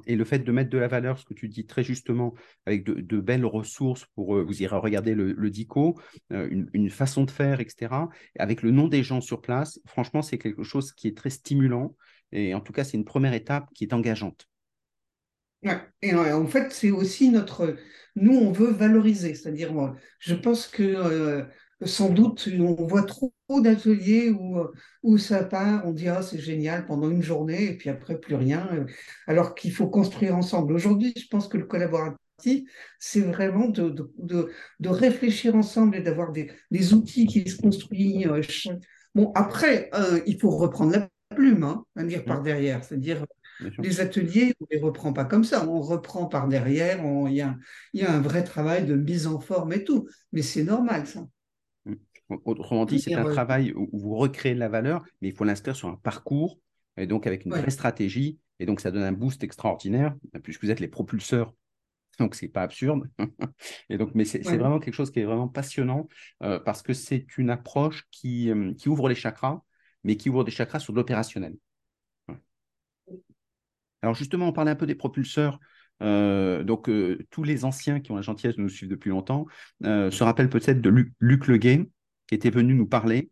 Et 0.06 0.16
le 0.16 0.26
fait 0.26 0.40
de 0.40 0.52
mettre 0.52 0.70
de 0.70 0.78
la 0.78 0.88
valeur, 0.88 1.18
ce 1.18 1.26
que 1.26 1.34
tu 1.34 1.48
dis 1.48 1.66
très 1.66 1.84
justement, 1.84 2.34
avec 2.66 2.84
de, 2.84 3.20
belles 3.20 3.46
ressources 3.46 4.06
pour, 4.16 4.36
euh, 4.36 4.44
vous 4.44 4.62
irez 4.62 4.78
regarder 4.78 5.16
le, 5.16 5.50
DICO, 5.50 6.00
euh, 6.32 6.66
une, 6.74 6.90
façon 6.90 7.24
de 7.24 7.32
faire, 7.32 7.60
etc., 7.60 7.94
avec 8.38 8.62
le 8.62 8.72
nom 8.72 8.88
des 8.88 9.04
gens 9.04 9.22
sur 9.22 9.42
place, 9.42 9.80
franchement, 9.86 10.22
c'est 10.22 10.38
quelque 10.38 10.64
chose 10.64 10.94
qui 10.94 11.08
est 11.08 11.18
très 11.18 11.30
stimulant. 11.30 11.96
Et 12.32 12.54
en 12.54 12.62
tout 12.62 12.74
cas, 12.74 12.84
c'est 12.84 12.98
une 12.98 13.06
première 13.06 13.34
étape 13.34 13.68
qui 13.74 13.84
est 13.84 13.94
engageante. 13.94 14.48
Ouais. 15.64 15.80
Et 16.02 16.14
en 16.14 16.48
fait, 16.48 16.72
c'est 16.72 16.92
aussi 16.92 17.30
notre. 17.30 17.78
Nous, 18.16 18.36
on 18.36 18.52
veut 18.52 18.72
valoriser. 18.72 19.34
C'est-à-dire, 19.34 19.72
je 20.20 20.36
pense 20.36 20.68
que 20.68 20.84
euh, 20.84 21.44
sans 21.86 22.10
doute, 22.10 22.50
on 22.60 22.88
voit 22.88 23.04
trop 23.04 23.34
d'ateliers 23.50 24.30
où, 24.30 24.58
où 25.04 25.18
ça 25.18 25.44
part, 25.44 25.86
on 25.86 25.92
dit 25.92 26.08
ah, 26.08 26.22
c'est 26.22 26.40
génial 26.40 26.86
pendant 26.86 27.10
une 27.10 27.22
journée 27.22 27.66
et 27.66 27.78
puis 27.78 27.90
après 27.90 28.20
plus 28.20 28.36
rien, 28.36 28.86
alors 29.28 29.56
qu'il 29.56 29.72
faut 29.72 29.88
construire 29.88 30.36
ensemble. 30.36 30.74
Aujourd'hui, 30.74 31.14
je 31.18 31.28
pense 31.28 31.48
que 31.48 31.58
le 31.58 31.66
collaboratif, 31.66 32.18
c'est 33.00 33.22
vraiment 33.22 33.68
de, 33.68 33.90
de, 34.18 34.52
de, 34.80 34.90
réfléchir 34.90 35.56
ensemble 35.56 35.96
et 35.96 36.02
d'avoir 36.02 36.32
des, 36.32 36.52
des, 36.72 36.94
outils 36.94 37.28
qui 37.28 37.50
se 37.50 37.62
construisent. 37.62 38.28
Euh, 38.28 38.42
bon, 39.16 39.32
après, 39.36 39.90
euh, 39.94 40.20
il 40.26 40.40
faut 40.40 40.50
reprendre 40.50 40.94
la 40.94 41.10
plume, 41.36 41.64
hein, 41.64 41.86
à 41.96 42.04
dire 42.04 42.26
par 42.26 42.42
mmh. 42.42 42.44
derrière, 42.44 42.84
c'est-à-dire 42.84 43.26
les 43.80 44.02
ateliers, 44.02 44.54
on 44.60 44.66
ne 44.70 44.76
les 44.76 44.84
reprend 44.84 45.14
pas 45.14 45.26
comme 45.26 45.44
ça, 45.44 45.68
on 45.68 45.82
reprend 45.82 46.26
par 46.26 46.48
derrière, 46.48 47.00
il 47.28 47.34
y 47.34 47.42
a, 47.42 47.56
y 47.94 48.02
a 48.02 48.12
un 48.12 48.20
vrai 48.20 48.44
travail 48.44 48.86
de 48.86 48.96
mise 48.96 49.28
en 49.28 49.40
forme 49.40 49.74
et 49.74 49.84
tout, 49.84 50.08
mais 50.32 50.42
c'est 50.42 50.64
normal 50.64 51.08
ça. 51.08 51.26
Autrement 52.30 52.86
dit, 52.86 53.00
c'est 53.00 53.14
un 53.14 53.26
travail 53.26 53.74
où 53.74 54.00
vous 54.00 54.16
recréez 54.16 54.54
de 54.54 54.60
la 54.60 54.70
valeur, 54.70 55.04
mais 55.22 55.30
il 55.30 55.36
faut 55.36 55.44
l'inscrire 55.44 55.76
sur 55.76 55.90
un 55.90 55.96
parcours, 55.96 56.60
et 56.98 57.06
donc 57.06 57.28
avec 57.28 57.46
une 57.46 57.52
vraie 57.52 57.70
stratégie, 57.70 58.40
et 58.60 58.66
donc 58.66 58.80
ça 58.80 58.92
donne 58.92 59.04
un 59.04 59.12
boost 59.12 59.44
extraordinaire, 59.44 60.16
puisque 60.42 60.64
vous 60.64 60.72
êtes 60.72 60.80
les 60.80 60.88
propulseurs 60.88 61.54
donc 62.20 62.36
c'est 62.36 62.48
pas 62.48 62.64
absurde. 62.64 63.10
et 63.90 63.98
donc, 63.98 64.12
mais 64.14 64.26
c'est 64.26 64.42
vraiment 64.42 64.80
quelque 64.80 64.94
chose 64.94 65.12
qui 65.12 65.20
est 65.20 65.26
vraiment 65.26 65.48
passionnant 65.48 66.08
euh, 66.44 66.60
parce 66.60 66.82
que 66.82 66.94
c'est 66.94 67.26
une 67.38 67.50
approche 67.50 68.06
qui, 68.12 68.50
euh, 68.52 68.74
qui, 68.74 68.90
ouvre 68.90 69.10
les 69.10 69.16
chakras, 69.16 69.62
mais 70.04 70.18
qui 70.18 70.30
ouvre 70.30 70.44
des 70.44 70.52
chakras 70.52 70.80
sur 70.80 70.94
l'opérationnel. 70.94 71.56
Alors 74.02 74.16
justement, 74.16 74.48
on 74.48 74.54
parlait 74.54 74.72
un 74.72 74.76
peu 74.76 74.86
des 74.86 74.96
propulseurs. 74.96 75.60
Euh, 76.02 76.64
donc 76.64 76.90
tous 77.30 77.44
les 77.44 77.66
anciens 77.66 78.00
qui 78.02 78.12
ont 78.12 78.16
la 78.16 78.22
gentillesse 78.22 78.58
de 78.58 78.62
nous 78.62 78.70
suivre 78.70 78.90
depuis 78.90 79.10
longtemps 79.10 79.46
se 79.82 80.24
rappellent 80.24 80.50
peut-être 80.50 80.82
de 80.82 80.90
Luc, 80.90 81.14
Luc 81.20 81.48
Leguet, 81.48 81.88
était 82.34 82.50
venu 82.50 82.74
nous 82.74 82.88
parler 82.88 83.30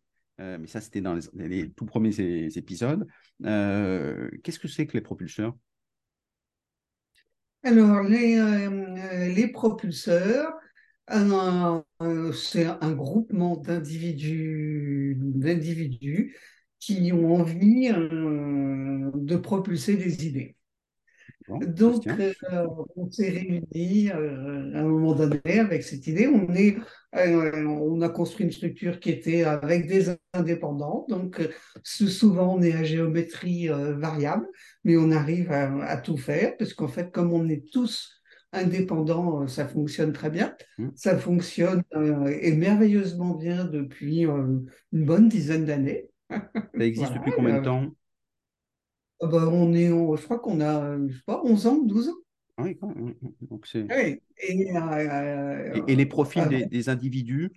mais 0.60 0.68
ça, 0.68 0.82
c'était 0.82 1.02
dans 1.02 1.18
les, 1.36 1.72
tout 1.72 1.86
premiers 1.86 2.20
épisodes. 2.58 3.08
Qu'est-ce 3.42 4.60
que 4.60 4.68
c'est 4.68 4.88
que 4.88 4.94
les 4.94 5.02
propulseurs? 5.02 5.56
Alors, 7.64 8.02
les, 8.04 9.30
les 9.36 9.48
propulseurs, 9.48 10.52
c'est 11.08 12.66
un 12.66 12.92
groupement 12.94 13.58
d'individus 13.58 15.18
qui 16.80 17.12
ont 17.14 17.36
envie 17.36 17.90
de 17.90 19.36
propulser 19.36 19.96
des 19.98 20.26
idées. 20.26 20.56
Donc, 21.60 22.08
euh, 22.08 22.68
on 22.96 23.10
s'est 23.10 23.30
réunis 23.30 24.10
euh, 24.12 24.74
à 24.74 24.80
un 24.80 24.84
moment 24.84 25.14
donné 25.14 25.60
avec 25.60 25.84
cette 25.84 26.08
idée. 26.08 26.28
On, 26.28 26.54
est, 26.54 26.78
euh, 27.16 27.66
on 27.66 28.02
a 28.02 28.10
construit 28.10 28.46
une 28.46 28.52
structure 28.52 29.00
qui 29.00 29.10
était 29.10 29.44
avec 29.44 29.88
des 29.88 30.16
indépendants. 30.34 31.06
Donc, 31.10 31.42
souvent, 31.84 32.56
on 32.56 32.62
est 32.62 32.74
à 32.74 32.84
géométrie 32.84 33.68
variable, 33.68 34.48
mais 34.84 34.98
on 34.98 35.12
arrive 35.12 35.52
à, 35.52 35.98
tout 35.98 36.18
faire 36.18 36.56
parce 36.58 36.74
qu'en 36.74 36.88
fait, 36.88 37.12
comme 37.12 37.34
on 37.34 37.48
est 37.50 37.70
tous 37.72 38.22
indépendants, 38.54 39.48
ça 39.48 39.68
fonctionne 39.68 40.14
très 40.14 40.30
bien. 40.30 40.56
Mmh. 40.78 40.90
Ça 40.96 41.18
fonctionne 41.18 41.84
et 42.42 42.54
merveilleusement 42.54 43.36
bien 43.36 43.66
depuis 43.66 44.22
une 44.24 44.66
bonne 44.92 45.30
dizaine 45.30 45.66
d'années. 45.66 46.10
Ça 46.30 46.40
existe 46.80 47.14
depuis 47.14 47.32
combien 47.36 47.60
de 47.60 47.66
temps? 47.66 47.92
Bah, 49.22 49.48
on 49.52 49.74
est, 49.74 49.88
je 49.88 50.24
crois 50.24 50.40
qu'on 50.40 50.62
a, 50.62 50.98
je 51.08 51.16
sais 51.16 51.24
pas, 51.26 51.42
11 51.44 51.68
ans, 51.68 51.78
12 51.84 52.10
ans. 52.10 52.18
Ah 52.58 52.64
oui, 52.64 52.78
donc. 53.50 53.68
Oui. 53.74 54.22
Et, 54.38 54.76
euh, 54.76 55.82
et, 55.88 55.96
les 55.96 56.06
profils 56.06 56.48
des, 56.48 56.66
des, 56.66 56.90
individus, 56.90 57.52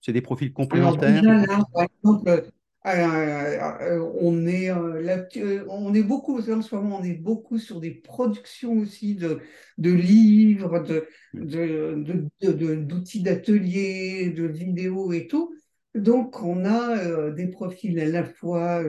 c'est 0.00 0.12
des 0.12 0.22
profils 0.22 0.52
complémentaires? 0.52 1.22
Alors, 1.22 1.46
là, 1.46 1.64
par 1.72 1.84
exemple, 1.84 2.50
euh, 2.86 4.10
on, 4.20 4.46
est, 4.46 4.68
là, 4.68 5.26
on 5.68 5.94
est 5.94 6.02
beaucoup, 6.02 6.38
en 6.38 6.62
ce 6.62 6.74
moment, 6.74 6.98
on 7.00 7.04
est 7.04 7.14
beaucoup 7.14 7.58
sur 7.58 7.80
des 7.80 7.90
productions 7.90 8.78
aussi 8.78 9.14
de, 9.14 9.40
de 9.78 9.90
livres, 9.90 10.80
de, 10.80 11.06
de, 11.34 12.74
d'outils 12.74 13.22
d'atelier, 13.22 14.30
de 14.30 14.44
vidéos 14.44 15.12
et 15.12 15.26
tout. 15.26 15.54
Donc, 15.94 16.42
on 16.42 16.64
a 16.64 17.30
des 17.30 17.48
profils 17.48 17.98
à 18.00 18.06
la 18.06 18.24
fois 18.24 18.82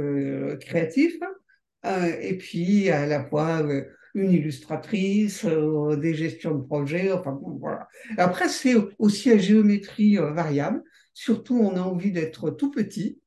créatifs, 0.59 1.19
euh, 1.21 1.40
et 1.83 2.37
puis 2.37 2.89
à 2.89 3.05
la 3.05 3.23
fois 3.23 3.61
euh, 3.63 3.83
une 4.13 4.31
illustratrice, 4.31 5.45
euh, 5.45 5.95
des 5.95 6.13
gestions 6.13 6.55
de 6.55 6.63
projet, 6.63 7.11
enfin 7.11 7.31
bon, 7.31 7.57
voilà. 7.59 7.87
Après, 8.17 8.49
c'est 8.49 8.75
aussi 8.99 9.31
à 9.31 9.37
géométrie 9.37 10.17
variable. 10.17 10.83
Surtout, 11.13 11.57
on 11.57 11.75
a 11.75 11.81
envie 11.81 12.11
d'être 12.11 12.51
tout 12.51 12.71
petit 12.71 13.19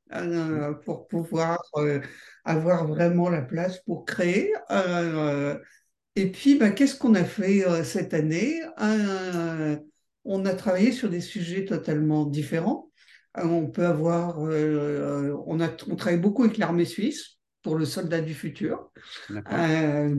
pour 0.85 1.09
pouvoir 1.09 1.59
avoir 2.45 2.87
vraiment 2.87 3.29
la 3.29 3.43
place 3.43 3.81
pour 3.81 4.05
créer. 4.05 4.53
et 6.17 6.31
puis, 6.31 6.57
bah, 6.57 6.71
qu'est-ce 6.71 6.97
qu'on 6.97 7.15
a 7.15 7.25
fait 7.25 7.65
cette 7.85 8.15
année? 8.15 8.61
On 10.25 10.45
a 10.47 10.55
travaillé 10.55 10.93
sur 10.93 11.11
des 11.11 11.21
sujets 11.21 11.65
totalement 11.65 12.27
différents. 12.27 12.91
on 13.37 13.67
peut 13.67 13.87
avoir, 13.87 14.39
on, 14.39 15.61
a, 15.61 15.71
on 15.91 15.97
travaille 15.97 16.21
beaucoup 16.21 16.45
avec 16.45 16.59
l'armée 16.59 16.85
suisse 16.85 17.34
pour 17.65 17.77
le 17.77 17.87
soldat 17.87 18.21
du 18.21 18.35
futur. 18.35 18.93
Euh, 19.53 20.15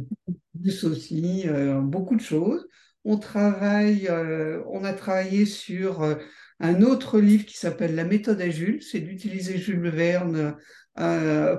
aussi, 0.84 1.44
euh, 1.48 1.80
beaucoup 1.80 2.16
de 2.16 2.22
choses. 2.22 2.68
On 3.06 3.18
travaille, 3.18 4.08
euh, 4.10 4.64
on 4.68 4.84
a 4.84 4.94
travaillé 4.94 5.46
sur 5.46 6.02
euh, 6.02 6.16
un 6.60 6.82
autre 6.82 7.20
livre 7.20 7.46
qui 7.46 7.56
s'appelle 7.56 7.94
La 7.96 8.04
méthode 8.04 8.42
à 8.42 8.50
Jules. 8.50 8.82
C'est 8.82 9.00
d'utiliser 9.00 9.58
Jules 9.58 9.90
Verne 9.90 10.58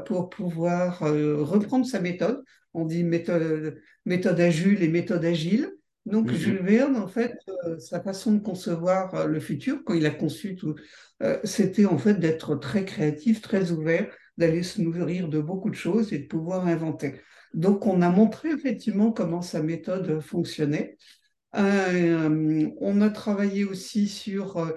pour 0.07 0.31
pouvoir 0.31 1.01
reprendre 1.01 1.87
sa 1.87 2.01
méthode. 2.01 2.42
On 2.72 2.87
dit 2.87 3.05
méthode, 3.05 3.79
méthode 4.07 4.40
à 4.40 4.51
Jules 4.51 4.83
et 4.83 4.88
méthode 4.88 5.25
agile. 5.25 5.70
Donc, 6.07 6.31
mhm. 6.31 6.37
Jules 6.37 6.62
Verne, 6.62 6.96
en 6.96 7.07
fait, 7.07 7.35
sa 7.79 8.01
façon 8.01 8.33
de 8.33 8.38
concevoir 8.40 9.27
le 9.29 9.38
futur, 9.38 9.85
quand 9.85 9.92
il 9.92 10.07
a 10.07 10.11
conçu 10.11 10.57
tout, 10.57 10.75
c'était 11.44 11.85
en 11.85 11.99
fait 11.99 12.14
d'être 12.14 12.57
très 12.57 12.87
créatif, 12.87 13.42
très 13.42 13.72
ouvert 13.72 14.09
d'aller 14.37 14.62
se 14.62 14.81
nourrir 14.81 15.29
de 15.29 15.40
beaucoup 15.40 15.70
de 15.70 15.75
choses 15.75 16.12
et 16.12 16.18
de 16.18 16.27
pouvoir 16.27 16.66
inventer. 16.66 17.20
Donc, 17.55 17.87
on 17.87 18.03
a 18.03 18.11
montré 18.11 18.51
effectivement 18.51 19.12
comment 19.12 19.42
sa 19.42 19.62
méthode 19.62 20.20
fonctionnait. 20.20 20.96
Euh, 21.57 22.68
on 22.81 23.01
a 23.01 23.09
travaillé 23.09 23.64
aussi 23.64 24.09
sur 24.09 24.59
euh, 24.59 24.72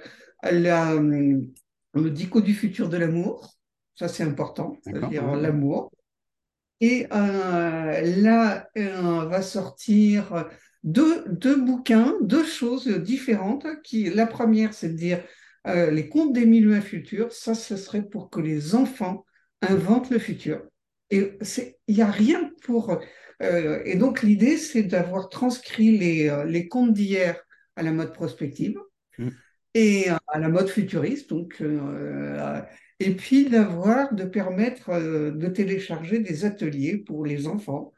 la, 0.50 0.96
le 0.96 2.10
dico 2.10 2.42
du 2.42 2.54
futur 2.54 2.90
de 2.90 2.98
l'amour. 2.98 3.58
Ça, 3.96 4.08
c'est 4.08 4.24
important, 4.24 4.78
c'est-à-dire 4.84 5.36
l'amour. 5.36 5.92
Et 6.80 7.08
euh, 7.12 8.02
là, 8.22 8.70
va 8.76 9.42
sortir 9.42 10.48
deux, 10.84 11.26
deux, 11.28 11.62
bouquins, 11.62 12.16
deux 12.22 12.46
choses 12.46 12.88
différentes. 12.88 13.68
Qui, 13.84 14.10
la 14.10 14.26
première, 14.26 14.74
c'est 14.74 14.90
de 14.90 14.98
dire 14.98 15.22
les 15.66 16.08
contes 16.08 16.32
des 16.32 16.46
milieux 16.46 16.80
futurs. 16.80 17.34
Ça, 17.34 17.56
ce 17.56 17.76
serait 17.76 18.04
pour 18.04 18.30
que 18.30 18.40
les 18.40 18.74
enfants 18.76 19.26
invente 19.62 20.10
le 20.10 20.20
futur. 20.20 20.62
Et 21.10 21.38
il 21.88 21.96
n'y 21.96 22.02
a 22.02 22.12
rien 22.12 22.52
pour... 22.64 23.00
Euh, 23.42 23.82
et 23.86 23.96
donc 23.96 24.22
l'idée, 24.22 24.58
c'est 24.58 24.84
d'avoir 24.84 25.30
transcrit 25.30 25.98
les, 25.98 26.30
euh, 26.30 26.44
les 26.44 26.68
contes 26.68 26.94
d'hier 26.94 27.42
à 27.76 27.84
la 27.84 27.92
mode 27.92 28.14
prospective 28.14 28.78
mm. 29.18 29.30
et 29.76 30.10
à 30.28 30.40
la 30.40 30.50
mode 30.50 30.68
futuriste. 30.68 31.30
Donc, 31.30 31.58
euh, 31.62 32.62
et 33.00 33.16
puis 33.16 33.50
d'avoir, 33.50 34.14
de 34.14 34.26
permettre 34.26 34.92
de 34.92 35.48
télécharger 35.48 36.20
des 36.20 36.44
ateliers 36.44 36.98
pour 36.98 37.26
les 37.26 37.48
enfants 37.48 37.94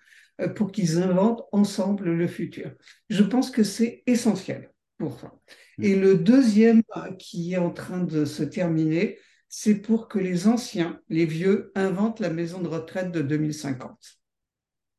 pour 0.56 0.72
qu'ils 0.72 1.00
inventent 1.00 1.44
ensemble 1.52 2.12
le 2.14 2.28
futur. 2.28 2.72
Je 3.10 3.24
pense 3.24 3.52
que 3.52 3.64
c'est 3.64 4.04
essentiel 4.06 4.72
pour 4.98 5.20
ça. 5.20 5.34
Mm. 5.80 5.84
Et 5.84 5.96
le 5.96 6.16
deuxième 6.16 6.84
qui 7.18 7.54
est 7.54 7.58
en 7.58 7.72
train 7.72 8.04
de 8.04 8.26
se 8.26 8.44
terminer, 8.44 9.18
c'est 9.54 9.76
pour 9.76 10.08
que 10.08 10.18
les 10.18 10.48
anciens, 10.48 11.02
les 11.10 11.26
vieux, 11.26 11.74
inventent 11.76 12.22
la 12.22 12.30
maison 12.30 12.62
de 12.62 12.70
retraite 12.70 13.12
de 13.12 13.22
2050. 13.22 13.92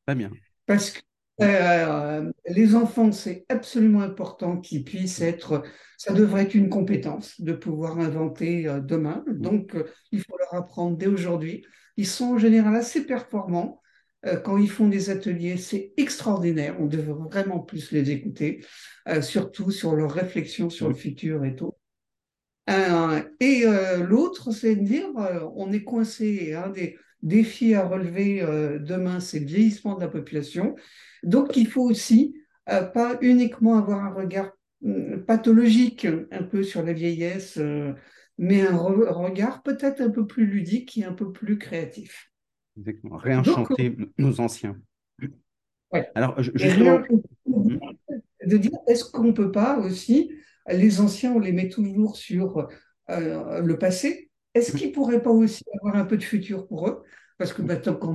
Très 0.06 0.14
bien. 0.14 0.30
Parce 0.66 0.90
que 0.90 1.00
euh, 1.40 2.30
les 2.46 2.74
enfants, 2.74 3.10
c'est 3.12 3.46
absolument 3.48 4.02
important 4.02 4.58
qu'ils 4.58 4.84
puissent 4.84 5.22
être, 5.22 5.62
ça 5.96 6.12
devrait 6.12 6.42
être 6.42 6.54
une 6.54 6.68
compétence 6.68 7.40
de 7.40 7.54
pouvoir 7.54 7.98
inventer 7.98 8.68
euh, 8.68 8.80
demain. 8.80 9.24
Donc, 9.26 9.74
euh, 9.74 9.84
il 10.12 10.20
faut 10.20 10.36
leur 10.36 10.54
apprendre 10.54 10.98
dès 10.98 11.06
aujourd'hui. 11.06 11.64
Ils 11.96 12.06
sont 12.06 12.34
en 12.34 12.38
général 12.38 12.76
assez 12.76 13.06
performants. 13.06 13.80
quand 14.44 14.56
ils 14.56 14.70
font 14.70 14.86
des 14.86 15.10
ateliers, 15.10 15.56
c'est 15.56 15.94
extraordinaire. 15.96 16.76
On 16.78 16.86
devrait 16.86 17.28
vraiment 17.28 17.58
plus 17.58 17.90
les 17.90 18.10
écouter, 18.10 18.64
surtout 19.20 19.72
sur 19.72 19.96
leurs 19.96 20.12
réflexions 20.12 20.70
sur 20.70 20.88
le 20.88 20.94
futur 20.94 21.44
et 21.44 21.56
tout. 21.56 21.74
Euh, 22.70 23.22
et 23.40 23.62
euh, 23.66 24.04
l'autre, 24.04 24.52
c'est 24.52 24.76
de 24.76 24.84
dire, 24.84 25.08
euh, 25.16 25.48
on 25.56 25.72
est 25.72 25.84
coincé. 25.84 26.54
Un 26.54 26.70
des 26.70 26.98
défis 27.22 27.74
à 27.74 27.86
relever 27.86 28.40
demain, 28.80 29.20
c'est 29.20 29.40
le 29.40 29.46
vieillissement 29.46 29.94
de 29.94 30.00
la 30.00 30.08
population. 30.08 30.74
Donc, 31.22 31.56
il 31.56 31.68
faut 31.68 31.82
aussi 31.82 32.36
pas 32.66 33.16
uniquement 33.20 33.78
avoir 33.78 34.04
un 34.04 34.12
regard 34.12 34.50
mm, 34.80 35.18
pathologique 35.18 36.06
un 36.30 36.42
peu 36.42 36.64
sur 36.64 36.82
la 36.82 36.92
vieillesse, 36.92 37.60
mais 38.38 38.62
un 38.62 38.76
regard 38.76 39.62
peut-être 39.62 40.00
un 40.00 40.10
peu 40.10 40.26
plus 40.26 40.46
ludique 40.46 40.98
et 40.98 41.04
un 41.04 41.12
peu 41.12 41.30
plus 41.30 41.58
créatif. 41.58 42.32
Exactement. 42.76 43.16
Réenchanter 43.16 43.96
nos 44.18 44.40
anciens. 44.40 44.76
Alors, 46.14 46.42
justement... 46.42 47.02
de 47.46 48.56
dire, 48.56 48.72
est-ce 48.88 49.04
qu'on 49.04 49.24
ne 49.24 49.32
peut 49.32 49.52
pas 49.52 49.78
aussi 49.78 50.32
les 50.68 51.00
anciens, 51.00 51.32
on 51.32 51.38
les 51.38 51.52
met 51.52 51.68
toujours 51.68 52.16
sur 52.16 52.68
euh, 53.10 53.60
le 53.60 53.78
passé. 53.78 54.30
Est-ce 54.54 54.76
qu'ils 54.76 54.88
ne 54.88 54.94
pourraient 54.94 55.22
pas 55.22 55.30
aussi 55.30 55.64
avoir 55.80 55.96
un 55.96 56.04
peu 56.04 56.16
de 56.16 56.22
futur 56.22 56.66
pour 56.66 56.88
eux? 56.88 57.02
Parce 57.38 57.52
que 57.52 57.62
bah, 57.62 57.76
tant 57.76 57.94
qu'on 57.96 58.14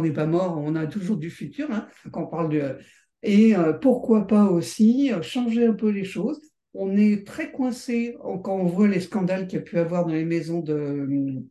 n'est 0.00 0.12
pas 0.12 0.26
mort, 0.26 0.58
on 0.58 0.76
a 0.76 0.86
toujours 0.86 1.16
du 1.16 1.30
futur. 1.30 1.70
Hein, 1.70 1.88
quand 2.12 2.24
on 2.24 2.26
parle 2.26 2.50
de, 2.50 2.78
et 3.22 3.56
euh, 3.56 3.72
pourquoi 3.72 4.26
pas 4.26 4.44
aussi 4.44 5.10
changer 5.22 5.66
un 5.66 5.72
peu 5.72 5.88
les 5.90 6.04
choses 6.04 6.40
On 6.74 6.96
est 6.96 7.26
très 7.26 7.50
coincé 7.50 8.16
quand 8.44 8.54
on 8.54 8.66
voit 8.66 8.88
les 8.88 9.00
scandales 9.00 9.46
qu'il 9.46 9.58
y 9.58 9.62
a 9.62 9.64
pu 9.64 9.78
avoir 9.78 10.06
dans 10.06 10.12
les 10.12 10.24
maisons 10.24 10.60
de. 10.60 11.42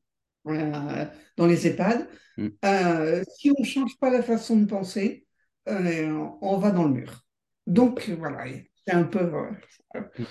Euh, 0.48 1.06
dans 1.36 1.46
les 1.48 1.68
EHPAD. 1.68 2.08
Mm. 2.38 2.48
si 3.36 3.52
on 3.52 3.60
ne 3.60 3.66
change 3.66 3.98
pas 4.00 4.10
la 4.10 4.22
façon 4.22 4.56
de 4.58 4.66
penser, 4.66 5.26
on 5.68 6.58
va 6.58 6.72
dans 6.72 6.86
le 6.86 6.94
mur. 6.94 7.26
Donc 7.68 8.10
voilà, 8.18 8.46
c'est 8.90 9.98
un 9.98 10.04
peu. 10.04 10.26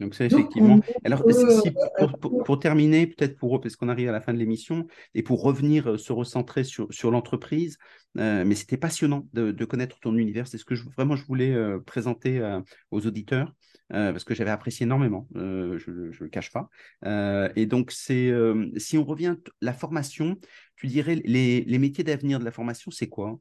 Donc, 0.00 0.14
ça, 0.16 0.24
Donc, 0.28 0.30
effectivement. 0.32 0.80
Alors, 1.04 1.22
si, 1.30 1.50
si- 1.50 1.70
pour, 1.96 2.18
pour- 2.18 2.42
pour 2.42 2.58
terminer, 2.58 3.06
peut-être 3.06 3.36
pour, 3.36 3.60
parce 3.60 3.76
qu'on 3.76 3.88
arrive 3.88 4.08
à 4.08 4.12
la 4.12 4.20
fin 4.20 4.32
de 4.34 4.38
l'émission, 4.38 4.86
et 5.14 5.22
pour 5.22 5.40
revenir 5.42 5.86
euh, 5.92 5.98
se 5.98 6.12
recentrer 6.12 6.64
sur, 6.64 6.92
sur 6.92 7.10
l'entreprise, 7.12 7.78
euh, 8.18 8.44
mais 8.44 8.56
c'était 8.56 8.76
passionnant 8.76 9.28
de, 9.34 9.52
de 9.52 9.64
connaître 9.64 10.00
ton 10.00 10.16
univers. 10.16 10.48
C'est 10.48 10.58
ce 10.58 10.64
que 10.64 10.74
je, 10.74 10.84
vraiment 10.96 11.14
je 11.14 11.24
voulais 11.24 11.52
euh, 11.54 11.78
présenter 11.78 12.40
euh, 12.40 12.60
aux 12.90 13.06
auditeurs, 13.06 13.52
euh, 13.92 14.10
parce 14.10 14.24
que 14.24 14.34
j'avais 14.34 14.50
apprécié 14.50 14.84
énormément, 14.84 15.28
euh, 15.36 15.78
je 15.78 15.90
ne 15.92 16.10
le 16.10 16.28
cache 16.28 16.50
pas. 16.50 16.68
Euh, 17.04 17.48
et 17.54 17.66
donc, 17.66 17.92
c'est, 17.92 18.30
euh, 18.30 18.68
si 18.76 18.98
on 18.98 19.04
revient 19.04 19.36
à 19.38 19.50
la 19.60 19.72
formation, 19.72 20.36
tu 20.76 20.88
dirais 20.88 21.22
les, 21.24 21.60
les 21.62 21.78
métiers 21.78 22.02
d'avenir 22.04 22.40
de 22.40 22.44
la 22.44 22.50
formation, 22.50 22.90
c'est 22.90 23.08
quoi? 23.08 23.38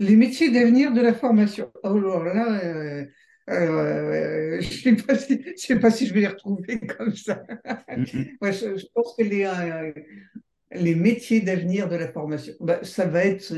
Les 0.00 0.14
métiers 0.16 0.50
d'avenir 0.50 0.92
de 0.92 1.00
la 1.00 1.12
formation. 1.12 1.72
Oh, 1.82 1.88
alors 1.96 2.22
là, 2.24 2.60
euh, 2.64 3.04
euh, 3.50 4.60
je 4.60 4.82
sais 4.82 4.94
pas 4.96 5.16
si, 5.16 5.42
je 5.44 5.60
sais 5.60 5.78
pas 5.80 5.90
si 5.90 6.06
je 6.06 6.14
vais 6.14 6.20
les 6.20 6.28
retrouver 6.28 6.78
comme 6.80 7.14
ça. 7.14 7.42
Mm, 7.96 8.02
mm, 8.02 8.52
je, 8.52 8.76
je 8.76 8.86
pense 8.94 9.16
que 9.18 9.24
les, 9.24 9.44
euh, 9.44 9.92
les 10.72 10.94
métiers 10.94 11.40
d'avenir 11.40 11.88
de 11.88 11.96
la 11.96 12.12
formation, 12.12 12.52
bah, 12.60 12.78
ça 12.84 13.06
va 13.06 13.24
être 13.24 13.52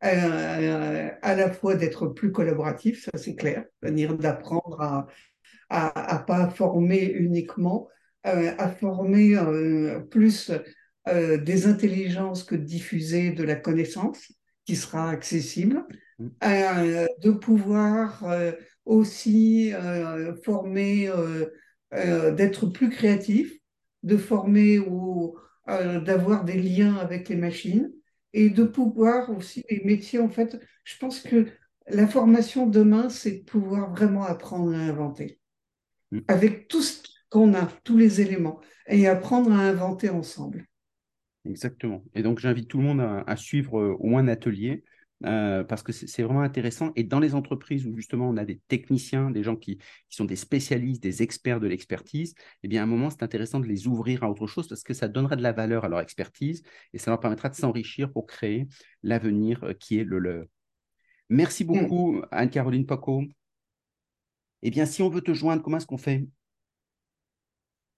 à 0.00 1.34
la 1.34 1.52
fois 1.52 1.74
d'être 1.76 2.08
plus 2.08 2.32
collaboratif, 2.32 3.04
ça 3.04 3.18
c'est 3.18 3.34
clair, 3.36 3.64
c'est-à-dire 3.80 4.16
d'apprendre 4.16 4.80
à, 4.80 5.06
à, 5.68 6.14
à 6.16 6.18
pas 6.20 6.48
former 6.50 7.04
uniquement, 7.04 7.88
à 8.24 8.68
former 8.68 9.36
plus 10.10 10.52
des 11.06 11.66
intelligences 11.66 12.44
que 12.44 12.54
de 12.54 12.62
diffuser 12.64 13.32
de 13.32 13.42
la 13.44 13.56
connaissance 13.56 14.32
qui 14.64 14.76
sera 14.76 15.10
accessible, 15.10 15.84
mm. 16.18 16.28
euh, 16.44 17.06
de 17.20 17.30
pouvoir 17.30 18.24
euh, 18.24 18.52
aussi 18.84 19.72
euh, 19.74 20.34
former, 20.42 21.10
d'être 21.92 22.66
plus 22.66 22.88
créatif, 22.88 23.52
de 24.02 24.16
former 24.16 24.78
ou 24.78 25.36
d'avoir 25.68 26.44
des 26.44 26.60
liens 26.60 26.96
avec 26.96 27.28
les 27.28 27.36
machines 27.36 27.92
et 28.32 28.48
de 28.48 28.64
pouvoir 28.64 29.30
aussi 29.30 29.62
les 29.68 29.82
métiers, 29.84 30.18
en 30.18 30.30
fait, 30.30 30.58
je 30.84 30.96
pense 30.98 31.20
que 31.20 31.46
la 31.88 32.06
formation 32.06 32.66
demain, 32.66 33.10
c'est 33.10 33.32
de 33.32 33.44
pouvoir 33.44 33.90
vraiment 33.90 34.24
apprendre 34.24 34.74
à 34.74 34.78
inventer 34.78 35.38
mm. 36.12 36.20
avec 36.28 36.68
tout 36.68 36.82
ce 36.82 37.02
qu'on 37.28 37.54
a, 37.54 37.66
tous 37.84 37.96
les 37.96 38.20
éléments, 38.20 38.60
et 38.86 39.06
apprendre 39.06 39.52
à 39.52 39.60
inventer 39.60 40.10
ensemble. 40.10 40.66
Exactement. 41.44 42.04
Et 42.14 42.22
donc, 42.22 42.38
j'invite 42.38 42.68
tout 42.68 42.78
le 42.78 42.84
monde 42.84 43.00
à, 43.00 43.24
à 43.26 43.36
suivre 43.36 43.78
euh, 43.80 43.96
au 43.98 44.06
moins 44.06 44.22
un 44.22 44.28
atelier 44.28 44.84
euh, 45.26 45.64
parce 45.64 45.82
que 45.82 45.92
c'est 45.92 46.22
vraiment 46.22 46.42
intéressant. 46.42 46.92
Et 46.94 47.02
dans 47.04 47.18
les 47.20 47.34
entreprises 47.34 47.86
où 47.86 47.94
justement 47.96 48.28
on 48.28 48.36
a 48.36 48.44
des 48.44 48.60
techniciens, 48.68 49.30
des 49.30 49.42
gens 49.42 49.56
qui, 49.56 49.76
qui 49.76 50.16
sont 50.16 50.24
des 50.24 50.36
spécialistes, 50.36 51.02
des 51.02 51.22
experts 51.22 51.58
de 51.60 51.66
l'expertise, 51.66 52.34
eh 52.62 52.68
bien, 52.68 52.80
à 52.82 52.84
un 52.84 52.86
moment, 52.86 53.10
c'est 53.10 53.22
intéressant 53.24 53.58
de 53.60 53.66
les 53.66 53.86
ouvrir 53.88 54.22
à 54.22 54.30
autre 54.30 54.46
chose 54.46 54.68
parce 54.68 54.82
que 54.84 54.94
ça 54.94 55.08
donnera 55.08 55.34
de 55.36 55.42
la 55.42 55.52
valeur 55.52 55.84
à 55.84 55.88
leur 55.88 56.00
expertise 56.00 56.62
et 56.92 56.98
ça 56.98 57.10
leur 57.10 57.18
permettra 57.20 57.48
de 57.48 57.54
s'enrichir 57.56 58.12
pour 58.12 58.26
créer 58.26 58.68
l'avenir 59.02 59.62
euh, 59.64 59.74
qui 59.74 59.98
est 59.98 60.04
le 60.04 60.18
leur. 60.18 60.44
Merci 61.28 61.64
Mm. 61.72 61.88
beaucoup, 61.88 62.22
Anne-Caroline 62.30 62.86
Paco. 62.86 63.24
Eh 64.62 64.70
bien, 64.70 64.86
si 64.86 65.02
on 65.02 65.08
veut 65.08 65.20
te 65.20 65.34
joindre, 65.34 65.62
comment 65.62 65.76
est-ce 65.78 65.86
qu'on 65.86 65.98
fait? 65.98 66.26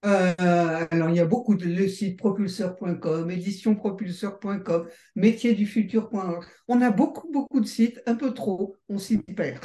Euh, 0.05 0.85
alors, 0.91 1.09
il 1.09 1.15
y 1.15 1.19
a 1.19 1.25
beaucoup 1.25 1.55
de 1.55 1.65
le 1.65 1.87
site 1.87 2.17
propulseur.com, 2.17 3.29
éditionpropulseur.com, 3.31 4.87
métierdufutur.org. 5.15 6.45
On 6.67 6.81
a 6.81 6.91
beaucoup, 6.91 7.31
beaucoup 7.31 7.59
de 7.59 7.65
sites, 7.65 8.01
un 8.05 8.15
peu 8.15 8.33
trop, 8.33 8.75
on 8.89 8.97
s'y 8.97 9.17
perd. 9.17 9.63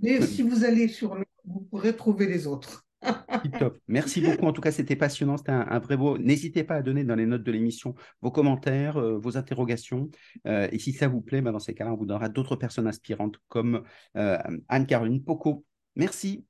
Mais 0.00 0.20
si 0.22 0.42
vous 0.42 0.64
allez 0.64 0.88
sur 0.88 1.14
le, 1.14 1.24
vous 1.44 1.60
pourrez 1.60 1.94
trouver 1.94 2.26
les 2.26 2.46
autres. 2.46 2.84
Top. 3.58 3.78
Merci 3.86 4.22
beaucoup. 4.22 4.46
En 4.46 4.52
tout 4.54 4.62
cas, 4.62 4.72
c'était 4.72 4.96
passionnant. 4.96 5.36
C'était 5.36 5.52
un, 5.52 5.78
vrai 5.78 5.98
beau. 5.98 6.16
N'hésitez 6.16 6.64
pas 6.64 6.76
à 6.76 6.82
donner 6.82 7.04
dans 7.04 7.14
les 7.14 7.26
notes 7.26 7.42
de 7.42 7.52
l'émission 7.52 7.94
vos 8.22 8.30
commentaires, 8.30 8.96
euh, 8.96 9.18
vos 9.18 9.36
interrogations. 9.36 10.08
Euh, 10.46 10.68
et 10.72 10.78
si 10.78 10.92
ça 10.92 11.06
vous 11.06 11.20
plaît, 11.20 11.42
ben, 11.42 11.52
dans 11.52 11.58
ces 11.58 11.74
cas-là, 11.74 11.92
on 11.92 11.96
vous 11.96 12.06
donnera 12.06 12.30
d'autres 12.30 12.56
personnes 12.56 12.86
inspirantes 12.86 13.36
comme 13.48 13.84
Anne-Caroline 14.14 15.22
Poco. 15.22 15.66
Merci. 15.96 16.46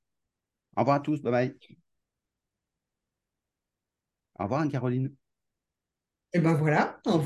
Au 0.77 0.81
revoir 0.81 0.99
à 0.99 1.01
tous. 1.01 1.21
Bye 1.23 1.33
bye. 1.33 1.75
Au 4.39 4.45
revoir, 4.45 4.63
Anne-Caroline. 4.63 5.15
Et 6.33 6.41
ben 6.41 6.55
voilà, 6.55 7.01
au 7.07 7.13
revoir. 7.13 7.23